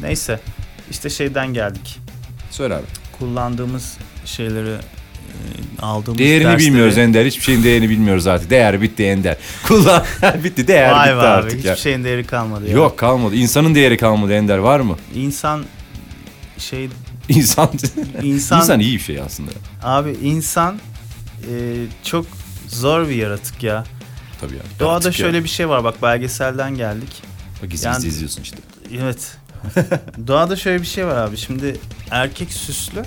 Neyse 0.01 0.41
işte 0.91 1.11
şeyden 1.11 1.55
geldik. 1.55 1.99
Söyle 2.51 2.75
abi. 2.75 2.85
Kullandığımız 3.19 3.97
şeyleri 4.25 4.77
aldığımız 5.83 6.19
Değerini 6.19 6.45
dersleri- 6.49 6.59
bilmiyoruz 6.59 6.99
Ender. 6.99 7.27
Hiçbir 7.27 7.43
şeyin 7.45 7.65
değerini 7.65 7.91
bilmiyoruz 7.91 8.27
artık. 8.27 8.51
Değer 8.51 8.83
bitti 8.83 9.03
Ender. 9.05 9.37
Kullan. 9.69 10.05
bitti. 10.45 10.69
Değer 10.69 10.93
Vay 10.93 11.09
bitti 11.09 11.17
abi 11.19 11.27
artık 11.27 11.59
hiçbir 11.59 11.69
ya. 11.69 11.77
şeyin 11.77 12.05
değeri 12.05 12.25
kalmadı 12.27 12.67
ya. 12.69 12.73
Yok 12.73 12.99
kalmadı. 12.99 13.35
İnsanın 13.35 13.75
değeri 13.75 13.97
kalmadı 13.97 14.33
Ender 14.33 14.59
var 14.59 14.81
mı? 14.81 14.97
İnsan 15.15 15.65
şey 16.59 16.89
İnsan 17.29 17.71
insan, 18.23 18.59
İnsan 18.61 18.81
iyi 18.81 18.95
bir 18.99 19.03
şey 19.03 19.21
aslında. 19.21 19.51
abi 19.83 20.11
insan 20.23 20.77
e, 21.41 21.53
çok 22.05 22.27
zor 22.69 23.09
bir 23.09 23.15
yaratık 23.15 23.63
ya. 23.63 23.85
Tabii 24.41 24.55
ya. 24.55 24.63
Doğada 24.81 25.09
ya. 25.09 25.13
şöyle 25.13 25.45
bir 25.45 25.49
şey 25.49 25.69
var 25.69 25.85
bak 25.85 26.03
belgeselden 26.03 26.75
geldik. 26.75 27.23
Bak 27.63 27.71
gizli 27.71 27.87
Yani- 27.87 27.97
gizli 27.97 28.09
izliyorsun 28.09 28.43
işte. 28.43 28.57
Evet. 29.03 29.37
Doğada 30.27 30.57
şöyle 30.57 30.81
bir 30.83 30.87
şey 30.87 31.07
var 31.07 31.17
abi. 31.17 31.37
Şimdi 31.37 31.77
erkek 32.11 32.53
süslü 32.53 33.03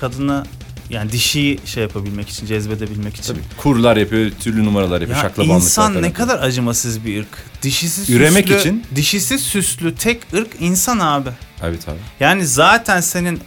kadına 0.00 0.46
yani 0.90 1.12
dişiyi 1.12 1.58
şey 1.64 1.82
yapabilmek 1.82 2.28
için, 2.28 2.46
cezbedebilmek 2.46 3.16
için. 3.16 3.32
Tabii. 3.34 3.42
Kurlar 3.56 3.96
yapıyor, 3.96 4.30
türlü 4.40 4.64
numaralar 4.64 5.00
yapıyor, 5.00 5.16
Ya 5.18 5.22
şaklabanlıklar 5.22 5.56
insan 5.56 5.92
ne 5.92 5.96
yapıyor. 5.96 6.14
kadar 6.14 6.38
acımasız 6.42 7.04
bir 7.04 7.20
ırk. 7.20 7.28
Dişisi 7.62 8.12
Üremek 8.12 8.46
süslü, 8.48 8.60
için- 8.60 8.84
Dişisi 8.94 9.38
süslü 9.38 9.94
tek 9.94 10.22
ırk 10.34 10.48
insan 10.60 10.98
abi. 10.98 11.30
Evet 11.62 11.88
abi. 11.88 11.96
Yani 12.20 12.46
zaten 12.46 13.00
senin 13.00 13.40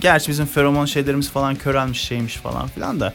gerçi 0.00 0.28
bizim 0.30 0.46
feromon 0.46 0.86
şeylerimiz 0.86 1.30
falan 1.30 1.54
körelmiş 1.54 2.00
şeymiş 2.00 2.36
falan 2.36 2.68
filan 2.68 3.00
da. 3.00 3.12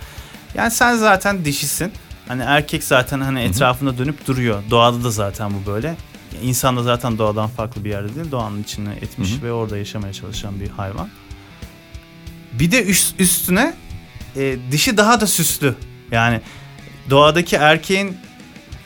Yani 0.55 0.72
sen 0.72 0.95
zaten 0.97 1.45
dişisin. 1.45 1.91
Hani 2.28 2.41
erkek 2.45 2.84
zaten 2.84 3.22
hani 3.22 3.41
etrafında 3.41 3.97
dönüp 3.97 4.28
duruyor. 4.28 4.63
Doğada 4.70 5.03
da 5.03 5.11
zaten 5.11 5.51
bu 5.53 5.72
böyle. 5.72 5.95
İnsan 6.43 6.78
da 6.78 6.84
zaten 6.84 7.18
doğadan 7.18 7.47
farklı 7.49 7.84
bir 7.86 7.89
yerde 7.89 8.16
değil. 8.16 8.32
Doğanın 8.32 8.63
içine 8.63 8.93
etmiş 9.01 9.32
Hı 9.32 9.36
hı. 9.38 9.41
ve 9.43 9.51
orada 9.51 9.78
yaşamaya 9.78 10.13
çalışan 10.13 10.59
bir 10.59 10.70
hayvan. 10.70 11.09
Bir 12.60 12.72
de 12.72 12.84
üst, 12.84 13.20
üstüne 13.20 13.74
e, 14.38 14.56
dişi 14.72 14.97
daha 14.97 15.22
da 15.22 15.28
süslü. 15.28 15.76
Yani 16.12 16.41
doğadaki 17.10 17.56
erkeğin 17.56 18.18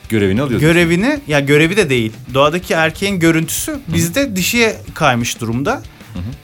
Görevini 0.08 0.42
alıyorsun. 0.42 0.68
görevini 0.68 1.20
ya 1.28 1.40
görevi 1.40 1.76
de 1.76 1.90
değil. 1.90 2.12
Doğadaki 2.34 2.74
erkeğin 2.74 3.18
görüntüsü 3.20 3.78
bizde 3.88 4.36
dişiye 4.36 4.76
kaymış 4.94 5.40
durumda. 5.40 5.82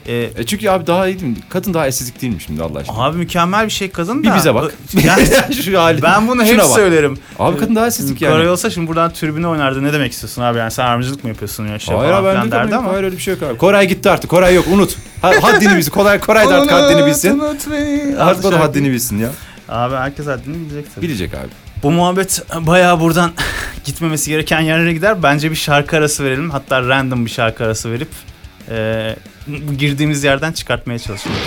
Ee, 0.07 0.29
E 0.37 0.43
çünkü 0.45 0.69
abi 0.69 0.87
daha 0.87 1.07
iyi 1.07 1.19
değil 1.19 1.31
mi? 1.31 1.37
Kadın 1.49 1.73
daha 1.73 1.87
estetik 1.87 2.21
değil 2.21 2.33
mi 2.33 2.41
şimdi 2.41 2.63
Allah 2.63 2.79
aşkına? 2.79 2.97
abi 3.05 3.17
mükemmel 3.17 3.65
bir 3.65 3.71
şey 3.71 3.89
kadın 3.91 4.23
bir 4.23 4.29
da. 4.29 4.35
bize 4.35 4.55
bak. 4.55 4.73
Yani 5.05 5.27
Şu 5.65 5.79
hali. 5.81 6.01
ben 6.01 6.27
bunu 6.27 6.43
hep 6.43 6.57
bak. 6.57 6.65
söylerim. 6.65 7.17
Abi 7.39 7.57
kadın 7.57 7.75
daha 7.75 7.87
estetik 7.87 8.21
yani. 8.21 8.31
Koray 8.33 8.49
olsa 8.49 8.69
şimdi 8.69 8.87
buradan 8.87 9.13
tribüne 9.13 9.47
oynardı. 9.47 9.83
Ne 9.83 9.93
demek 9.93 10.11
istiyorsun 10.11 10.41
abi? 10.41 10.57
Yani 10.57 10.71
sen 10.71 10.85
aramcılık 10.85 11.23
mı 11.23 11.29
yapıyorsun 11.29 11.67
ya 11.67 11.75
işte 11.75 11.93
Hayır 11.93 12.11
abi 12.13 12.27
ben 12.27 12.47
de 12.47 12.51
derdi 12.51 12.75
ama. 12.75 12.91
Hayır 12.91 13.03
öyle 13.03 13.15
bir 13.15 13.21
şey 13.21 13.33
yok 13.33 13.43
abi. 13.43 13.57
Koray 13.57 13.87
gitti 13.87 14.09
artık. 14.09 14.29
Koray 14.29 14.55
yok 14.55 14.65
unut. 14.73 14.95
Ha- 15.21 15.33
haddini 15.41 15.75
bilsin. 15.77 15.91
Koray, 15.91 16.19
Koray 16.19 16.49
da 16.49 16.55
artık 16.55 16.71
haddini 16.71 17.05
bilsin. 17.05 17.41
Artık 18.19 18.45
o 18.45 18.51
da 18.51 18.59
haddini 18.59 18.91
bilsin 18.91 19.17
ya. 19.19 19.29
Abi 19.69 19.95
herkes 19.95 20.27
haddini 20.27 20.55
bilecek 20.55 20.95
tabii. 20.95 21.05
Bilecek 21.05 21.33
abi. 21.33 21.47
Bu 21.83 21.91
muhabbet 21.91 22.41
bayağı 22.59 22.99
buradan 22.99 23.31
gitmemesi 23.85 24.29
gereken 24.29 24.59
yerlere 24.61 24.93
gider. 24.93 25.23
Bence 25.23 25.51
bir 25.51 25.55
şarkı 25.55 25.97
arası 25.97 26.23
verelim. 26.23 26.49
Hatta 26.51 26.87
random 26.87 27.25
bir 27.25 27.31
şarkı 27.31 27.63
arası 27.65 27.91
verip 27.91 28.09
e, 28.71 29.15
girdiğimiz 29.77 30.23
yerden 30.23 30.51
çıkartmaya 30.51 30.99
çalışalım. 30.99 31.37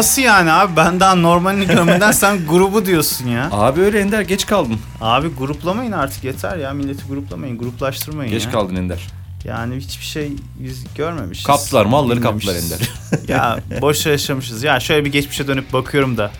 Nasıl 0.00 0.22
yani 0.22 0.52
abi? 0.52 0.76
Ben 0.76 1.00
daha 1.00 1.14
normalini 1.14 1.66
görmeden 1.66 2.12
sen 2.12 2.46
grubu 2.48 2.86
diyorsun 2.86 3.28
ya. 3.28 3.48
Abi 3.52 3.80
öyle 3.80 4.00
Ender 4.00 4.20
geç 4.20 4.46
kaldın. 4.46 4.78
Abi 5.00 5.28
gruplamayın 5.28 5.92
artık 5.92 6.24
yeter 6.24 6.56
ya. 6.56 6.72
Milleti 6.72 7.04
gruplamayın, 7.08 7.58
gruplaştırmayın 7.58 8.32
Geç 8.32 8.44
ya. 8.44 8.50
kaldın 8.50 8.76
Ender. 8.76 9.00
Yani 9.44 9.76
hiçbir 9.76 10.04
şey 10.04 10.32
biz 10.58 10.84
görmemişiz. 10.94 11.46
Kaptılar 11.46 11.86
malları 11.86 12.20
kaptılar 12.20 12.54
bilmemişiz. 12.54 12.72
Ender. 13.12 13.28
ya 13.28 13.58
boş 13.80 14.06
yaşamışız. 14.06 14.62
Ya 14.62 14.80
şöyle 14.80 15.04
bir 15.04 15.12
geçmişe 15.12 15.48
dönüp 15.48 15.72
bakıyorum 15.72 16.16
da 16.16 16.30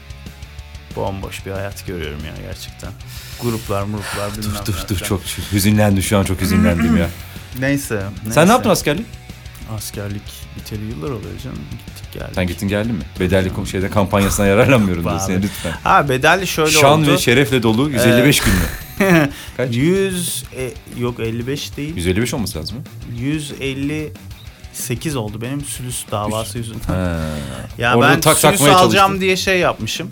bomboş 0.96 1.46
bir 1.46 1.50
hayat 1.50 1.86
görüyorum 1.86 2.24
ya 2.24 2.32
gerçekten. 2.46 2.90
Gruplar, 3.42 3.82
muruplar 3.82 4.30
bilmem 4.38 4.52
dur 4.66 4.74
dur 4.88 4.94
falan. 4.94 5.08
çok 5.08 5.20
hüzünlendim 5.52 6.02
şu 6.02 6.18
an 6.18 6.24
çok 6.24 6.40
hüzünlendim 6.40 6.96
ya. 6.96 7.08
Neyse, 7.58 7.94
neyse. 8.22 8.34
Sen 8.34 8.48
ne 8.48 8.52
yaptın 8.52 8.70
askerlik? 8.70 9.06
Askerlik 9.76 10.22
biteli 10.56 10.84
yıllar 10.84 11.10
oluyor 11.10 11.38
canım. 11.44 11.58
Gittik 11.70 12.12
geldik. 12.12 12.34
Sen 12.34 12.46
gittin 12.46 12.68
geldin 12.68 12.94
mi? 12.94 13.02
Bedelli 13.20 13.48
kom- 13.48 13.66
şeyde 13.66 13.90
kampanyasına 13.90 14.46
yararlanmıyorum 14.46 15.04
diyor 15.04 15.14
Abi. 15.14 15.22
seni 15.22 15.42
lütfen. 15.42 15.72
Ha 15.84 16.08
bedelli 16.08 16.46
şöyle 16.46 16.70
Şan 16.70 17.02
oldu. 17.02 17.12
ve 17.12 17.18
şerefle 17.18 17.62
dolu 17.62 17.90
155 17.90 18.40
gün 18.40 18.54
mü? 18.54 18.60
Kaç? 19.56 19.76
100 19.76 20.44
e, 20.56 20.70
yok 21.00 21.20
55 21.20 21.76
değil. 21.76 21.96
155 21.96 22.34
olması 22.34 22.58
lazım 22.58 22.76
mı? 22.78 22.82
158 23.18 25.16
oldu 25.16 25.40
benim 25.42 25.60
sülüs 25.64 26.04
davası 26.10 26.58
yüzünden. 26.58 26.84
Ha. 26.86 27.16
Ya 27.78 27.96
Orada 27.96 28.10
ben 28.10 28.20
tak 28.20 28.38
sülüs 28.38 28.60
alacağım 28.60 28.88
çalıştın. 28.92 29.20
diye 29.20 29.36
şey 29.36 29.58
yapmışım. 29.58 30.10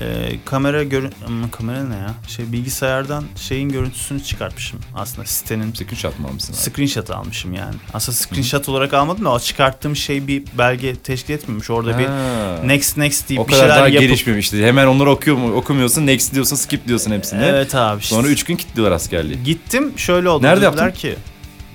Ee, 0.00 0.32
kamera 0.44 0.82
görün 0.82 1.12
ama 1.26 1.50
kamera 1.50 1.84
ne 1.84 1.94
ya? 1.96 2.14
Şey 2.28 2.52
bilgisayardan 2.52 3.24
şeyin 3.36 3.68
görüntüsünü 3.68 4.22
çıkartmışım 4.22 4.80
aslında 4.96 5.26
sitenin 5.26 5.72
Screenshot 5.72 6.18
mı 6.18 6.28
almışsın 6.28 6.52
abi? 6.52 6.60
screenshot 6.60 7.10
almışım 7.10 7.54
yani. 7.54 7.74
Aslında 7.94 8.16
screenshot 8.16 8.68
olarak 8.68 8.94
almadım 8.94 9.24
da 9.24 9.32
o 9.32 9.40
çıkarttığım 9.40 9.96
şey 9.96 10.26
bir 10.26 10.42
belge 10.58 10.96
teşkil 10.96 11.34
etmemiş. 11.34 11.70
Orada 11.70 11.98
bir 11.98 12.04
Ha. 12.06 12.58
next 12.64 12.96
next 12.96 13.28
deyip 13.28 13.40
o 13.40 13.46
bir 13.46 13.50
kadar 13.50 13.62
şeyler 13.62 13.76
daha 13.78 13.88
yapıp 13.88 14.00
gelişmemişti. 14.08 14.66
Hemen 14.66 14.86
onları 14.86 15.10
okuyor 15.10 15.36
mu? 15.36 15.52
Okumuyorsun, 15.54 16.06
next 16.06 16.34
diyorsun, 16.34 16.56
skip 16.56 16.88
diyorsun 16.88 17.10
hepsini. 17.10 17.44
Evet 17.44 17.74
abi. 17.74 18.02
Sonra 18.02 18.28
3 18.28 18.44
gün 18.44 18.56
kilitliyorlar 18.56 18.96
askerliği. 18.96 19.42
Gittim 19.44 19.92
şöyle 19.96 20.28
oldu. 20.28 20.42
Nerede 20.46 20.64
yaptın? 20.64 20.90
ki 20.90 21.16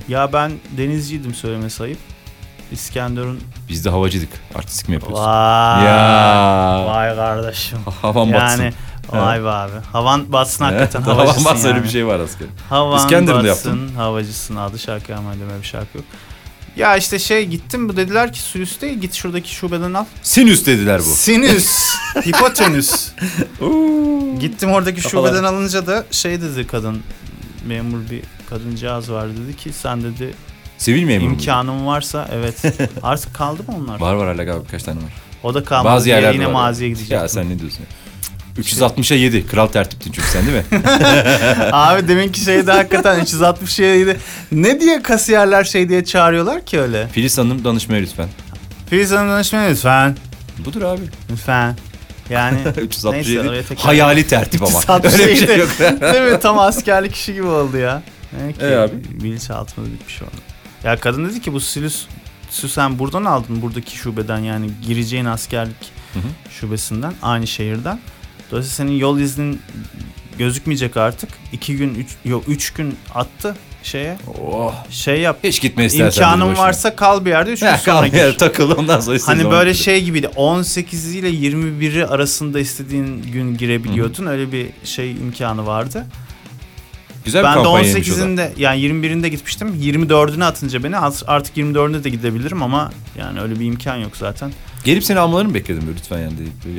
ya 0.07 0.33
ben 0.33 0.51
denizciydim 0.77 1.33
söylemesi 1.33 1.83
ayıp. 1.83 1.97
İskenderun 2.71 3.39
Biz 3.69 3.85
de 3.85 3.89
havacıydık. 3.89 4.29
Artistik 4.55 4.89
mi 4.89 4.93
yapıyorsun? 4.95 5.23
Vay. 5.25 5.85
Ya. 5.85 6.83
Vay 6.87 7.15
kardeşim. 7.15 7.77
Havan 8.01 8.33
batsın. 8.33 8.61
Yani 8.63 8.73
vay 9.11 9.43
be 9.43 9.49
abi. 9.49 9.71
Havan 9.91 10.31
batsın 10.33 10.63
hakikaten 10.65 11.01
Havan 11.01 11.15
havacısın 11.15 11.45
batsın 11.45 11.67
yani. 11.67 11.75
öyle 11.75 11.85
bir 11.85 11.89
şey 11.91 12.07
var 12.07 12.19
asker. 12.19 12.47
Havan 12.69 12.97
İskenderun'da 12.99 13.47
batsın 13.49 13.69
yaptın. 13.79 13.95
havacısın 13.95 14.55
adı 14.55 14.79
şarkı 14.79 15.15
ama 15.15 15.29
öyle 15.31 15.41
bir 15.61 15.67
şarkı 15.67 15.97
yok. 15.97 16.05
Ya 16.75 16.97
işte 16.97 17.19
şey 17.19 17.45
gittim 17.45 17.89
bu 17.89 17.97
dediler 17.97 18.33
ki 18.33 18.39
Sülüs 18.39 18.81
değil 18.81 18.97
git 18.99 19.13
şuradaki 19.13 19.53
şubeden 19.55 19.93
al. 19.93 20.05
Sinüs 20.23 20.65
dediler 20.65 20.99
bu. 20.99 21.03
Sinüs. 21.15 21.95
hipotenüs. 22.27 23.07
Gittim 24.39 24.71
oradaki 24.71 25.01
Kafalar. 25.01 25.27
şubeden 25.29 25.43
alınca 25.43 25.87
da 25.87 26.05
şey 26.11 26.41
dedi 26.41 26.67
kadın 26.67 27.01
memur 27.67 28.09
bir 28.11 28.21
kadıncağız 28.49 29.11
var 29.11 29.27
dedi 29.29 29.55
ki 29.57 29.73
sen 29.73 30.03
dedi 30.03 30.33
Sivil 30.77 31.03
memur 31.03 31.27
muydu? 31.27 31.39
imkanın 31.39 31.85
varsa 31.87 32.27
evet 32.33 32.61
artık 33.03 33.33
kaldı 33.33 33.63
mı 33.67 33.77
onlar? 33.77 33.99
Var 33.99 34.13
var 34.13 34.27
hala 34.27 34.43
galiba 34.43 34.63
birkaç 34.65 34.83
tane 34.83 34.97
var. 34.97 35.11
O 35.43 35.53
da 35.53 35.63
kalmadı. 35.63 35.93
Bazı 35.95 36.05
diye 36.05 36.15
yerlerde 36.15 36.35
yine 36.35 36.45
var. 36.47 36.51
maziye 36.51 36.89
gidecek. 36.89 37.11
Ya 37.11 37.27
sen 37.27 37.49
ne 37.49 37.59
diyorsun? 37.59 37.79
ya? 37.79 37.87
360'a 38.63 39.15
7. 39.17 39.47
Kral 39.47 39.67
tertiptin 39.67 40.11
çünkü 40.11 40.27
sen 40.27 40.45
değil 40.47 40.57
mi? 40.57 40.63
Abi 41.71 42.07
deminki 42.07 42.39
şeyde 42.39 42.71
hakikaten 42.71 43.19
367. 43.19 44.17
Ne 44.51 44.79
diye 44.81 45.01
kasiyerler 45.01 45.63
şey 45.63 45.89
diye 45.89 46.05
çağırıyorlar 46.05 46.65
ki 46.65 46.79
öyle? 46.81 47.07
Filiz 47.07 47.37
Hanım 47.37 47.63
danışmaya 47.63 48.01
lütfen. 48.01 48.27
Filiz 48.89 49.11
Hanım 49.11 49.29
danışmayın 49.29 49.71
lütfen. 49.71 50.15
Budur 50.65 50.81
abi. 50.81 51.01
Lütfen. 51.31 51.75
Yani 52.29 52.57
367. 52.81 53.51
Neyse, 53.51 53.75
Hayali 53.75 54.27
tertip 54.27 54.63
ama. 54.63 54.79
367. 54.79 55.23
Öyle 55.23 55.31
bir 55.41 55.47
şey 55.47 55.57
yok. 55.57 55.69
Değil 56.13 56.31
mi? 56.33 56.39
Tam 56.39 56.59
askerlik 56.59 57.15
işi 57.15 57.33
gibi 57.33 57.47
oldu 57.47 57.77
ya. 57.77 58.03
Demek 58.39 58.59
ki 58.59 58.65
E 58.65 58.75
abi? 58.75 58.93
bilinçaltımda 59.11 59.89
bitmiş 59.91 60.21
oldu. 60.21 60.31
Ya 60.87 60.99
kadın 60.99 61.29
dedi 61.29 61.41
ki 61.41 61.53
bu 61.53 61.59
silüs 61.59 62.05
sen 62.49 62.99
buradan 62.99 63.25
aldın 63.25 63.61
buradaki 63.61 63.97
şubeden 63.97 64.37
yani 64.37 64.69
gireceğin 64.87 65.25
askerlik 65.25 65.91
Hı 66.13 66.19
hı. 66.19 66.51
şubesinden 66.51 67.13
aynı 67.21 67.47
şehirden. 67.47 67.99
Dolayısıyla 68.51 68.75
senin 68.75 68.97
yol 68.99 69.19
iznin 69.19 69.61
gözükmeyecek 70.37 70.97
artık. 70.97 71.29
İki 71.51 71.77
gün, 71.77 71.95
üç, 71.95 72.07
yok 72.25 72.43
üç 72.47 72.73
gün 72.73 72.95
attı 73.15 73.55
şeye. 73.83 74.17
Oh. 74.41 74.73
Şey 74.89 75.21
yap. 75.21 75.39
Hiç 75.43 75.61
gitme 75.61 75.85
istersen. 75.85 76.23
İmkanın 76.23 76.57
varsa 76.57 76.95
kal 76.95 77.25
bir 77.25 77.29
yerde 77.29 77.51
üç 77.51 77.59
gün 77.59 77.67
sonra 77.67 78.01
kal 78.01 78.07
gir. 78.07 78.17
ya, 78.17 78.37
takıl 78.37 78.71
ondan 78.77 78.99
sonra 78.99 79.17
Hani 79.25 79.51
böyle 79.51 79.71
gir. 79.71 79.77
şey 79.77 80.03
gibiydi. 80.03 80.27
18 80.35 81.15
ile 81.15 81.29
21'i 81.29 82.05
arasında 82.05 82.59
istediğin 82.59 83.21
gün 83.21 83.57
girebiliyordun. 83.57 84.25
Öyle 84.25 84.51
bir 84.51 84.69
şey 84.83 85.11
imkanı 85.11 85.67
vardı. 85.67 86.05
Güzel 87.27 87.43
bir 87.43 87.47
ben 87.47 87.55
de 87.55 87.59
o 87.59 87.77
da. 87.77 87.81
18'inde 87.81 88.49
yani 88.57 88.81
21'inde 88.81 89.27
gitmiştim. 89.27 89.67
24'üne 89.81 90.43
atınca 90.43 90.83
beni 90.83 90.97
artık 90.97 91.57
24'üne 91.57 92.03
de 92.03 92.09
gidebilirim 92.09 92.63
ama 92.63 92.91
yani 93.17 93.41
öyle 93.41 93.59
bir 93.59 93.65
imkan 93.65 93.95
yok 93.97 94.17
zaten. 94.17 94.51
Gelip 94.83 95.03
seni 95.03 95.19
almalarını 95.19 95.53
bekledim 95.53 95.83
böyle 95.87 95.97
lütfen 95.97 96.19
yani. 96.19 96.33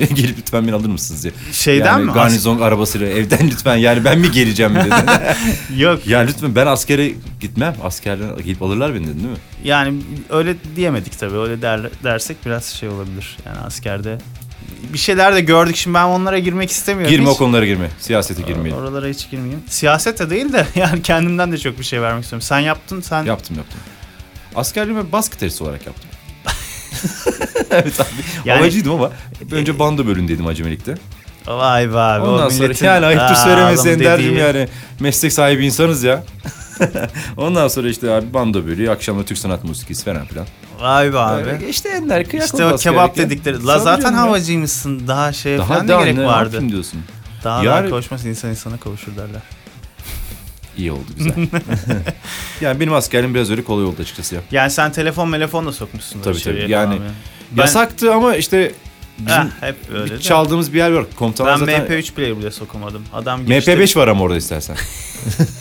Gelip 0.15 0.37
lütfen 0.37 0.67
beni 0.67 0.75
alır 0.75 0.89
mısınız 0.89 1.23
diye. 1.23 1.33
Şeyden 1.51 1.85
yani 1.85 2.05
mi? 2.05 2.11
Garnizon 2.11 2.59
arabasıyla 2.59 3.07
evden 3.07 3.47
lütfen 3.51 3.75
yani 3.75 4.05
ben 4.05 4.19
mi 4.19 4.31
geleceğim 4.31 4.71
mi 4.71 4.79
dedin. 4.79 4.91
As- 4.91 5.37
yok. 5.77 6.07
ya 6.07 6.19
lütfen 6.19 6.55
ben 6.55 6.67
askere 6.67 7.11
gitmem. 7.39 7.75
Askerden 7.83 8.27
gelip 8.45 8.61
alırlar 8.61 8.93
beni 8.93 9.03
dedin 9.03 9.17
değil 9.17 9.29
mi? 9.29 9.37
Yani 9.63 10.01
öyle 10.29 10.55
diyemedik 10.75 11.19
tabii. 11.19 11.37
Öyle 11.37 11.61
der, 11.61 11.81
dersek 12.03 12.37
biraz 12.45 12.65
şey 12.65 12.89
olabilir. 12.89 13.37
Yani 13.45 13.57
askerde 13.59 14.17
bir 14.93 14.97
şeyler 14.97 15.35
de 15.35 15.41
gördük. 15.41 15.75
Şimdi 15.75 15.93
ben 15.95 16.03
onlara 16.03 16.39
girmek 16.39 16.71
istemiyorum. 16.71 17.11
Girme 17.11 17.25
Hiç- 17.29 17.35
o 17.35 17.37
konulara 17.37 17.65
girme. 17.65 17.89
Siyasete 17.99 18.41
girmeyelim. 18.41 18.81
Oralara 18.81 19.07
hiç 19.07 19.29
girmeyeyim. 19.31 19.63
Siyaset 19.67 20.19
de 20.19 20.29
değil 20.29 20.53
de 20.53 20.67
yani 20.75 21.01
kendimden 21.01 21.51
de 21.51 21.57
çok 21.57 21.79
bir 21.79 21.83
şey 21.83 22.01
vermek 22.01 22.23
istiyorum. 22.23 22.41
Sen 22.47 22.59
yaptın 22.59 23.01
sen 23.01 23.23
Yaptım 23.23 23.57
yaptım. 23.57 23.79
Askerliğimi 24.55 25.11
bas 25.11 25.29
gitarist 25.31 25.61
olarak 25.61 25.85
yaptım. 25.87 26.09
evet 27.71 27.99
abi. 28.01 28.07
Yani- 28.45 28.57
Havacıydım 28.59 28.91
ama 28.91 29.11
önce 29.51 29.79
bando 29.79 30.05
bölümündeydim 30.07 30.47
acemilikte. 30.47 30.95
Vay 31.47 31.89
be 31.93 31.97
abi. 31.97 32.23
o 32.25 32.27
Ondan 32.31 32.49
sonra 32.49 32.67
milletin- 32.67 32.85
yani 32.85 33.05
ayıptır 33.05 33.25
Aa, 33.31 33.35
söylemesi 33.35 33.81
adamın 33.81 33.99
Ender'cim 33.99 34.31
dediği- 34.31 34.39
yani. 34.39 34.67
Meslek 34.99 35.33
sahibi 35.33 35.65
insanız 35.65 36.03
ya. 36.03 36.23
Ondan 37.37 37.67
sonra 37.67 37.89
işte 37.89 38.11
abi 38.11 38.33
bando 38.33 38.65
bölüğü, 38.65 38.89
akşamda 38.91 39.25
Türk 39.25 39.37
sanat 39.37 39.63
musikisi 39.63 40.05
falan 40.05 40.25
filan. 40.25 40.47
Vay 40.79 41.13
be 41.13 41.17
abi. 41.19 41.49
Öyle 41.49 41.69
işte 41.69 41.89
Ender 41.89 42.29
kıyak 42.29 42.45
İşte 42.45 42.65
o 42.65 42.77
kebap 42.77 43.17
ya. 43.17 43.25
dedikleri. 43.25 43.65
La 43.65 43.79
zaten 43.79 44.13
havacıymışsın. 44.13 45.07
Daha 45.07 45.33
şey 45.33 45.57
Daha 45.57 45.67
falan 45.67 45.83
ne 45.85 45.87
daha 45.89 46.01
gerek 46.01 46.17
ne 46.17 46.25
vardı? 46.25 46.53
yapayım 46.53 46.71
diyorsun. 46.71 46.99
Daha 47.43 47.63
Yani- 47.63 47.83
daha 47.83 47.89
kavuşmaz 47.89 48.25
insan 48.25 48.49
insana 48.49 48.77
kavuşur 48.77 49.15
derler. 49.15 49.41
İyi 50.77 50.91
oldu 50.91 51.05
güzel. 51.17 51.33
yani 52.61 52.79
benim 52.79 52.93
askerliğim 52.93 53.35
biraz 53.35 53.51
öyle 53.51 53.63
kolay 53.63 53.85
oldu 53.85 54.01
açıkçası 54.01 54.35
ya. 54.35 54.41
Yani 54.51 54.71
sen 54.71 54.91
telefon 54.91 55.31
telefon 55.31 55.65
da 55.65 55.71
sokmuşsun. 55.71 56.21
Tabii, 56.21 56.43
tabii. 56.43 56.65
Yani 56.71 56.93
abi. 56.95 57.01
Ben, 57.51 57.61
Yasaktı 57.61 58.13
ama 58.13 58.35
işte 58.35 58.71
bizim 59.19 59.43
Heh, 59.43 59.61
hep 59.61 59.75
öyle. 59.93 60.13
bir 60.13 60.19
çaldığımız 60.19 60.73
bir 60.73 60.77
yer 60.77 60.91
var. 60.91 61.05
Komutanlar 61.15 61.53
Ben 61.53 61.65
zaten... 61.65 61.81
MP3 61.87 62.13
player 62.13 62.37
bile 62.37 62.51
sokamadım. 62.51 63.03
Adam 63.13 63.45
geçti. 63.45 63.71
MP5 63.71 63.95
var 63.97 64.07
ama 64.07 64.23
orada 64.23 64.37
istersen. 64.37 64.75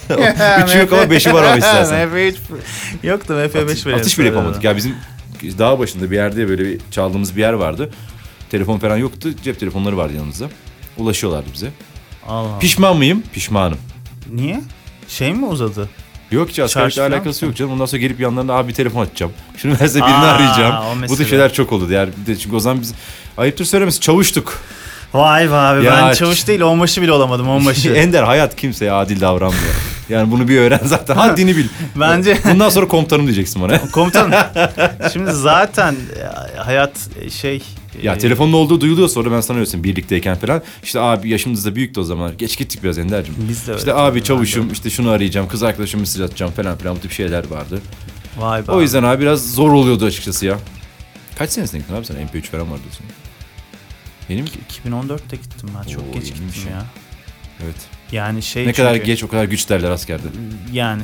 Üçü 0.65 0.79
yok 0.79 0.93
ama 0.93 1.11
beşi 1.11 1.35
var 1.35 1.43
ama 1.43 1.57
istersen. 1.57 2.09
MP3 2.09 2.35
yoktu 3.03 3.33
MP5 3.35 3.87
bile. 3.87 3.95
Atış 3.95 4.19
bile 4.19 4.27
yapamadık. 4.27 4.65
Ya 4.65 4.77
bizim 4.77 4.95
dağ 5.43 5.79
başında 5.79 6.11
bir 6.11 6.17
yerde 6.17 6.49
böyle 6.49 6.65
bir 6.65 6.81
çaldığımız 6.91 7.37
bir 7.37 7.41
yer 7.41 7.53
vardı. 7.53 7.91
Telefon 8.51 8.79
falan 8.79 8.97
yoktu. 8.97 9.29
Cep 9.45 9.61
telefonları 9.61 9.97
vardı 9.97 10.15
yanımızda. 10.15 10.49
Ulaşıyorlardı 10.97 11.49
bize. 11.55 11.71
Allah. 12.29 12.59
Pişman 12.59 12.97
mıyım? 12.97 13.23
Pişmanım. 13.33 13.79
Niye? 14.33 14.61
Şey 15.09 15.35
mi 15.35 15.47
uzadı? 15.47 15.89
Yok 16.31 16.51
ki 16.51 16.64
askerlikle 16.64 17.03
alakası 17.03 17.45
mı? 17.45 17.49
yok 17.49 17.57
canım. 17.57 17.72
Ondan 17.72 17.87
sonra 17.87 18.01
gelip 18.01 18.20
yanlarına 18.20 18.53
abi 18.53 18.68
bir 18.68 18.74
telefon 18.74 19.03
açacağım. 19.03 19.33
Şunu 19.57 19.72
verse 19.72 19.95
birini 19.95 20.05
Aa, 20.14 20.24
o 20.24 20.26
arayacağım. 20.26 20.74
Bu 20.93 20.97
mesele. 21.01 21.18
tip 21.18 21.29
şeyler 21.29 21.53
çok 21.53 21.72
oldu. 21.72 21.93
Yani 21.93 22.11
bir 22.16 22.26
de 22.35 22.39
çünkü 22.39 22.57
o 22.57 22.61
zaman 22.61 22.81
biz 22.83 22.95
ayıptır 23.37 23.64
söylemesi 23.64 24.01
çavuştuk. 24.01 24.61
Vay 25.14 25.51
be 25.51 25.55
abi 25.55 25.85
Ya- 25.85 25.93
ben 26.09 26.12
çavuş 26.14 26.47
değil 26.49 26.61
onbaşı 26.61 27.03
bile 27.03 27.12
olamadım 27.12 27.49
onbaşı. 27.49 27.89
Ender 27.95 28.22
hayat 28.22 28.57
kimseye 28.57 28.93
adil 28.93 29.20
davranmıyor. 29.20 29.74
Yani 30.09 30.31
bunu 30.31 30.49
bir 30.49 30.59
öğren 30.61 30.81
zaten. 30.85 31.14
Haddini 31.14 31.57
bil. 31.57 31.68
Bence 31.97 32.39
Bundan 32.53 32.68
sonra 32.68 32.89
komutanım 32.89 33.26
diyeceksin 33.26 33.62
bana. 33.62 33.81
komutanım 33.91 34.33
şimdi 35.12 35.33
zaten 35.33 35.97
hayat 36.57 36.93
e, 37.20 37.31
şey 37.31 37.62
Ya 38.03 38.15
e, 38.15 38.19
telefonun 38.19 38.53
olduğu 38.53 38.81
duyuluyor 38.81 39.09
sonra 39.09 39.33
ben 39.33 39.41
sana 39.41 39.57
öyle 39.57 39.67
söyleyeyim 39.67 39.85
birlikteyken 39.85 40.37
falan. 40.37 40.63
İşte 40.83 41.01
abi 41.01 41.29
yaşımız 41.29 41.65
da 41.67 41.75
büyüktü 41.75 42.01
o 42.01 42.05
zamanlar. 42.05 42.33
Geç 42.35 42.59
gittik 42.59 42.83
biraz 42.83 42.99
Ender'cim. 42.99 43.35
Biz 43.49 43.67
de 43.67 43.71
öyle 43.71 43.79
İşte 43.79 43.95
abi 43.95 44.25
çavuşum 44.25 44.73
işte 44.73 44.91
şunu 44.91 45.11
arayacağım 45.11 45.49
kız 45.49 45.63
arkadaşım 45.63 46.01
mesaj 46.01 46.23
atacağım 46.23 46.53
falan 46.53 46.79
filan 46.79 46.97
bu 46.97 47.01
tip 47.01 47.13
şeyler 47.13 47.47
vardı. 47.51 47.81
Vay 48.39 48.69
be. 48.69 48.73
O 48.73 48.83
yüzden 48.83 49.03
abi 49.03 49.23
biraz 49.23 49.53
zor 49.55 49.73
oluyordu 49.73 50.05
açıkçası 50.05 50.47
ya. 50.47 50.59
Kaç 51.39 51.51
senesine 51.51 51.81
gittin 51.81 51.95
abi 51.95 52.05
sen 52.05 52.17
MP3 52.17 52.43
falan 52.43 52.71
var 52.73 52.79
diyorsun. 52.83 53.07
Yeni 54.29 54.43
mi? 54.43 54.49
2014'te 54.87 55.37
gittim 55.37 55.71
ben 55.79 55.89
çok 55.91 56.03
Oo, 56.03 56.13
geç 56.13 56.25
gittim 56.25 56.47
ya. 56.67 56.73
ya. 56.73 56.85
Evet. 57.65 57.77
Yani 58.13 58.43
şey 58.43 58.67
ne 58.67 58.73
kadar 58.73 58.95
çünkü- 58.95 59.07
geç 59.07 59.25
o 59.25 59.29
kadar 59.29 59.45
güç 59.45 59.69
derler 59.69 59.91
askerde. 59.91 60.27
Yani 60.73 61.03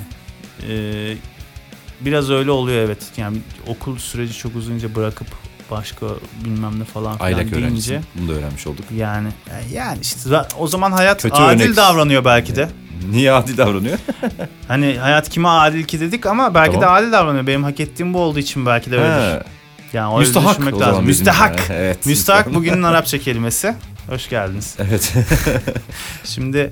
e, 0.69 1.15
biraz 2.01 2.31
öyle 2.31 2.51
oluyor 2.51 2.79
evet. 2.85 3.03
Yani 3.17 3.37
okul 3.67 3.99
süreci 3.99 4.35
çok 4.39 4.57
uzunca 4.57 4.95
bırakıp 4.95 5.27
başka 5.71 6.07
bilmem 6.45 6.81
ne 6.81 6.85
falan 6.85 7.17
filan 7.17 7.27
Aylak 7.27 7.41
deyince 7.41 7.57
öğrencisi. 7.67 8.01
Bunu 8.15 8.29
da 8.29 8.33
öğrenmiş 8.33 8.67
olduk. 8.67 8.85
yani 8.97 9.29
yani 9.73 9.99
işte 10.03 10.31
o 10.59 10.67
zaman 10.67 10.93
hayat 10.93 11.23
Kötü 11.23 11.35
adil 11.35 11.65
örnek. 11.65 11.77
davranıyor 11.77 12.25
belki 12.25 12.57
de. 12.57 12.69
Niye 13.11 13.33
adil 13.33 13.57
davranıyor? 13.57 13.99
Hani 14.69 14.99
hayat 14.99 15.29
kime 15.29 15.49
adil 15.49 15.85
ki 15.85 16.01
dedik 16.01 16.27
ama 16.27 16.55
belki 16.55 16.77
de 16.77 16.81
Tamam. 16.81 16.95
adil 16.95 17.13
davranıyor. 17.13 17.47
Benim 17.47 17.65
hak 17.65 17.81
ettiğim 17.81 18.15
bu 18.15 18.19
olduğu 18.19 18.39
için 18.39 18.67
belki 18.67 18.91
de 18.91 18.99
öyledir. 18.99 19.43
Yani 19.93 20.15
öyle 20.15 20.19
Müstahak 20.27 20.51
düşünmek 20.59 20.81
lazım. 20.81 21.05
Müstahak. 21.05 21.61
Evet. 21.71 22.07
Müstahak 22.07 22.55
bugünün 22.55 22.83
Arapça 22.93 23.19
kelimesi. 23.19 23.75
Hoş 24.09 24.29
geldiniz. 24.29 24.77
Evet. 24.79 25.15
Şimdi 26.25 26.71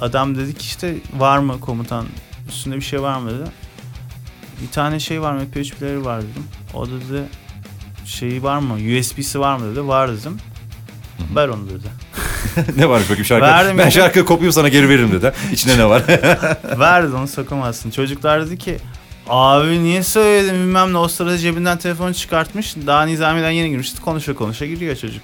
adam 0.00 0.36
dedi 0.38 0.54
ki 0.54 0.64
işte 0.66 0.94
var 1.18 1.38
mı 1.38 1.60
komutan 1.60 2.06
üstünde 2.48 2.76
bir 2.76 2.80
şey 2.80 3.02
var 3.02 3.18
mı 3.18 3.30
dedi. 3.30 3.50
Bir 4.62 4.68
tane 4.72 5.00
şey 5.00 5.22
var 5.22 5.32
mı 5.32 5.42
MP3 5.42 5.74
player 5.74 5.96
var 5.96 6.22
dedim. 6.22 6.44
O 6.74 6.86
dedi 6.86 7.22
şeyi 8.12 8.42
var 8.42 8.58
mı 8.58 8.74
USB'si 9.00 9.40
var 9.40 9.56
mı 9.56 9.72
dedi. 9.72 9.88
Var 9.88 10.10
dedim. 10.12 10.36
Ver 11.36 11.48
onu 11.48 11.64
dedi. 11.70 11.88
ne 12.76 12.88
varmış 12.88 13.04
bakayım 13.10 13.24
şarkı? 13.24 13.46
Verdim 13.46 13.78
ben 13.78 13.88
şarkı 13.88 14.24
kopyayım 14.24 14.52
sana 14.52 14.68
geri 14.68 14.88
veririm 14.88 15.12
dedi. 15.12 15.32
İçine 15.52 15.78
ne 15.78 15.88
var? 15.88 16.02
Ver 16.78 17.04
dedi 17.08 17.14
onu 17.16 17.28
sokamazsın. 17.28 17.90
Çocuklar 17.90 18.46
dedi 18.46 18.58
ki 18.58 18.76
abi 19.28 19.82
niye 19.84 20.02
söyledin 20.02 20.54
bilmem 20.54 20.92
ne 20.92 20.98
o 20.98 21.08
sırada 21.08 21.38
cebinden 21.38 21.78
telefonu 21.78 22.14
çıkartmış. 22.14 22.76
Daha 22.86 23.04
nizamiden 23.04 23.50
yeni 23.50 23.68
girmişti 23.70 24.00
konuşa 24.00 24.34
konuşa 24.34 24.66
giriyor 24.66 24.96
çocuk. 24.96 25.22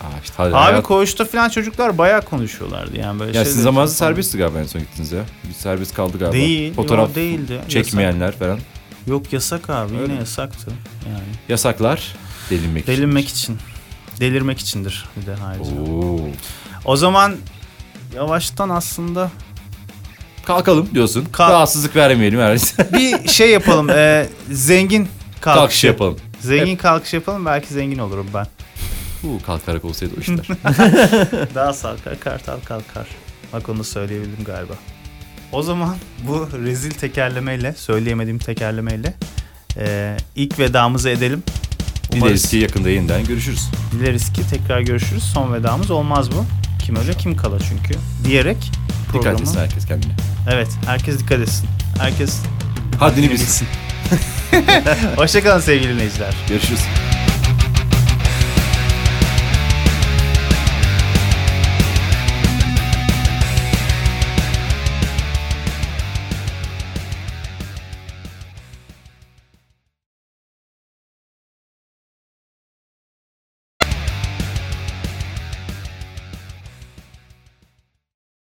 Aa, 0.00 0.20
işte 0.24 0.34
hadi 0.36 0.48
Abi 0.56 0.72
hayat- 0.72 0.82
koğuşta 0.82 1.24
falan 1.24 1.48
çocuklar 1.48 1.98
bayağı 1.98 2.22
konuşuyorlardı 2.22 2.98
yani 2.98 3.20
böyle 3.20 3.38
Ya 3.38 3.44
sizin 3.44 3.62
zamanınızda 3.62 3.98
falan. 3.98 4.08
serbestti 4.10 4.38
galiba 4.38 4.58
en 4.58 4.64
son 4.66 4.80
gittiniz 4.82 5.12
ya. 5.12 5.22
Bir 5.48 5.54
serbest 5.54 5.94
kaldı 5.94 6.18
galiba. 6.18 6.32
Değil. 6.32 6.74
Fotoğraf 6.74 7.14
değildi. 7.14 7.60
çekmeyenler 7.68 8.32
falan. 8.38 8.50
Yasak. 8.50 8.66
Yok 9.06 9.32
yasak 9.32 9.70
abi 9.70 9.94
Öyle 9.94 10.02
yine 10.02 10.14
yasaktı. 10.14 10.70
Yani. 11.08 11.24
Yasaklar 11.48 12.14
delinmek 12.50 12.82
için. 12.82 12.92
Delinmek 12.92 13.28
için. 13.28 13.58
Delirmek 14.20 14.58
içindir 14.58 15.04
bir 15.16 15.26
de 15.26 15.34
ayrıca. 15.46 15.80
Oo. 15.92 16.20
O 16.84 16.96
zaman 16.96 17.36
yavaştan 18.14 18.68
aslında 18.68 19.30
Kalkalım 20.44 20.88
diyorsun. 20.94 21.24
Kalk. 21.32 21.50
Rahatsızlık 21.50 21.96
vermeyelim 21.96 22.40
her 22.40 22.52
bir 22.92 23.28
şey 23.28 23.50
yapalım. 23.50 23.90
e, 23.90 24.26
zengin 24.50 25.08
kalkış, 25.40 25.60
Kalkış 25.60 25.84
yapalım. 25.84 26.16
Zengin 26.40 26.76
kalkış 26.76 27.12
yapalım 27.14 27.46
belki 27.46 27.74
zengin 27.74 27.98
olurum 27.98 28.26
ben. 28.34 28.46
Uu, 29.28 29.42
kalkarak 29.46 29.84
olsaydı 29.84 30.14
o 30.16 30.20
işler. 30.20 30.36
Daha 31.54 31.72
salkar 31.72 32.20
kartal 32.20 32.60
kalkar. 32.60 33.06
Bak 33.52 33.68
onu 33.68 33.84
söyleyebildim 33.84 34.44
galiba. 34.44 34.72
O 35.52 35.62
zaman 35.62 35.96
bu 36.26 36.48
rezil 36.64 36.90
tekerlemeyle, 36.90 37.74
söyleyemediğim 37.76 38.38
tekerlemeyle 38.38 39.14
e, 39.76 40.16
ilk 40.36 40.58
vedamızı 40.58 41.08
edelim. 41.08 41.42
Dileriz 42.20 42.48
ki 42.50 42.56
yakında 42.56 42.90
yeniden 42.90 43.24
görüşürüz. 43.24 43.70
Dileriz 43.92 44.32
ki 44.32 44.42
tekrar 44.50 44.80
görüşürüz. 44.80 45.22
Son 45.22 45.54
vedamız 45.54 45.90
olmaz 45.90 46.32
bu. 46.32 46.44
Kim 46.84 46.96
öyle 46.96 47.14
kim 47.14 47.36
kala 47.36 47.58
çünkü. 47.58 47.94
Diyerek 48.24 48.56
Dikkat 48.56 49.12
programı... 49.12 49.40
etsin 49.40 49.58
herkes 49.58 49.86
kendine. 49.86 50.12
Evet 50.50 50.68
herkes 50.86 51.18
dikkat 51.18 51.40
etsin. 51.40 51.68
Herkes 51.98 52.40
Haddini 52.98 53.30
bilsin. 53.30 53.68
Hoşçakalın 55.16 55.60
sevgili 55.60 55.94
dinleyiciler. 55.94 56.34
Görüşürüz. 56.48 56.80